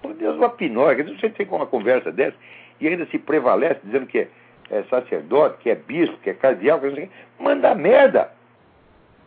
Por 0.00 0.14
Deus, 0.14 0.36
uma 0.36 0.50
pinóia. 0.50 1.02
Você 1.04 1.30
tem 1.30 1.46
uma 1.48 1.66
conversa 1.66 2.12
dessa 2.12 2.36
e 2.80 2.86
ainda 2.86 3.06
se 3.06 3.18
prevalece 3.18 3.80
dizendo 3.84 4.06
que 4.06 4.20
é, 4.20 4.28
é 4.70 4.82
sacerdote, 4.84 5.58
que 5.58 5.70
é 5.70 5.74
bispo, 5.74 6.16
que 6.18 6.30
é 6.30 6.34
cardeal, 6.34 6.80
que 6.80 6.86
é 6.86 7.08
manda 7.40 7.74
merda. 7.74 8.30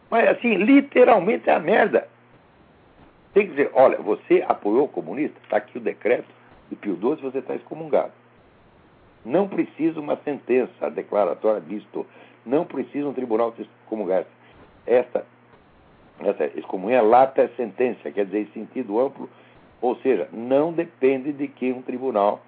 Mas 0.10 0.30
assim, 0.30 0.56
literalmente 0.56 1.50
é 1.50 1.54
a 1.54 1.60
merda. 1.60 2.08
Tem 3.34 3.46
que 3.46 3.52
dizer, 3.52 3.72
olha, 3.74 3.98
você 3.98 4.46
apoiou 4.48 4.86
o 4.86 4.90
comunista? 4.90 5.38
Está 5.44 5.58
aqui 5.58 5.78
o 5.78 5.82
decreto 5.82 6.28
de 6.76 6.82
Pio 6.82 6.96
XII, 6.96 7.22
você 7.22 7.40
está 7.40 7.56
excomungado. 7.56 8.12
Não 9.24 9.48
precisa 9.48 10.00
uma 10.00 10.18
sentença 10.18 10.90
declaratória 10.90 11.62
disto. 11.62 12.06
Não 12.46 12.66
precisa 12.66 13.08
um 13.08 13.14
tribunal 13.14 13.52
te 13.54 13.64
excomungar. 13.64 14.26
Esta, 14.86 15.26
essa 16.20 16.46
excomunhão 16.58 17.00
é 17.00 17.02
lata 17.02 17.50
sentença, 17.58 18.12
quer 18.12 18.26
dizer, 18.26 18.42
em 18.42 18.52
sentido 18.52 19.00
amplo, 19.00 19.28
ou 19.82 19.96
seja, 19.98 20.30
não 20.32 20.72
depende 20.72 21.34
de 21.34 21.48
que 21.48 21.72
um 21.72 21.82
tribunal 21.82 22.40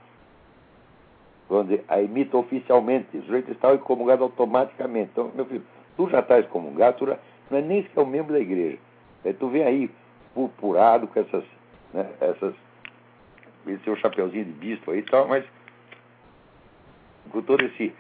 vamos 1.50 1.80
a 1.88 2.02
emita 2.02 2.38
oficialmente. 2.38 3.18
O 3.18 3.24
sujeito 3.24 3.52
está 3.52 3.74
excomungado 3.74 4.24
automaticamente. 4.24 5.10
Então, 5.14 5.32
meu 5.34 5.46
filho, 5.46 5.64
tu 5.96 6.10
já 6.10 6.20
está 6.20 6.40
excomungado, 6.40 6.98
tu 6.98 7.08
já, 7.08 7.18
não 7.50 7.58
é 7.58 7.62
nem 7.62 7.84
sequer 7.84 8.02
um 8.02 8.06
membro 8.06 8.34
da 8.34 8.40
igreja. 8.40 8.78
Aí 9.26 9.34
tu 9.34 9.48
vem 9.48 9.64
aí 9.64 9.90
purpurado 10.34 11.08
com 11.08 11.20
essas, 11.20 11.44
né, 11.94 12.08
essas 12.22 12.54
esse 13.70 13.84
seu 13.84 13.96
chapeuzinho 13.96 14.46
de 14.46 14.52
bispo 14.52 14.92
aí 14.92 15.00
e 15.00 15.04
tal, 15.04 15.28
mas 15.28 15.44
com 17.30 17.42
todo 17.42 17.64
esse 17.66 17.94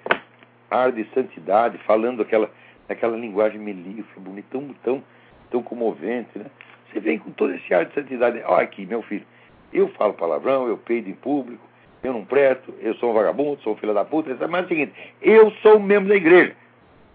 ar 0.69 0.91
de 0.91 1.05
santidade, 1.13 1.77
falando 1.79 2.21
aquela, 2.21 2.49
aquela 2.89 3.17
linguagem 3.17 3.59
melíflua, 3.59 4.23
bonita, 4.23 4.47
tão, 4.51 4.75
tão, 4.83 5.03
tão 5.51 5.63
comovente, 5.63 6.37
né? 6.37 6.45
Você 6.91 6.99
vem 6.99 7.19
com 7.19 7.31
todo 7.31 7.53
esse 7.53 7.73
ar 7.73 7.85
de 7.85 7.93
santidade. 7.93 8.41
Olha 8.45 8.63
aqui, 8.63 8.85
meu 8.85 9.01
filho, 9.01 9.25
eu 9.73 9.89
falo 9.89 10.13
palavrão, 10.13 10.67
eu 10.67 10.77
peido 10.77 11.09
em 11.09 11.13
público, 11.13 11.63
eu 12.03 12.13
não 12.13 12.23
presto, 12.23 12.73
eu 12.79 12.95
sou 12.95 13.11
um 13.11 13.13
vagabundo, 13.13 13.61
sou 13.61 13.73
um 13.73 13.77
filho 13.77 13.93
da 13.93 14.05
puta, 14.05 14.35
mas 14.47 14.61
é 14.61 14.65
o 14.65 14.67
seguinte, 14.67 14.93
eu 15.21 15.51
sou 15.61 15.79
membro 15.79 16.09
da 16.09 16.15
igreja 16.15 16.55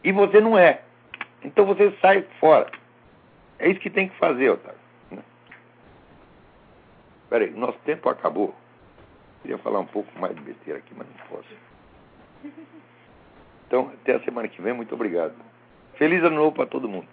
e 0.05 0.12
você 0.12 0.40
não 0.40 0.59
é. 0.59 0.80
Então 1.42 1.64
você 1.64 1.92
sai 2.00 2.24
fora. 2.38 2.70
É 3.59 3.70
isso 3.70 3.80
que 3.80 3.90
tem 3.90 4.09
que 4.09 4.16
fazer, 4.16 4.50
Otávio. 4.50 4.82
Peraí, 7.33 7.51
nosso 7.51 7.78
tempo 7.87 8.11
acabou. 8.11 8.55
Queria 9.41 9.57
falar 9.57 9.80
um 9.80 9.87
pouco 9.87 10.07
mais 10.20 10.37
de 10.37 10.43
besteira 10.43 10.78
aqui, 10.80 10.93
mas 10.95 11.07
não 11.09 11.26
posso. 11.28 11.49
Então, 13.66 13.91
até 13.95 14.16
a 14.16 14.20
semana 14.20 14.49
que 14.49 14.61
vem, 14.61 14.74
muito 14.74 14.95
obrigado. 14.95 15.33
Feliz 15.95 16.22
ano 16.22 16.37
novo 16.37 16.53
para 16.53 16.66
todo 16.66 16.91
mundo. 16.91 17.09